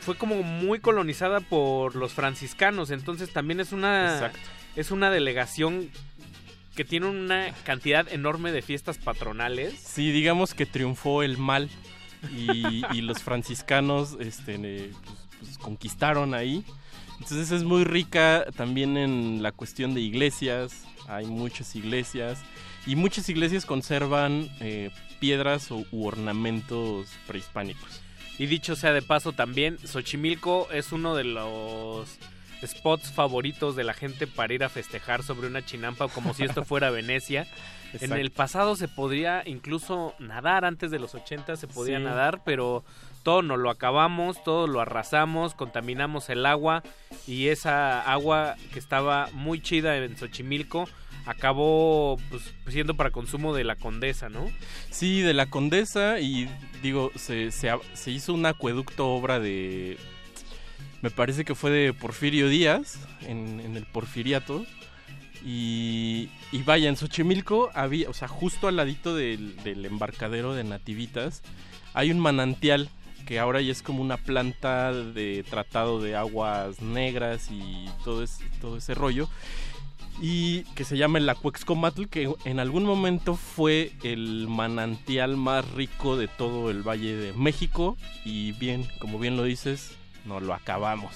[0.00, 4.38] fue como muy colonizada por los franciscanos, entonces también es una Exacto.
[4.76, 5.90] es una delegación
[6.74, 9.78] que tiene una cantidad enorme de fiestas patronales.
[9.78, 11.68] Sí, digamos que triunfó el mal
[12.36, 16.64] y, y los franciscanos este, eh, pues, pues, conquistaron ahí.
[17.20, 22.40] Entonces es muy rica también en la cuestión de iglesias, hay muchas iglesias
[22.86, 24.90] y muchas iglesias conservan eh,
[25.20, 28.01] piedras o, u ornamentos prehispánicos.
[28.38, 32.18] Y dicho sea de paso también, Xochimilco es uno de los
[32.64, 36.64] spots favoritos de la gente para ir a festejar sobre una chinampa como si esto
[36.64, 37.46] fuera Venecia.
[38.00, 42.04] En el pasado se podría incluso nadar, antes de los 80 se podía Sí.
[42.04, 42.84] nadar, pero
[43.22, 46.82] todo nos lo acabamos, todo lo arrasamos, contaminamos el agua
[47.26, 50.88] y esa agua que estaba muy chida en Xochimilco
[51.26, 54.50] acabó pues, siendo para consumo de la condesa, ¿no?
[54.90, 56.48] Sí, de la Condesa y
[56.82, 59.98] digo, se, se, hizo un acueducto obra de...
[61.00, 64.64] Me parece que fue de Porfirio Díaz, en, el Porfiriato.
[65.44, 70.62] Y, y vaya, en Xochimilco había, o sea, justo al ladito del, del embarcadero de
[70.62, 71.42] Nativitas,
[71.94, 72.88] hay un manantial
[73.26, 78.38] que ahora ya es como una planta de tratado de aguas negras y todo, es,
[78.60, 79.28] todo ese rollo
[80.20, 86.16] y que se llama el Acuexcomatl, que en algún momento fue el manantial más rico
[86.16, 91.14] de todo el Valle de México y bien, como bien lo dices, nos lo acabamos.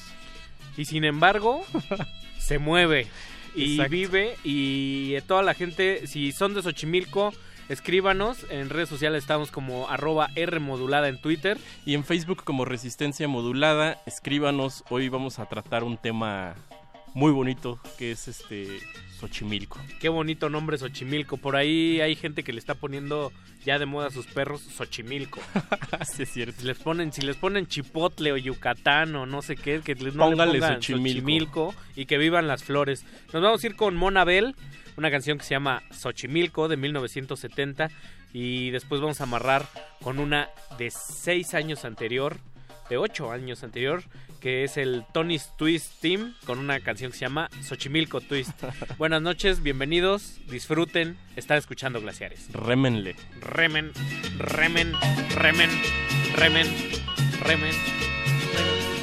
[0.77, 1.63] Y sin embargo,
[2.39, 3.07] se mueve
[3.55, 3.91] y Exacto.
[3.91, 7.33] vive y toda la gente, si son de Xochimilco,
[7.69, 11.59] escríbanos, en redes sociales estamos como arroba R modulada en Twitter.
[11.85, 16.55] Y en Facebook como Resistencia Modulada, escríbanos, hoy vamos a tratar un tema
[17.17, 18.79] muy bonito que es este
[19.19, 19.81] Xochimilco.
[20.01, 21.39] Qué bonito nombre Xochimilco.
[21.39, 23.33] Por ahí hay gente que le está poniendo
[23.65, 25.41] ya de moda a sus perros Xochimilco.
[26.15, 26.61] sí, es cierto.
[26.61, 30.15] Si les ponen, si les ponen Chipotle o Yucatán o no sé qué, que les-
[30.15, 31.15] no Póngale pongan Xochimilco.
[31.15, 33.07] Xochimilco y que vivan las flores.
[33.33, 34.55] Nos vamos a ir con Monabel,
[34.99, 37.89] una canción que se llama Xochimilco de 1970
[38.35, 39.67] y después vamos a amarrar
[40.03, 42.37] con una de seis años anterior,
[42.91, 44.03] de ocho años anterior,
[44.47, 48.53] que es el Tony's Twist Team, con una canción que se llama Xochimilco Twist.
[48.97, 52.53] Buenas noches, bienvenidos, disfruten, están escuchando Glaciares.
[52.53, 53.17] Remenle.
[53.41, 53.91] Remen,
[54.39, 54.93] remen,
[55.35, 55.71] remen,
[56.37, 56.65] remen,
[57.43, 57.75] remen.
[57.75, 58.96] remen.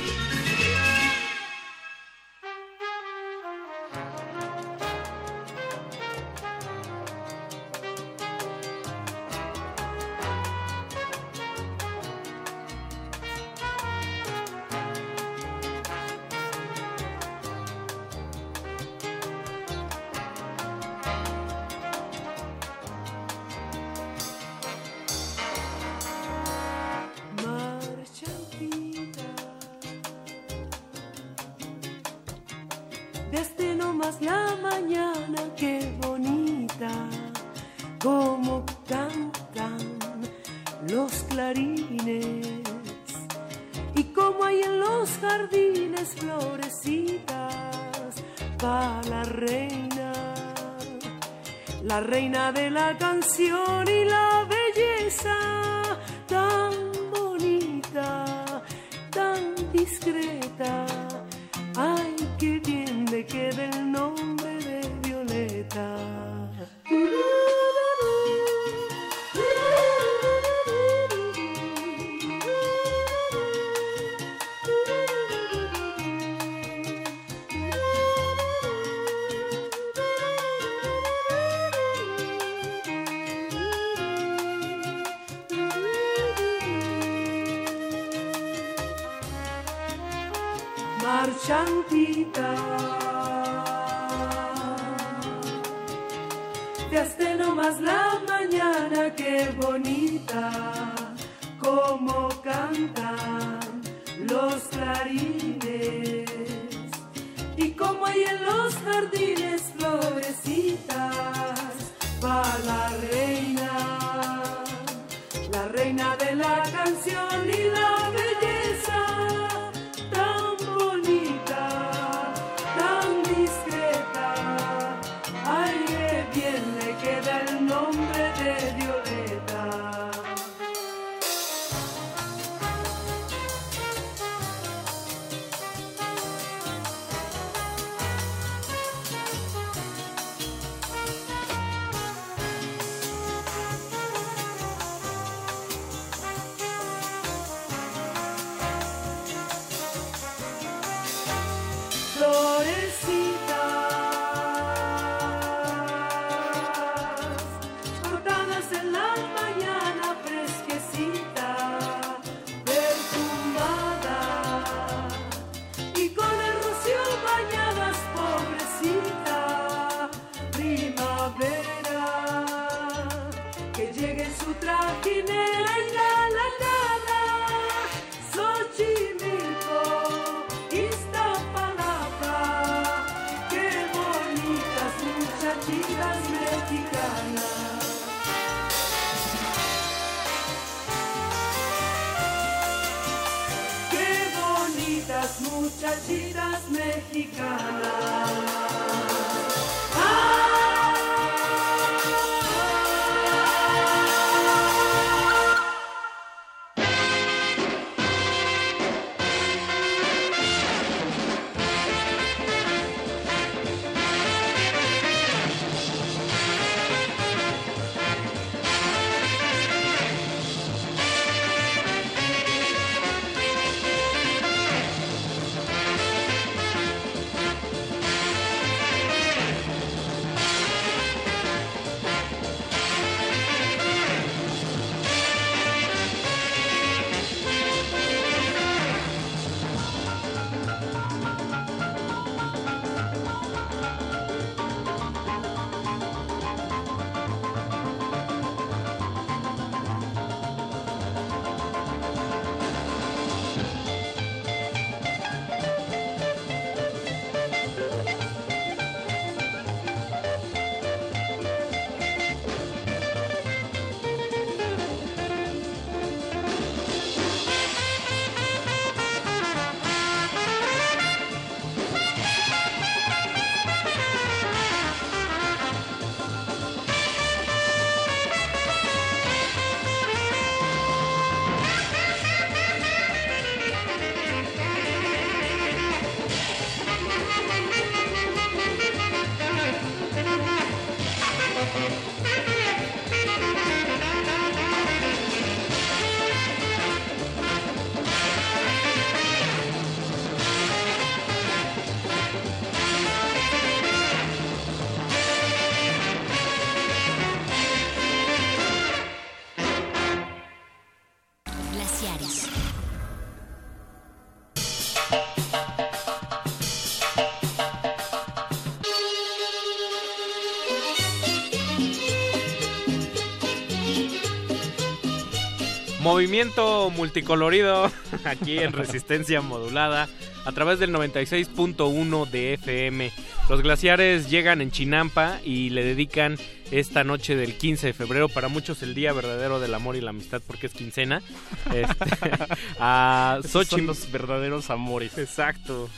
[326.23, 327.91] Movimiento multicolorido
[328.23, 330.07] aquí en resistencia modulada
[330.45, 333.11] a través del 96.1 de FM.
[333.49, 336.37] Los glaciares llegan en Chinampa y le dedican
[336.71, 340.11] esta noche del 15 de febrero, para muchos el día verdadero del amor y la
[340.11, 341.21] amistad porque es quincena,
[341.73, 342.31] este,
[342.79, 343.91] a Xochimilco.
[343.91, 345.17] los verdaderos amores.
[345.17, 345.89] Exacto.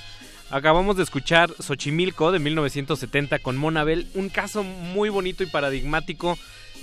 [0.50, 6.36] Acabamos de escuchar Xochimilco de 1970 con Monabel, un caso muy bonito y paradigmático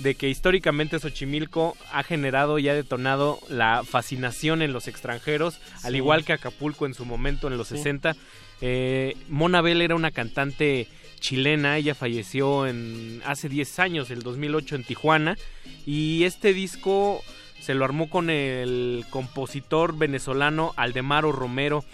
[0.03, 5.95] de que históricamente Xochimilco ha generado y ha detonado la fascinación en los extranjeros, al
[5.95, 7.77] igual que Acapulco en su momento en los Sí.
[7.77, 8.15] 60.
[8.61, 10.87] Eh, Monabel era una cantante
[11.19, 15.37] chilena, ella falleció en hace 10 años, el 2008 en Tijuana,
[15.85, 17.21] y este disco
[17.61, 21.85] se lo armó con el compositor venezolano Aldemaro Romero.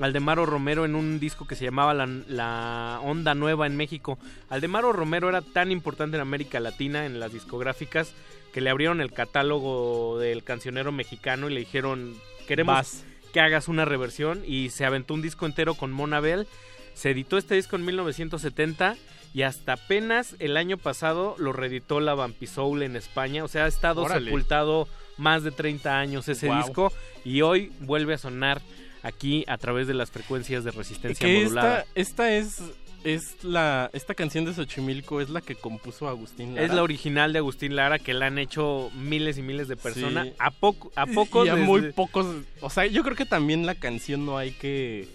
[0.00, 4.18] Aldemaro Romero en un disco que se llamaba la, La Onda Nueva en México.
[4.48, 8.12] Aldemaro Romero era tan importante en América Latina, en las discográficas,
[8.52, 12.14] que le abrieron el catálogo del cancionero mexicano y le dijeron,
[12.46, 13.04] queremos Vas.
[13.32, 16.46] que hagas una reversión y se aventó un disco entero con Monabel.
[16.94, 18.96] Se editó este disco en 1970
[19.34, 23.44] y hasta apenas el año pasado lo reeditó la Vampisoul en España.
[23.44, 24.24] O sea, ha estado Órale.
[24.24, 26.92] sepultado más de 30 años ese disco
[27.24, 28.60] y hoy vuelve a sonar
[29.08, 31.80] aquí a través de las frecuencias de resistencia Que modulada.
[31.94, 32.62] esta, esta es,
[33.04, 36.66] es la, esta canción de Xochimilco es la que compuso Agustín Lara.
[36.66, 40.26] Es la original de Agustín Lara que la han hecho miles y miles de personas.
[40.28, 40.32] Sí.
[40.38, 42.26] A poco, a poco y a desde- muy pocos,
[42.60, 45.08] o sea, yo creo que también la canción no hay que,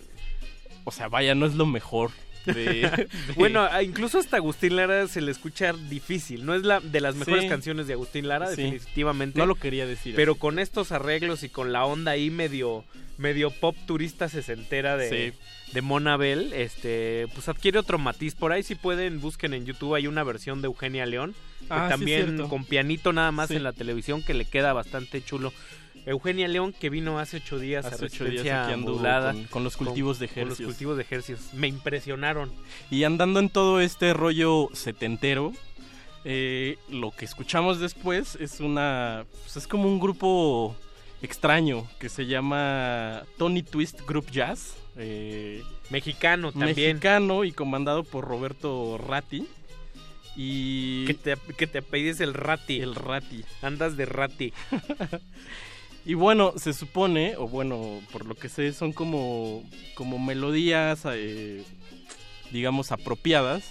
[0.85, 2.11] o sea, vaya, no es lo mejor
[2.45, 6.45] de, de- Bueno, incluso hasta Agustín Lara se le escucha difícil.
[6.45, 7.49] No es la de las mejores Sí.
[7.49, 8.63] canciones de Agustín Lara, Sí.
[8.63, 9.39] definitivamente.
[9.39, 10.15] no lo quería decir.
[10.15, 12.83] Pero con estos arreglos y con la onda ahí medio,
[13.17, 15.33] medio pop turista sesentera de,
[15.71, 18.35] de Monabel, este, pues adquiere otro matiz.
[18.35, 21.85] Por ahí si pueden, busquen en YouTube, hay una versión de Eugenia León, que Ah,
[21.85, 25.53] sí, también con pianito nada más en la televisión, que le queda bastante chulo.
[26.05, 29.63] Eugenia León, que vino hace ocho días a Hace ocho días Resistencia Modulada, con- con
[29.63, 31.39] los cultivos de Con los cultivos de hercios.
[31.53, 32.51] Me impresionaron.
[32.91, 35.53] Y andando en todo este rollo setentero,
[36.25, 39.25] eh, lo que escuchamos después es una.
[39.43, 40.75] Pues es como un grupo
[41.21, 44.75] extraño que se llama Tony Twist Group Jazz.
[44.97, 46.75] eh, Mexicano también.
[46.97, 49.47] Mexicano y comandado por Roberto Ratti.
[50.35, 51.05] Y.
[51.05, 51.79] Que te, que te
[52.23, 52.79] el Rati.
[52.79, 53.43] El Rati.
[53.61, 54.53] Andas de Rati.
[56.05, 59.63] Y bueno, se supone, o bueno, por lo que sé, son como,
[59.95, 61.63] como melodías, eh,
[62.51, 63.63] digamos, apropiadas.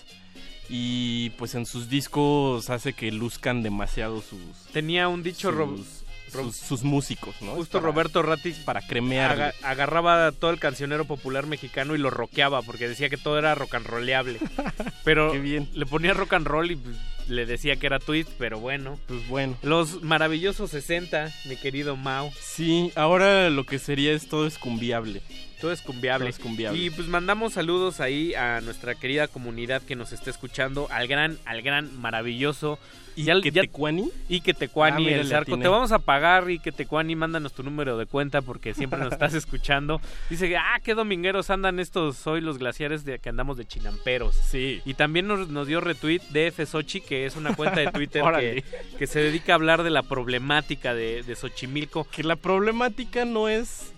[0.68, 4.40] Y pues en sus discos hace que luzcan demasiado sus...
[4.72, 5.84] Tenía un dicho sus, Rob-
[6.30, 7.52] sus, sus músicos, ¿no?
[7.52, 9.32] Justo Para- Roberto Ratti Para cremear.
[9.32, 13.54] aga- agarraba todo el cancionero popular mexicano y lo rockeaba porque decía que todo era
[13.54, 14.38] rock and rolleable.
[15.04, 15.68] Pero Qué bien.
[15.74, 16.96] le ponía rock and roll y pues,
[17.28, 18.98] le decía que era twist, pero bueno.
[19.06, 19.56] Pues bueno.
[19.62, 22.32] Los maravillosos 60, mi querido Mao.
[22.40, 25.22] Sí, ahora lo que sería es todo es cumbiable.
[25.62, 26.24] Todo es cumbiable.
[26.26, 26.78] Todo es cumbiable.
[26.78, 31.38] Y pues mandamos saludos ahí a nuestra querida comunidad que nos está escuchando, al gran,
[31.46, 32.78] al gran, maravilloso.
[33.14, 34.10] ¿Y Ya- que Tecuani?
[34.28, 35.58] Y que Tecuani, Ah, el Zarco.
[35.58, 39.12] Te vamos a pagar y que Tecuani, mándanos tu número de cuenta porque siempre nos
[39.12, 40.00] estás escuchando.
[40.30, 44.34] Dice, ah, qué domingueros andan estos hoy los glaciares de que andamos de chinamperos.
[44.34, 44.80] Sí.
[44.84, 48.64] Y también nos, nos dio retweet de Sochi, que es una cuenta de Twitter que,
[48.98, 52.04] que se dedica a hablar de la problemática de, de Xochimilco.
[52.10, 53.92] Que la problemática no es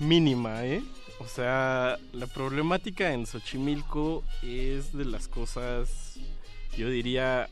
[0.00, 0.82] mínima, ¿eh?
[1.20, 6.18] O sea, la problemática en Xochimilco es de las cosas,
[6.78, 7.50] yo diría,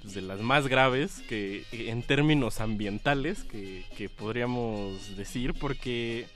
[0.00, 6.28] pues, de las más graves que en términos ambientales que, podríamos decir, porque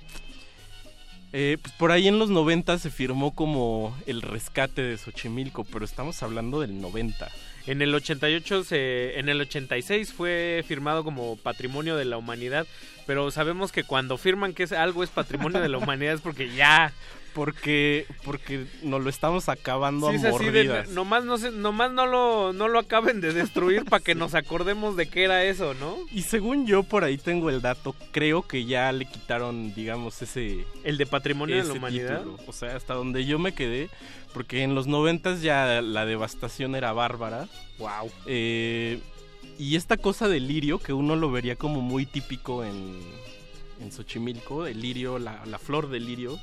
[1.33, 5.85] eh, pues, por ahí en los 90 se firmó como el rescate de Xochimilco, pero
[5.85, 7.31] estamos hablando del 90.
[7.69, 12.67] En el 88, se, en el 86 fue firmado como Patrimonio de la Humanidad,
[13.07, 16.51] pero sabemos que cuando firman que es, algo es Patrimonio de la Humanidad es porque
[16.55, 16.95] ya...
[17.35, 20.31] Porque, porque nos lo estamos acabando Sí, a así de,
[20.65, 20.89] mordidas.
[20.91, 24.97] nomás no, se- nomás no lo, no lo acaben de destruir para que nos acordemos
[24.97, 25.97] de qué era eso, ¿no?
[26.13, 30.65] Y según yo por ahí tengo el dato, creo que ya le quitaron, digamos, ese
[30.85, 32.19] El de Patrimonio de la Humanidad.
[32.23, 32.39] título.
[32.47, 33.89] O sea, hasta donde yo me quedé,
[34.35, 37.49] porque en los noventas ya la devastación era bárbara.
[37.79, 38.11] Wow.
[38.27, 39.01] Eh,
[39.59, 43.01] y esta cosa del lirio, que uno lo vería como muy típico en,
[43.81, 46.39] en Xochimilco, el lirio, la, la flor del lirio,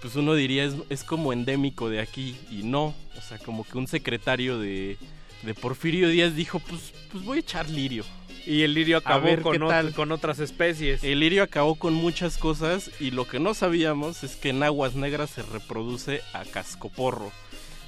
[0.00, 2.94] pues uno diría es, es como endémico de aquí y no.
[3.18, 4.96] O sea, como que un secretario de,
[5.42, 8.04] de Porfirio Díaz dijo, pues, pues voy a echar lirio.
[8.46, 11.04] Y el lirio acabó con, con otras especies.
[11.04, 14.94] El lirio acabó con muchas cosas y lo que no sabíamos es que en aguas
[14.94, 17.30] negras se reproduce a cascoporro.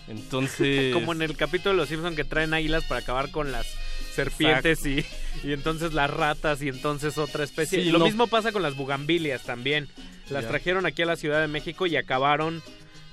[0.09, 0.93] Entonces...
[0.95, 3.67] Como en el capítulo de Los Simpson que traen águilas para acabar con las
[4.13, 5.05] serpientes y,
[5.43, 7.83] y entonces las ratas y entonces otra especie.
[7.83, 9.89] Sí, Lo no- mismo pasa con las bugambilias también.
[10.31, 12.63] Las trajeron aquí a la Ciudad de México y acabaron...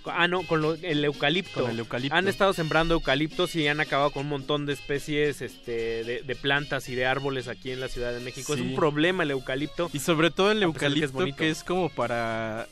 [0.06, 1.62] Ah, no, con lo- el eucalipto.
[1.62, 2.16] Con el eucalipto.
[2.16, 6.36] Han estado sembrando eucaliptos y han acabado con un montón de especies este, de, de
[6.36, 8.54] plantas y de árboles aquí en la Ciudad de México.
[8.54, 9.90] Es un problema el eucalipto.
[9.94, 12.68] Y sobre todo el de que es eucalipto que es como para...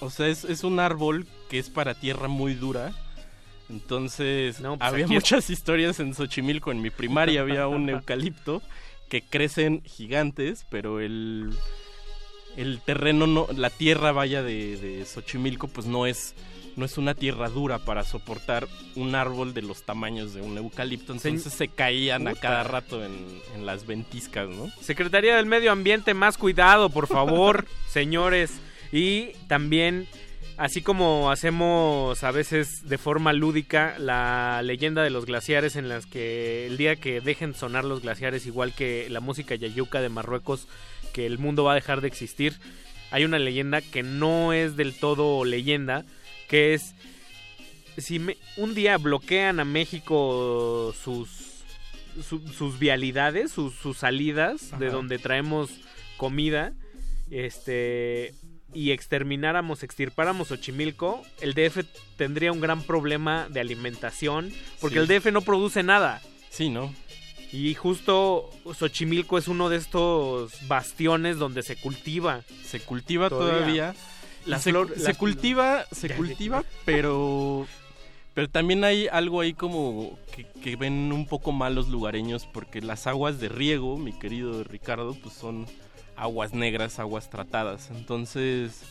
[0.00, 2.92] O sea, es, es un árbol que es para tierra muy dura.
[3.70, 6.70] Entonces, pues había muchas historias en Xochimilco.
[6.70, 8.62] En mi primaria había un eucalipto
[9.08, 11.50] que crecen gigantes, pero el,
[12.56, 16.34] el terreno, no, la tierra vaya de, de Xochimilco, pues no es,
[16.76, 21.12] no es una tierra dura para soportar un árbol de los tamaños de un eucalipto.
[21.12, 24.70] Entonces se caían a cada rato en, en las ventiscas, ¿no?
[24.80, 28.52] Secretaría del Medio Ambiente, más cuidado, por favor, señores.
[28.92, 30.06] Y también,
[30.56, 36.06] así como hacemos a veces de forma lúdica la leyenda de los glaciares, en las
[36.06, 40.68] que el día que dejen sonar los glaciares, igual que la música yayuca de Marruecos,
[41.12, 42.54] que el mundo va a dejar de existir,
[43.10, 46.04] hay una leyenda que no es del todo leyenda,
[46.48, 46.94] que es
[47.96, 51.52] si me- un día bloquean a México sus
[52.28, 55.70] su- sus vialidades, sus, sus salidas de donde traemos
[56.16, 56.72] comida,
[57.30, 58.34] este
[58.74, 61.84] y extermináramos, extirpáramos Xochimilco, el DF
[62.16, 65.00] tendría un gran problema de alimentación, porque Sí.
[65.00, 66.20] el DF no produce nada.
[66.50, 66.92] Sí, ¿no?
[67.52, 72.42] Y justo Xochimilco es uno de estos bastiones donde se cultiva.
[72.64, 73.58] Se cultiva Todavía.
[73.60, 73.94] todavía.
[74.46, 76.16] Las se, flor- se cultiva, se Ya, ya.
[76.16, 77.66] cultiva, pero
[78.34, 82.82] pero también hay algo ahí como que, que ven un poco mal los lugareños porque
[82.82, 85.66] las aguas de riego, mi querido Ricardo, pues son
[86.16, 87.90] aguas negras, aguas tratadas.
[87.90, 88.82] Entonces,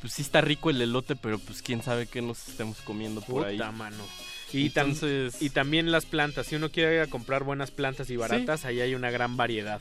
[0.00, 3.46] pues sí está rico el elote, pero pues quién sabe qué nos estemos comiendo por
[3.46, 3.56] ahí.
[3.56, 4.04] Puta, mano.
[4.52, 6.46] Y, tam- Entonces, y también las plantas.
[6.46, 9.80] Si uno quiere ir a comprar buenas plantas y baratas, ahí hay una gran variedad.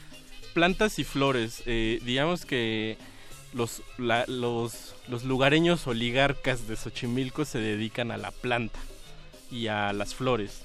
[0.54, 1.64] plantas y flores.
[1.66, 2.98] eh, digamos que
[3.54, 8.80] los, la- los, los lugareños oligarcas de Xochimilco se dedican a la planta
[9.52, 10.62] y a las flores.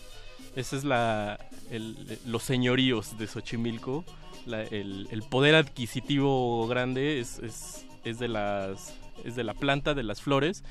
[0.56, 1.38] Ese es la,
[1.70, 4.04] el- los señoríos de Xochimilco.
[4.48, 8.94] La- el, el poder adquisitivo grande es, es, es de las
[9.24, 10.62] es de la planta, de las flores,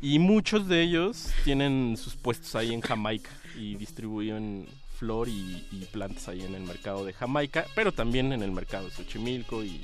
[0.00, 4.66] y muchos de ellos tienen sus puestos ahí en Jamaica y distribuyen
[4.96, 8.84] flor y, y plantas ahí en el mercado de Jamaica, pero también en el mercado
[8.86, 9.80] de Xochimilco y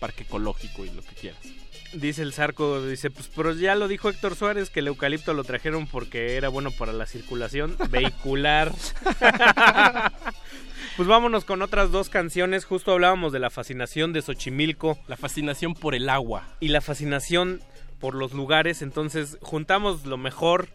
[0.00, 1.40] parque ecológico y lo que quieras.
[1.92, 5.44] Dice el Zarco, dice, pues pero ya lo dijo Héctor Suárez que el eucalipto lo
[5.44, 8.72] trajeron porque era bueno para la circulación vehicular.
[10.98, 12.64] pues vámonos con otras dos canciones.
[12.64, 14.98] Justo hablábamos de la fascinación de Xochimilco.
[15.06, 16.48] La fascinación por el agua.
[16.58, 17.60] Y la fascinación
[18.00, 18.82] por los lugares.
[18.82, 20.66] Entonces juntamos lo mejor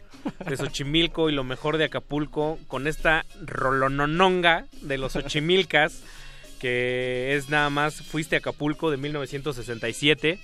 [0.48, 6.02] de Xochimilco y lo mejor de Acapulco con esta rolonononga de los Xochimilcas.
[6.58, 10.38] Que es nada más Fuiste a Acapulco de 1967.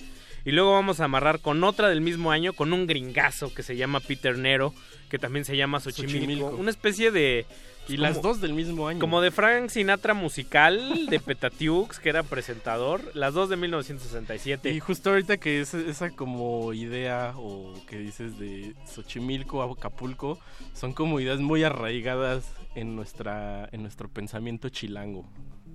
[0.44, 3.78] Y luego vamos a amarrar con otra del mismo año, con un gringazo que se
[3.78, 4.75] llama Peter Nero,
[5.09, 6.18] que también se llama Xochimilco.
[6.18, 6.47] Xochimilco.
[6.49, 7.47] Una especie de...
[7.91, 9.01] Y como- las dos del mismo año.
[9.01, 13.02] Como de Frank Sinatra musical, de Petatiux, que era presentador.
[13.15, 14.70] Las dos de 1967.
[14.73, 20.39] Y justo ahorita que es esa como idea o que dices de Xochimilco a Acapulco
[20.75, 22.44] son como ideas muy arraigadas
[22.75, 25.27] en nuestra en nuestro pensamiento chilango.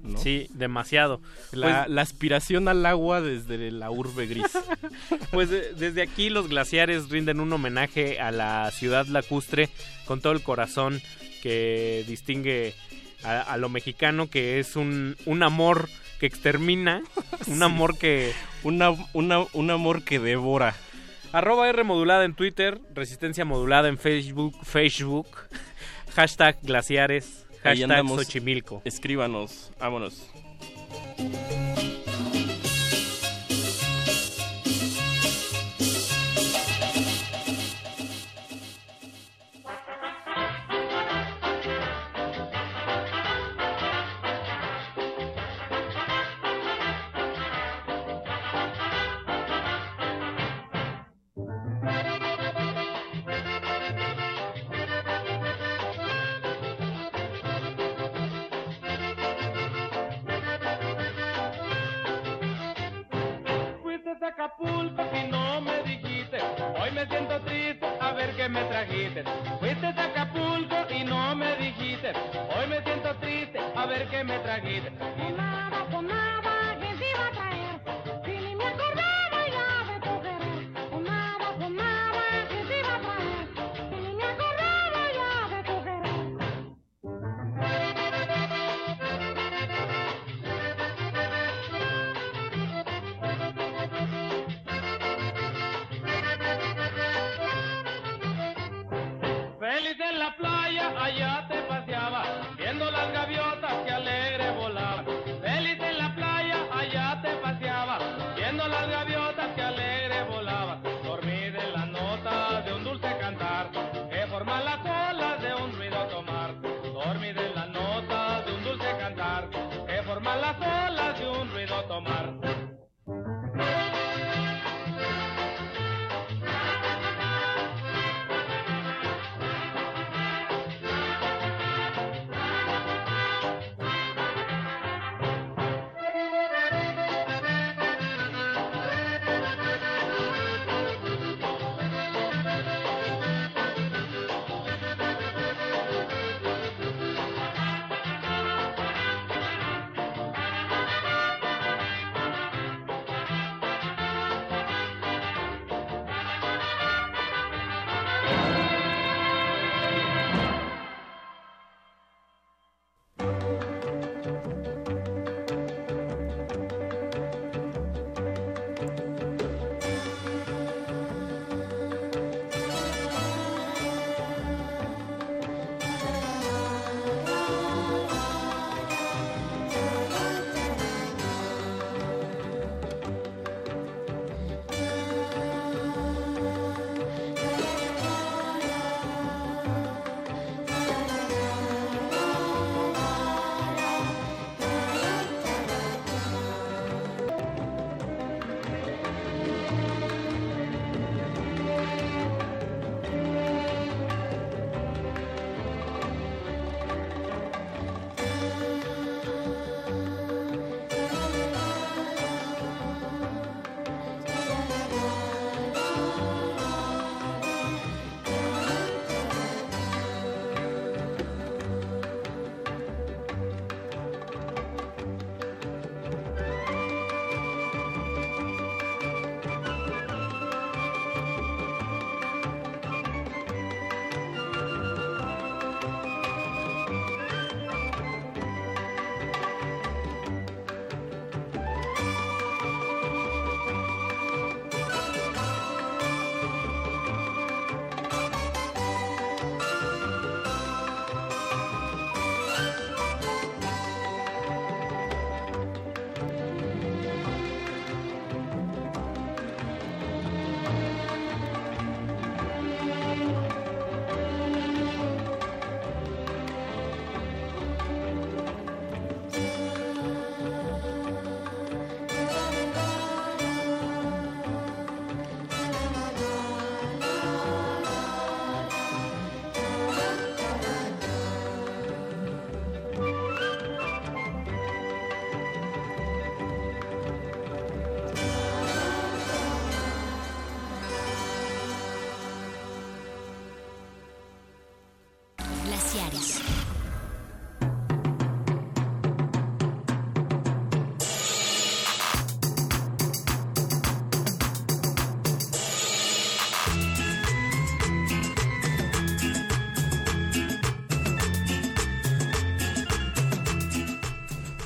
[0.03, 0.19] ¿no?
[0.19, 1.19] Sí, demasiado.
[1.51, 4.45] La, Pues- la aspiración al agua desde la urbe gris.
[5.31, 9.69] Pues eh, desde aquí los glaciares rinden un homenaje a la ciudad lacustre
[10.05, 11.01] con todo el corazón
[11.45, 12.73] que distingue
[13.23, 15.87] a, a lo mexicano, que es un, un amor
[16.19, 17.03] que extermina,
[17.47, 17.63] un Sí.
[17.63, 18.31] amor que...
[18.63, 20.75] Una, una- un amor que devora.
[21.33, 25.27] Arroba R modulada en Twitter, resistencia modulada en Facebook, Facebook
[26.15, 28.07] hashtag glaciares, hashtag.
[28.07, 28.81] Xochimilco.
[28.85, 30.27] Escríbanos, vámonos.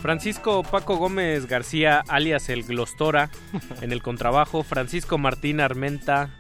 [0.10, 3.30] Francisco Paco Gómez García, alias el Glostora,
[3.84, 4.64] en el contrabajo.
[4.64, 6.32] Francisco Martín Armenta,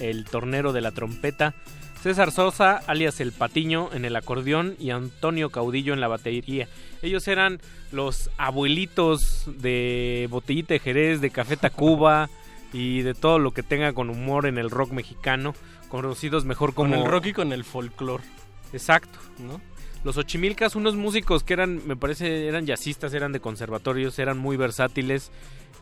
[0.00, 1.54] el tornero de la trompeta.
[2.02, 4.74] César Sosa, alias el Patiño, en el acordeón.
[4.80, 6.66] Y Antonio Caudillo en la batería.
[7.00, 7.60] Ellos eran
[7.92, 12.28] los abuelitos de Botellita de Jerez, de Café Tacuba
[12.72, 15.54] y de todo lo que tenga con humor en el rock mexicano.
[15.90, 16.90] Conocidos mejor como.
[16.90, 18.24] Con el rock y con el folclore.
[18.72, 19.20] Exacto.
[19.38, 19.60] ¿No?
[20.06, 24.56] Los Ochimilcas, unos músicos que eran, me parece, eran jazzistas, eran de conservatorios, eran muy
[24.56, 25.32] versátiles,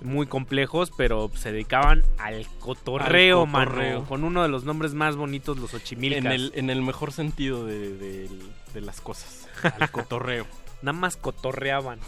[0.03, 3.95] muy complejos, pero se dedicaban al cotorreo, Al cotorreo.
[3.99, 6.25] mano, con uno de los nombres más bonitos, los Ochimilcas.
[6.25, 8.31] En el, en el mejor sentido de, de-
[8.73, 9.47] de las cosas.
[9.79, 10.47] Al cotorreo.
[10.83, 11.99] Nada más cotorreaban.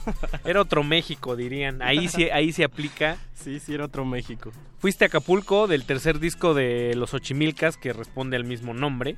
[0.45, 1.81] Era otro México, dirían.
[1.83, 3.19] Ahí sí, ahí se aplica.
[3.35, 4.53] Sí, sí, era otro México.
[4.79, 9.17] Fuiste a Acapulco del tercer disco de Los Ochimilcas, que responde al mismo nombre.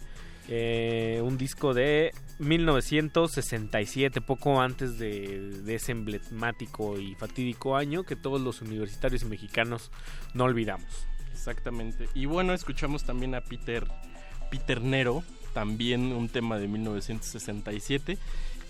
[0.51, 8.41] Eh, un disco de 1967, poco antes de, ese emblemático y fatídico año que todos
[8.41, 9.91] los universitarios mexicanos
[10.33, 11.07] no olvidamos.
[11.33, 12.09] Exactamente.
[12.15, 13.87] Y bueno, escuchamos también a Peter,
[14.51, 18.17] Peter Nero, también un tema de 1967,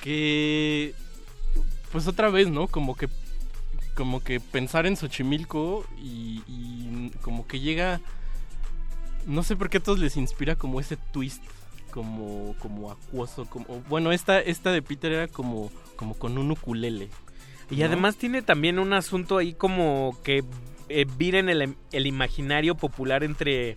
[0.02, 0.94] que
[1.92, 2.66] pues otra vez, ¿no?
[2.66, 3.08] Como que
[3.94, 8.00] como que pensar en Xochimilco y, y como que llega
[9.26, 11.42] no sé por qué a todos les inspira como ese twist
[11.91, 17.08] como como acuoso como bueno esta esta de Peter era como como con un ukulele
[17.70, 20.44] Y además tiene también un asunto ahí como que
[20.89, 23.76] eh, vira en el, el imaginario popular entre...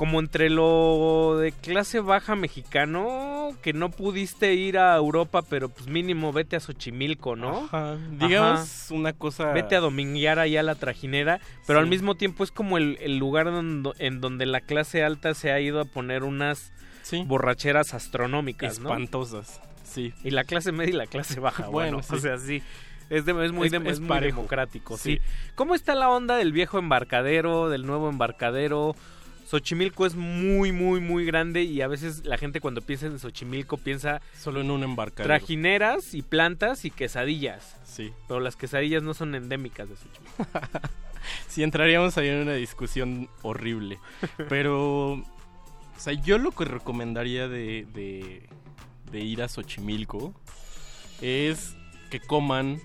[0.00, 5.88] Como entre lo de clase baja mexicano, que no pudiste ir a Europa, pero pues
[5.88, 7.64] mínimo vete a Xochimilco, ¿no?
[7.66, 8.94] Ajá, digamos Ajá.
[8.94, 11.82] una cosa Vete a dominguear allá a la trajinera, pero Sí.
[11.82, 15.52] al mismo tiempo es como el, el lugar donde, en donde la clase alta se
[15.52, 16.72] ha ido a poner unas
[17.02, 17.22] Sí.
[17.26, 18.88] borracheras astronómicas, ¿no?
[18.88, 22.14] espantosas sí Y la clase media y la clase baja, bueno, Bueno, sí.
[22.14, 22.62] o sea, sí.
[23.10, 25.16] Es, de- es muy, Es- es muy democrático, Sí.
[25.16, 25.20] sí.
[25.56, 28.94] ¿Cómo está la onda del viejo embarcadero, del nuevo embarcadero?
[29.50, 33.78] Xochimilco es muy, muy, muy grande y a veces la gente cuando piensa en Xochimilco
[33.78, 37.76] piensa solo en un embarcadero trajineras y plantas y quesadillas.
[37.82, 38.12] Sí.
[38.28, 40.88] Pero las quesadillas no son endémicas de Xochimilco.
[41.48, 43.98] Sí, entraríamos ahí en una discusión horrible.
[44.48, 45.24] Pero, o
[45.98, 48.48] sea, yo lo que recomendaría de, de,
[49.12, 50.32] de ir a Xochimilco
[51.20, 51.76] es
[52.10, 52.80] que coman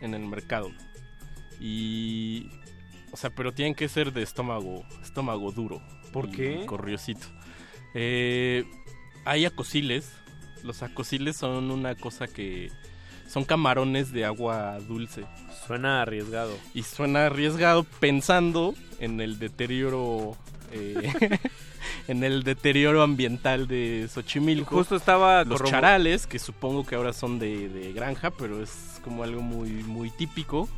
[0.00, 0.72] en el mercado.
[1.60, 2.48] Y,
[3.12, 5.80] o sea, pero tienen que ser de estómago, estómago duro.
[6.12, 6.64] ¿Por qué?
[6.66, 7.26] Corriosito.
[7.94, 8.64] Eh,
[9.24, 10.12] hay acosiles.
[10.62, 12.70] Los acosiles son una cosa que
[13.28, 15.24] son camarones de agua dulce.
[15.66, 16.56] Suena arriesgado.
[16.74, 20.36] Y suena arriesgado pensando en el deterioro.
[20.72, 21.38] eh,
[22.08, 24.76] en el deterioro ambiental de Xochimilco.
[24.76, 29.00] Justo estaba Los corrobo- charales, que supongo que ahora son de, de granja, pero es
[29.02, 30.68] como algo muy, muy típico.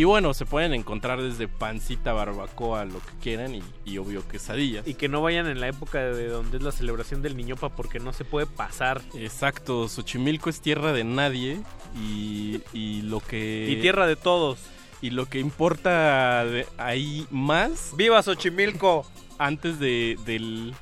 [0.00, 4.88] Y bueno, se pueden encontrar desde pancita, barbacoa, lo que quieran, y, y obvio quesadillas.
[4.88, 8.00] Y que no vayan en la época de donde es la celebración del Niñopa porque
[8.00, 9.02] no se puede pasar.
[9.12, 11.60] Exacto, Xochimilco es tierra de nadie
[11.94, 13.66] y, y lo que...
[13.68, 14.60] Y tierra de todos.
[15.02, 17.92] Y lo que importa de ahí más...
[17.94, 19.04] ¡Viva Xochimilco!
[19.38, 20.72] Antes de, del,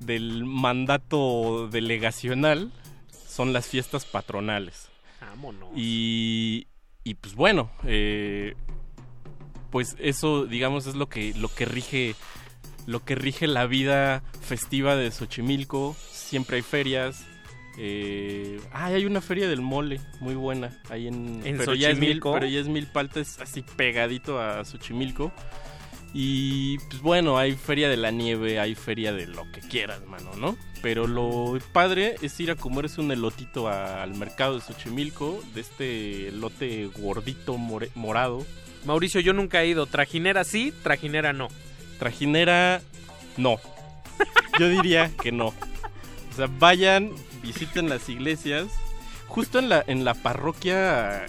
[0.00, 2.72] del mandato delegacional
[3.24, 4.88] son las fiestas patronales.
[5.20, 5.70] Vámonos.
[5.76, 6.66] Y,
[7.08, 8.54] y pues bueno, eh,
[9.70, 12.14] pues eso digamos es lo que, lo que rige
[12.86, 15.96] lo que rige la vida festiva de Xochimilco.
[16.10, 17.24] Siempre hay ferias.
[17.78, 21.98] Eh, ah, hay una feria del mole muy buena ahí en, ¿En pero ya es
[21.98, 25.32] mil, pero ya es Milpalta, es así pegadito a Xochimilco.
[26.12, 30.34] Y pues bueno, hay feria de la nieve, hay feria de lo que quieras, mano,
[30.36, 30.58] ¿no?
[30.82, 35.60] Pero lo padre es ir a comerse un elotito a- al mercado de Xochimilco, de
[35.60, 38.46] este elote gordito more- morado.
[38.84, 39.86] Mauricio, yo nunca he ido.
[39.86, 41.48] Trajinera sí, trajinera no.
[41.98, 42.80] Trajinera,
[43.36, 43.58] no.
[44.58, 45.46] Yo diría que no.
[45.48, 47.10] O sea, vayan,
[47.42, 48.66] visiten las iglesias.
[49.26, 51.26] Justo en la, en la parroquia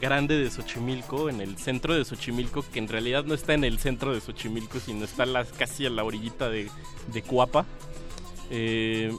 [0.00, 3.78] grande de Xochimilco, en el centro de Xochimilco, que en realidad no está en el
[3.78, 6.68] centro de Xochimilco, sino está las, casi a la orillita de,
[7.12, 7.64] de Cuapa.
[8.50, 9.12] Eh,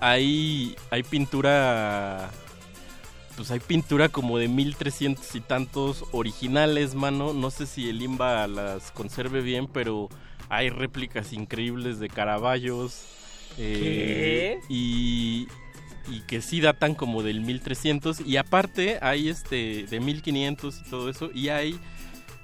[0.00, 2.30] hay, hay pintura
[3.36, 7.32] pues hay pintura como de 1300 y tantos originales, mano.
[7.32, 10.08] No sé si el IMBA las conserve bien, pero
[10.48, 13.04] hay réplicas increíbles de Caraballos.
[13.58, 15.46] eh, y,
[16.08, 18.20] y que sí datan como del 1300.
[18.20, 21.30] Y aparte hay este de 1500 y todo eso.
[21.32, 21.78] Y hay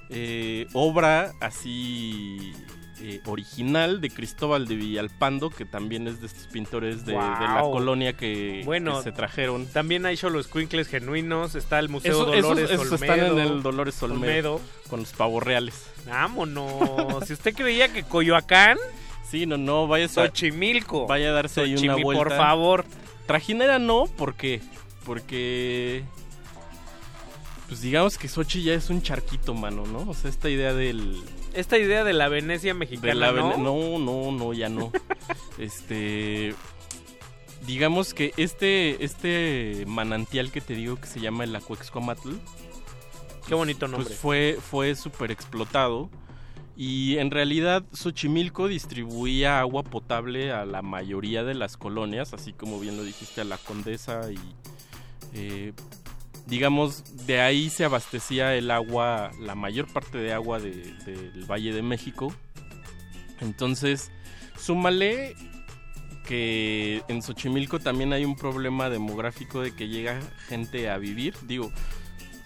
[0.09, 2.51] eh, obra así
[3.01, 7.61] eh, original de Cristóbal de Villalpando, que también es de estos pintores de, de la
[7.61, 9.65] colonia que, Bueno, que se trajeron.
[9.67, 13.13] También hay los Quinkles genuinos, está el Museo Eso- Dolores esos Olmedo.
[13.13, 15.89] están en el Dolores Olmedo, con los pavos reales.
[16.07, 17.23] Vámonos.
[17.27, 18.77] si usted creía que Coyoacán,
[19.29, 21.05] Sí, no, no, vaya a Xochimilco.
[21.05, 22.23] Vaya a darse ahí una vuelta.
[22.23, 22.85] por favor.
[23.27, 24.59] Trajinera no, ¿por qué?
[25.05, 26.03] Porque
[27.69, 30.09] pues digamos que Sochi ya es un charquito, mano, ¿no?
[30.09, 31.21] O sea, esta idea del
[31.53, 33.51] Esta idea de la Venecia de mexicana, la ¿no?
[33.51, 34.91] Vene- no, no, no, ya no.
[35.57, 36.53] este
[37.65, 42.31] digamos que este este manantial que te digo que se llama el Acuexcomatl
[43.47, 44.05] Qué bonito nombre.
[44.07, 46.09] pues fue fue súper explotado
[46.75, 52.79] y en realidad Xochimilco distribuía agua potable a la mayoría de las colonias, así como
[52.79, 54.39] bien lo dijiste a la Condesa y
[55.33, 55.73] eh,
[56.49, 61.71] digamos de ahí se abastecía el agua, la mayor parte de agua de- del Valle
[61.73, 62.33] de México.
[63.39, 64.11] Entonces,
[64.59, 65.35] súmale
[66.27, 71.71] que en Xochimilco también hay un problema demográfico de que llega gente a vivir, digo,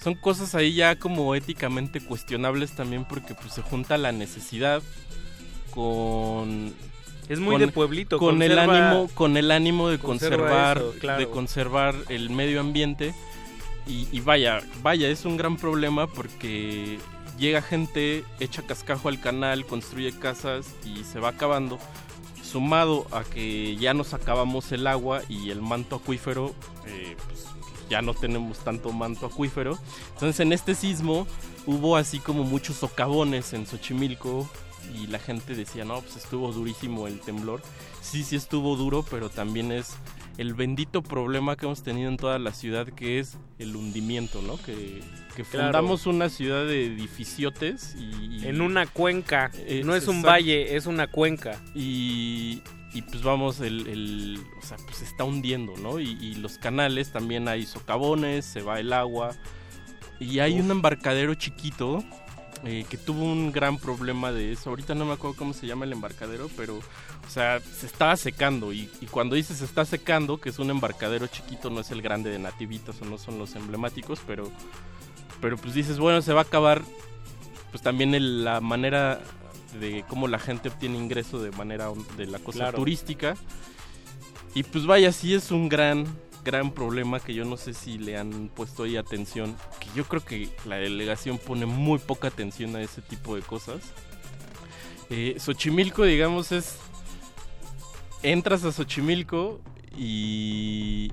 [0.02, 4.82] son cosas ahí ya como éticamente cuestionables también porque pues se junta la necesidad
[5.72, 6.74] con
[7.30, 10.94] Es muy con- de pueblito, con el ánimo con el ánimo de conserva conservar eso,
[11.00, 11.20] claro.
[11.20, 13.14] de conservar el medio ambiente
[13.86, 17.00] y, vaya vaya es un gran problema porque
[17.38, 21.80] llega gente echa cascajo al canal construye casas y se va acabando
[22.42, 26.54] sumado a que ya nos acabamos el agua y el manto acuífero
[26.88, 27.46] eh, pues,
[27.90, 29.78] ya no tenemos tanto manto acuífero
[30.14, 31.28] entonces en este sismo
[31.66, 34.48] hubo así como muchos socavones en Xochimilco
[34.94, 37.62] y la gente decía, no, pues estuvo durísimo el temblor.
[38.02, 39.96] Sí, sí estuvo duro, pero también es
[40.38, 44.58] el bendito problema que hemos tenido en toda la ciudad, que es el hundimiento, ¿no?
[44.58, 45.02] Que,
[45.36, 45.68] que Claro.
[45.68, 48.38] fundamos una ciudad de edificiotes y...
[48.42, 49.52] y- En una cuenca.
[49.56, 50.30] Eh, no es un exacto.
[50.32, 51.62] valle, es una cuenca.
[51.76, 52.62] y,
[52.94, 56.00] y pues vamos, el, el- o sea, pues se está hundiendo, ¿no?
[56.00, 59.32] Y, y los canales también hay socavones, se va el agua.
[60.20, 62.04] Y hay un embarcadero chiquito
[62.64, 64.70] eh, que tuvo un gran problema de eso.
[64.70, 66.80] Ahorita no me acuerdo cómo se llama el embarcadero, pero,
[67.34, 68.72] sea, se estaba secando.
[68.74, 72.02] Y, y cuando dices se está secando, que es un embarcadero chiquito, no es el
[72.02, 74.52] grande de Nativitas o no son los emblemáticos, pero,
[75.42, 76.82] pero pues dices, bueno, se va a acabar.
[77.72, 79.20] Pues también el- la manera
[79.80, 82.78] de cómo la gente obtiene ingreso de manera de la cosa Claro.
[82.78, 83.36] turística.
[84.54, 86.06] Y pues vaya, sí es un gran,
[86.44, 89.56] gran problema que yo no sé si le han puesto ahí atención.
[89.80, 93.82] Que yo creo que la delegación pone muy poca atención a ese tipo de cosas.
[95.10, 96.78] Eh, Xochimilco, digamos, es...
[98.24, 99.62] Entras a Xochimilco
[99.98, 101.12] y...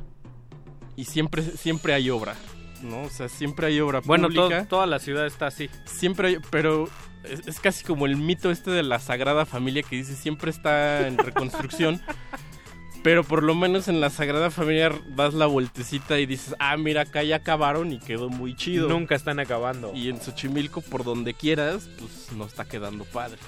[0.96, 2.34] Y siempre, siempre hay obra,
[2.82, 3.02] ¿no?
[3.02, 4.66] O sea, siempre hay obra Bueno, to- pública.
[4.66, 5.70] toda la ciudad está así.
[5.86, 6.88] Siempre hay, pero
[7.24, 11.06] es, es casi como el mito este de la Sagrada Familia que dice siempre está
[11.06, 12.02] en reconstrucción.
[13.02, 17.02] pero por lo menos en la Sagrada Familia das la vueltecita y dices, ah, mira,
[17.02, 18.86] acá ya acabaron y quedó muy chido.
[18.88, 19.92] Nunca están acabando.
[19.94, 23.38] Y en Xochimilco, por donde quieras, pues no está quedando padre.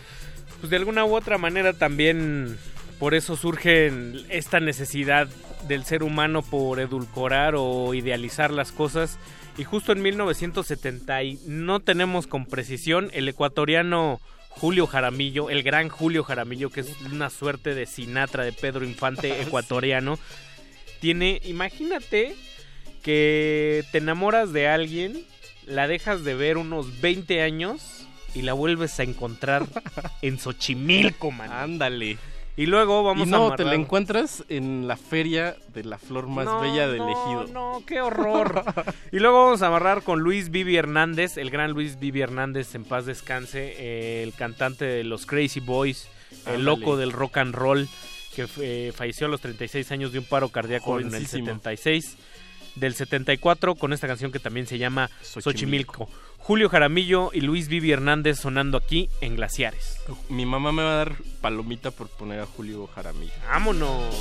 [0.61, 2.57] Pues de alguna u otra manera también
[3.03, 3.91] por eso surge
[4.29, 5.27] esta necesidad
[5.67, 9.19] del ser humano por edulcorar o idealizar las cosas.
[9.59, 15.89] Y justo en 1970, y no tenemos con precisión, el ecuatoriano Julio Jaramillo, el gran
[15.89, 20.17] Julio Jaramillo, que es una suerte de Sinatra de Pedro Infante ecuatoriano,
[21.01, 22.37] tiene, imagínate
[23.03, 25.27] que te enamoras de alguien,
[25.67, 29.67] la dejas de ver unos 20 años y la vuelves a encontrar
[30.23, 31.51] en Xochimilco, man.
[31.51, 32.17] Ándale.
[32.57, 36.27] Y luego vamos y no, a te la encuentras en la feria de la flor
[36.27, 37.47] más No, bella del no, ejido.
[37.53, 38.63] No, qué horror.
[39.11, 42.85] y luego vamos a amarrar con Luis Vivi Hernández, el gran Luis Vivi Hernández, en
[42.85, 46.09] paz descanse, eh, el cantante de los Crazy Boys,
[46.47, 47.89] el loco del rock and roll,
[48.35, 51.47] que eh, falleció a los 36 años de un paro cardíaco en el Jovencísimo.
[51.47, 52.17] 76.
[52.75, 55.43] Del 74, con esta canción que también se llama Xochimilco.
[55.43, 56.09] Xochimilco.
[56.39, 59.99] Julio Jaramillo y Luis Vivi Hernández sonando aquí en Glaciares.
[60.29, 63.33] Mi mamá me va a dar palomita por poner a Julio Jaramillo.
[63.47, 64.17] ¡Vámonos!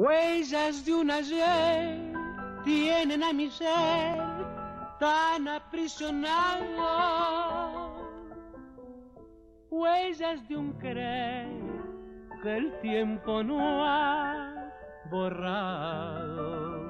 [0.00, 2.00] Huellas de un ayer
[2.64, 4.16] tienen a mi ser
[4.98, 6.64] tan aprisionado.
[9.68, 11.48] Huellas de un querer
[12.42, 14.72] que el tiempo no ha
[15.10, 16.88] borrado.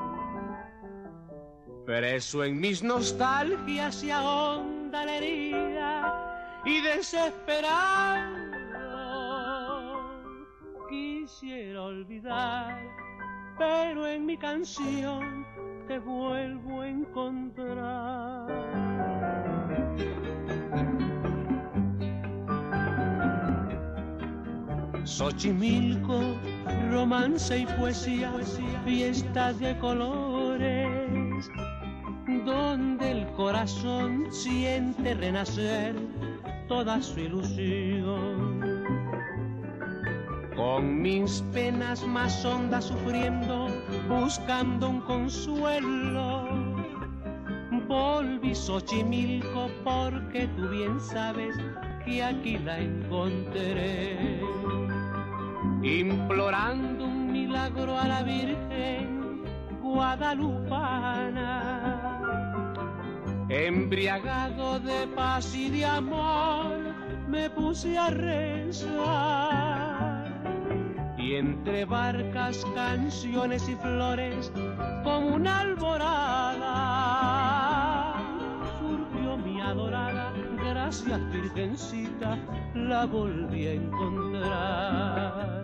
[1.85, 8.40] Preso en mis nostalgias se ahonda la herida y desesperado
[10.91, 12.83] quisiera olvidar,
[13.57, 15.47] pero en mi canción
[15.87, 18.49] te vuelvo a encontrar.
[25.05, 26.21] Xochimilco,
[26.91, 28.33] romance y poesía,
[28.85, 31.51] fiestas de colores,
[32.45, 35.95] donde el corazón siente renacer
[36.69, 38.50] toda su ilusión.
[40.61, 43.69] Con mis penas más hondas sufriendo,
[44.11, 46.47] buscando un consuelo,
[47.89, 51.57] volví Xochimilco porque tú bien sabes
[52.05, 54.39] que aquí la encontré
[55.83, 59.43] implorando un milagro a la Virgen
[59.81, 61.49] guadalupana.
[63.49, 66.77] Embriagado de paz y de amor,
[67.29, 69.70] me puse a rezar.
[71.21, 74.51] Y entre barcas, canciones y flores,
[75.05, 76.65] como una alborada,
[78.79, 82.39] surgió mi adorada, gracias Virgencita,
[82.75, 85.60] la volví a encontrar.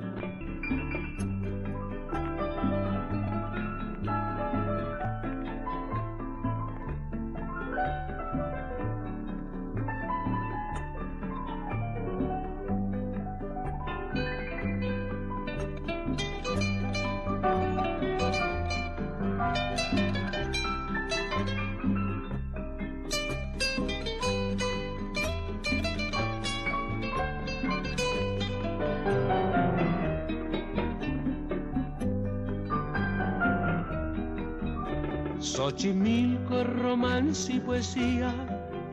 [35.66, 38.32] Xochimilco, romance y poesía,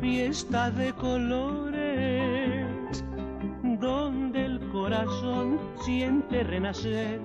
[0.01, 2.65] fiesta de colores,
[3.79, 7.21] donde el corazón siente renacer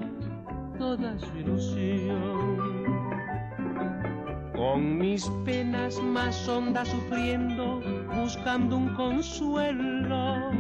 [0.79, 2.59] toda su ilusión.
[4.55, 7.81] Con mis penas más hondas sufriendo,
[8.21, 10.51] buscando un consuelo,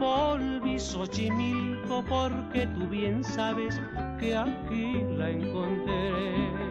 [0.00, 3.80] volví Xochimilco porque tú bien sabes
[4.18, 6.69] que aquí la encontré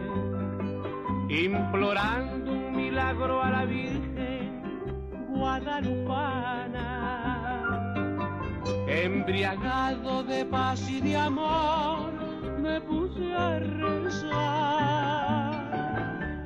[1.30, 4.62] implorando un milagro a la Virgen
[5.28, 6.86] guadalupana.
[8.88, 12.12] Embriagado de paz y de amor,
[12.60, 14.40] me puse a rezar.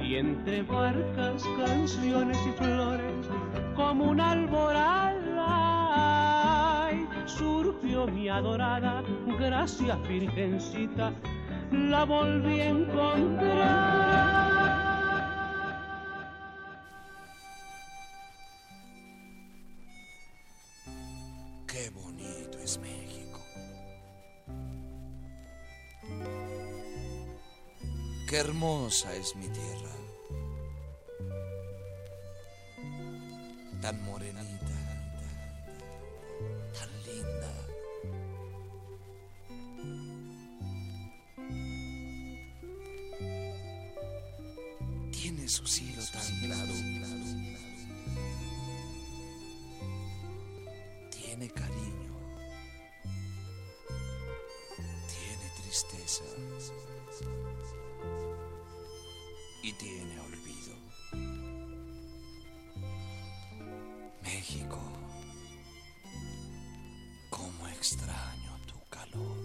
[0.01, 3.27] Y entre barcas, canciones y flores,
[3.75, 5.15] como una alborada,
[7.25, 9.03] surgió mi adorada,
[9.39, 11.15] gracias Virgencita,
[11.73, 14.64] la volví a encontrar.
[28.28, 29.91] Qué hermosa es mi tierra.
[33.83, 34.77] Tan morenita,
[36.73, 37.53] tan linda.
[45.12, 46.73] Tiene su cielo tan claro.
[51.11, 52.03] Tiene cariño.
[59.67, 60.75] Y tiene olvido.
[64.23, 64.78] México.
[67.31, 69.39] Cómo extraño tu calor.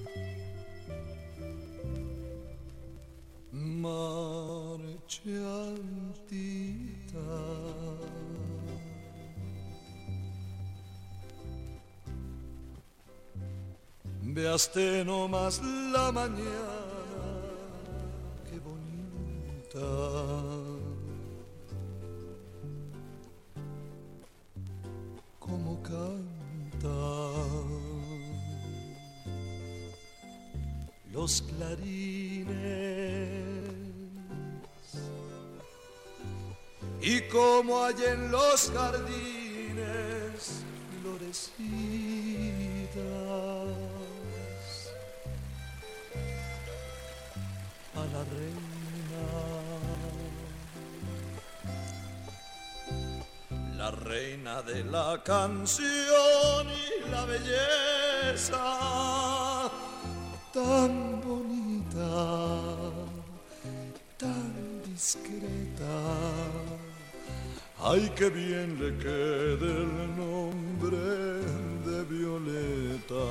[3.53, 4.99] Marchantita.
[14.21, 16.98] Veaste nomás la mañana,
[19.73, 19.79] bonita.
[25.39, 26.87] Cómo canta
[31.11, 32.49] los clarines.
[37.01, 40.63] Y como hay en los jardines
[41.01, 42.48] florecidas
[53.91, 58.59] reina de la canción y la belleza
[60.53, 62.91] tan bonita,
[64.17, 65.97] tan discreta.
[67.81, 70.97] Ay, que bien le quede el nombre
[71.85, 73.25] de Violeta.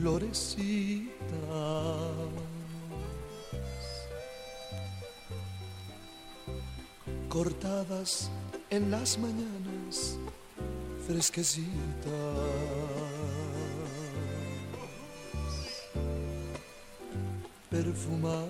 [0.00, 1.36] florecita
[7.30, 8.28] cortadas
[8.70, 10.18] en las mañanas
[11.06, 11.70] fresquecitas.
[17.70, 18.48] perfumadas.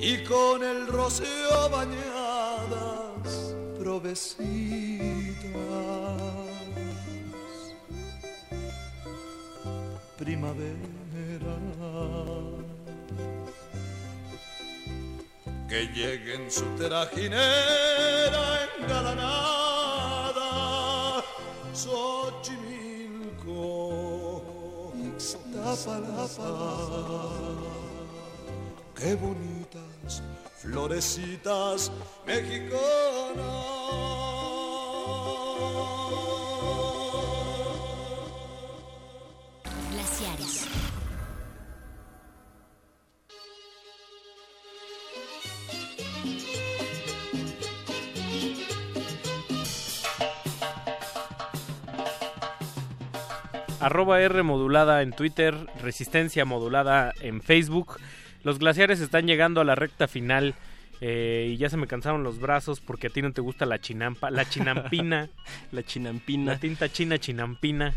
[0.00, 5.04] Y con el rocío bañadas provecidas
[10.16, 10.93] primavera
[15.68, 18.44] que llegue en su trajinera
[18.78, 20.50] engalanada
[21.72, 22.92] Xochimilco
[25.14, 26.52] Ixtapalapa.
[28.94, 30.22] Qué bonitas
[30.62, 31.90] florecitas
[32.26, 34.23] mexicanas
[53.84, 57.98] Arroba R modulada en Twitter, Resistencia modulada en Facebook.
[58.42, 60.54] Los glaciares están llegando a la recta final
[61.00, 63.80] eh, y ya se me cansaron los brazos porque a ti no te gusta la
[63.80, 65.28] chinampa, la chinampina,
[65.72, 66.52] La chinampina.
[66.52, 67.94] la tinta china chinampina.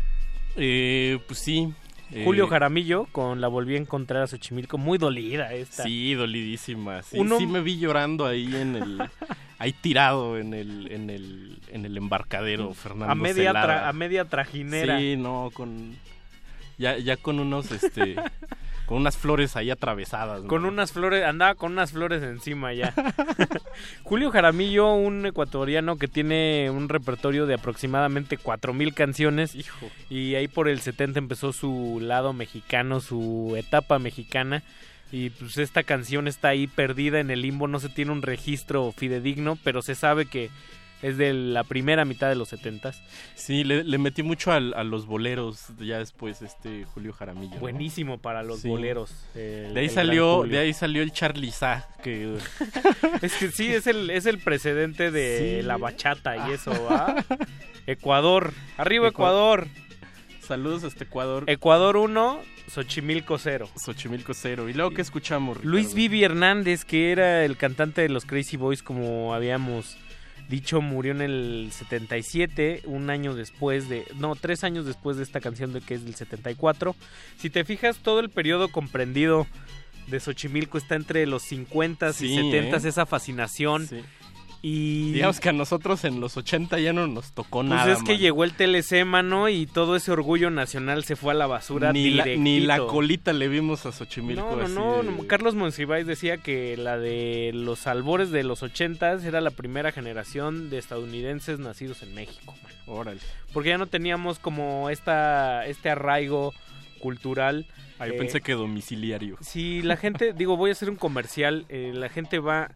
[0.56, 1.72] Eh, pues sí.
[2.12, 5.82] Eh, Julio Jaramillo con la volví a encontrar a Xochimilco, muy dolida esta.
[5.82, 7.02] Sí, dolidísima.
[7.02, 9.02] Sí, Uno- sí me vi llorando ahí en el...
[9.58, 14.24] ahí tirado en el, en el, en el embarcadero, Fernando a media tra- a media
[14.24, 14.98] trajinera.
[14.98, 15.96] Sí, no, con...
[16.78, 18.16] Ya, ya con unos, este...
[18.88, 20.42] con unas flores ahí atravesadas.
[20.42, 20.48] ¿no?
[20.48, 22.94] Con unas flores, andaba con unas flores encima ya.
[24.02, 29.54] Julio Jaramillo, un ecuatoriano que tiene un repertorio de aproximadamente 4000 canciones.
[29.54, 29.90] Hijo.
[30.08, 34.62] Y ahí por el 70 empezó su lado mexicano, su etapa mexicana.
[35.12, 38.92] Y pues esta canción está ahí perdida en el limbo, no se tiene un registro
[38.92, 40.50] fidedigno, pero se sabe que
[41.02, 42.92] es de la primera mitad de los 70
[43.34, 47.54] Sí, le, le metí mucho al- a los boleros ya después, este Julio Jaramillo.
[47.54, 47.60] ¿no?
[47.60, 48.68] Buenísimo para los Sí.
[48.68, 49.12] boleros.
[49.34, 52.36] el- De ahí salió, de ahí salió el Charliza, que
[53.22, 55.66] Es que sí, es el, es el precedente de Sí.
[55.66, 57.24] la bachata y eso, ¿va?
[57.86, 58.52] Ecuador.
[58.76, 59.66] Arriba Ecua- Ecuador.
[60.42, 61.44] saludos a este Ecuador.
[61.46, 63.68] Ecuador 1, Xochimilco 0.
[63.76, 64.68] Xochimilco cero.
[64.68, 65.70] ¿Y luego qué escuchamos, Ricardo?
[65.70, 69.96] Luis Vivi Hernández, que era el cantante de los Crazy Boys, como habíamos
[70.48, 74.04] dicho, murió en el 77, un año después de...
[74.16, 76.96] No, tres años después de esta canción de que es del 74.
[77.38, 79.46] Si te fijas, todo el periodo comprendido
[80.06, 82.88] de Xochimilco está entre los 50 Sí, y 70, ¿eh?
[82.88, 83.86] esa fascinación.
[83.86, 84.00] Sí.
[84.60, 85.12] Y...
[85.12, 87.92] Digamos que a nosotros en los 80 ya no nos tocó Pues nada.
[87.92, 88.20] es que man.
[88.20, 92.10] llegó el TLC, mano, y todo ese orgullo nacional se fue a la basura ni
[92.10, 94.42] la, ni la colita le vimos a Xochimilco.
[94.42, 98.62] No, no, así no, de- Carlos Monsiváis decía que la de los albores de los
[98.64, 102.72] ochentas era la primera generación de estadounidenses nacidos en México, man.
[102.86, 103.20] Órale.
[103.52, 106.52] Porque ya no teníamos como esta, este arraigo
[106.98, 107.66] cultural.
[108.00, 109.36] Ah, yo Eh, pensé que domiciliario.
[109.40, 112.70] Si la gente, digo, voy a hacer un comercial, eh, la gente va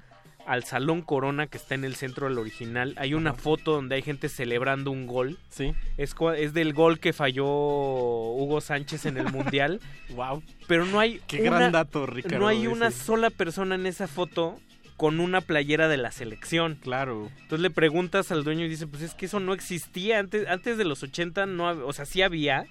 [0.46, 2.94] al Salón Corona que está en el centro del original.
[2.96, 5.38] Hay una foto donde hay gente celebrando un gol.
[5.48, 5.72] Sí.
[5.96, 9.80] Es, es del gol que falló Hugo Sánchez en el Mundial.
[10.14, 10.42] wow.
[10.66, 12.38] Pero no hay Qué una- gran dato, Ricardo.
[12.38, 12.68] no hay ese.
[12.68, 14.58] una sola persona en esa foto
[14.96, 16.76] con una playera de la selección.
[16.80, 17.28] Claro.
[17.40, 20.78] Entonces le preguntas al dueño y dice, pues es que eso no existía antes antes
[20.78, 22.66] de los 80 no o sea, sí había,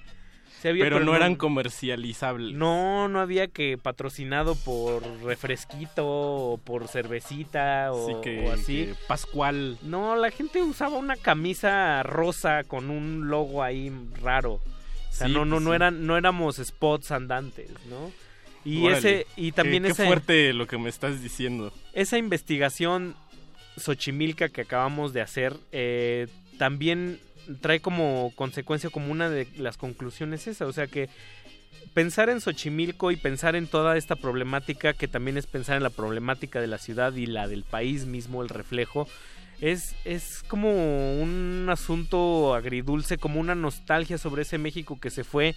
[0.62, 2.56] sí había, Pero, no eran comercializables.
[2.56, 8.86] no, no había que patrocinado por refresquito o por cervecita o, Así que, o así.
[8.88, 9.78] que Pascual.
[9.82, 13.92] No, la gente usaba una camisa rosa con un logo ahí
[14.22, 14.54] raro.
[14.54, 14.62] O
[15.14, 15.76] sea, Sí, no, no, pues no sí.
[15.76, 18.12] eran, no éramos spots andantes, ¿no?
[18.64, 18.98] Y Órale.
[19.00, 21.74] ese, y también qué, qué ese, fuerte lo que me estás diciendo.
[21.94, 23.16] esa investigación
[23.78, 27.20] Xochimilca que acabamos de hacer eh, también
[27.60, 31.10] trae como consecuencia como una de las conclusiones esa, o sea que
[31.94, 35.90] pensar en Xochimilco y pensar en toda esta problemática que también es pensar en la
[35.90, 39.08] problemática de la ciudad y la del país mismo, el reflejo,
[39.60, 45.56] es, es como un asunto agridulce, como una nostalgia sobre ese México que se fue,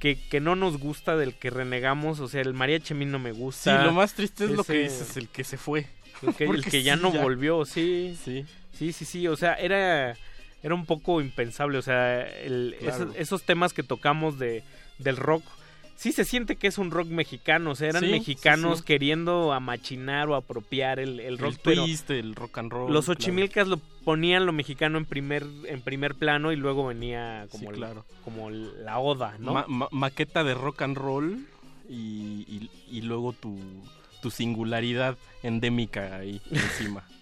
[0.00, 3.18] que, que no nos gusta, del que renegamos, o sea, el mariachi a mí no
[3.18, 3.84] me Sí, gusta.
[3.84, 5.86] lo más triste es lo que dices, el que se fue.
[6.22, 7.22] el que, el que ya sí, no ya.
[7.22, 8.16] volvió, sí.
[8.24, 8.44] Sí.
[8.76, 10.16] Sí, sí, sí, o sea, era
[10.64, 11.78] era un poco impensable.
[11.78, 13.04] O sea, el- Claro.
[13.04, 14.64] esos, esos temas que tocamos de,
[14.98, 15.44] del rock,
[15.96, 17.70] sí se siente que es un rock mexicano.
[17.70, 18.84] O sea, eran Sí, mexicanos sí, sí.
[18.84, 21.52] queriendo amachinar o apropiar el, el rock.
[21.52, 22.92] el pero twist, el rock and roll.
[22.92, 23.18] los claro.
[23.20, 27.68] ochimilcas lo ponían lo mexicano en primer, en primer plano y luego venía como, Sí,
[27.68, 28.04] el- claro.
[28.24, 29.52] como el- la oda, ¿no?
[29.54, 31.46] Ma- ma- maqueta de rock and roll
[31.88, 33.56] y, y- y luego tu,
[34.22, 37.04] tu singularidad endémica ahí encima.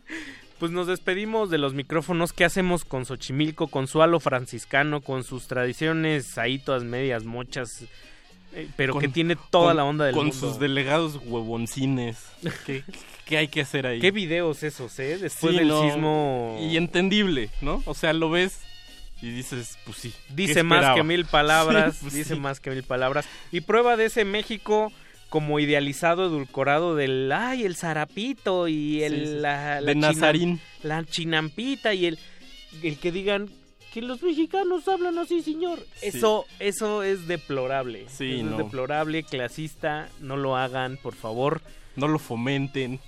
[0.62, 2.32] Pues nos despedimos de los micrófonos.
[2.32, 7.82] ¿Qué hacemos con Xochimilco, con su halo franciscano, con sus tradiciones ahí todas medias mochas?
[8.54, 10.38] eh, pero que Con- tiene toda con- la onda del Con mundo.
[10.38, 12.16] sus delegados huevoncines.
[12.64, 12.84] ¿Qué,
[13.24, 13.98] qué hay que hacer ahí?
[13.98, 15.18] ¿Qué videos esos, eh?
[15.18, 16.56] Después Sí, del no, sismo...
[16.60, 17.82] Y entendible, ¿no?
[17.84, 18.60] O sea, lo ves
[19.20, 20.14] y dices, pues sí.
[20.28, 22.40] ¿qué Dice más que mil palabras, Sí, pues dice sí.
[22.40, 23.26] más que mil palabras.
[23.50, 24.92] Y prueba de ese México
[25.32, 29.38] como idealizado, edulcorado del, ay, el zarapito y el, Sí, sí.
[29.40, 30.60] la, De chinam- Nazarín.
[30.82, 32.18] la chinampita y el,
[32.82, 33.48] el que digan
[33.94, 35.78] que los mexicanos hablan así, señor.
[35.94, 36.08] Sí.
[36.08, 38.04] Eso, eso es deplorable.
[38.10, 38.50] Sí, Eso no.
[38.52, 41.62] es deplorable, clasista, no lo hagan, por favor.
[41.96, 43.00] No lo fomenten.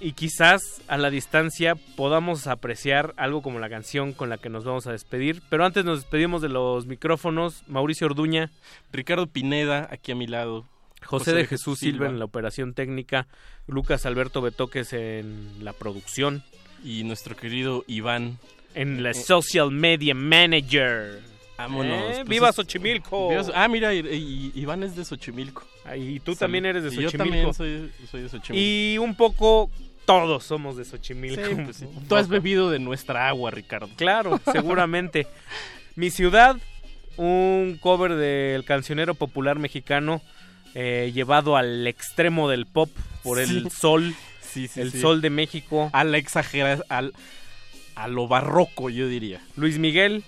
[0.00, 4.64] Y quizás a la distancia podamos apreciar algo como la canción con la que nos
[4.64, 5.40] vamos a despedir.
[5.48, 7.62] Pero antes nos despedimos de los micrófonos.
[7.66, 8.50] Mauricio Orduña,
[8.92, 10.66] Ricardo Pineda, aquí a mi lado.
[11.04, 13.26] José, de Jesús Silva en la operación técnica,
[13.66, 16.42] Lucas Alberto Betoques en la producción,
[16.84, 18.38] Y nuestro querido Iván.
[18.74, 21.20] en la Eh, social media manager.
[21.58, 21.96] Vámonos.
[21.96, 23.28] Eh, pues ¡Viva Xochimilco!
[23.28, 25.64] Viva Ah, mira, y, y- Iván es de Xochimilco.
[25.84, 27.52] Ah, Y tú también eres de Y Yo Xochimilco.
[27.52, 28.54] también soy, soy de Xochimilco.
[28.66, 29.70] Y un poco
[30.04, 31.44] todos somos de Xochimilco.
[31.46, 31.84] Sí, pues.
[32.08, 33.88] Tú has bebido de nuestra agua, Ricardo.
[33.96, 35.28] Claro, seguramente.
[35.94, 36.56] Mi ciudad,
[37.16, 40.22] un cover del cancionero popular mexicano
[40.74, 42.90] eh, llevado al extremo del pop
[43.22, 43.70] por el Sí.
[43.70, 45.88] sol, Sí, sí, el sol de México.
[45.92, 47.12] A la exageración, al,
[47.94, 49.40] a lo barroco, yo diría.
[49.56, 50.24] Luis Miguel.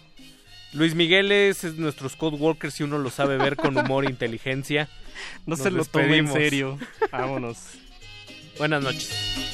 [0.72, 4.10] Luis Miguel es, es nuestro Scott Walker si uno lo sabe ver con humor e
[4.10, 4.88] inteligencia.
[5.46, 6.76] No Nos se lo tome en serio.
[7.12, 7.58] Vámonos.
[8.58, 9.53] Buenas noches.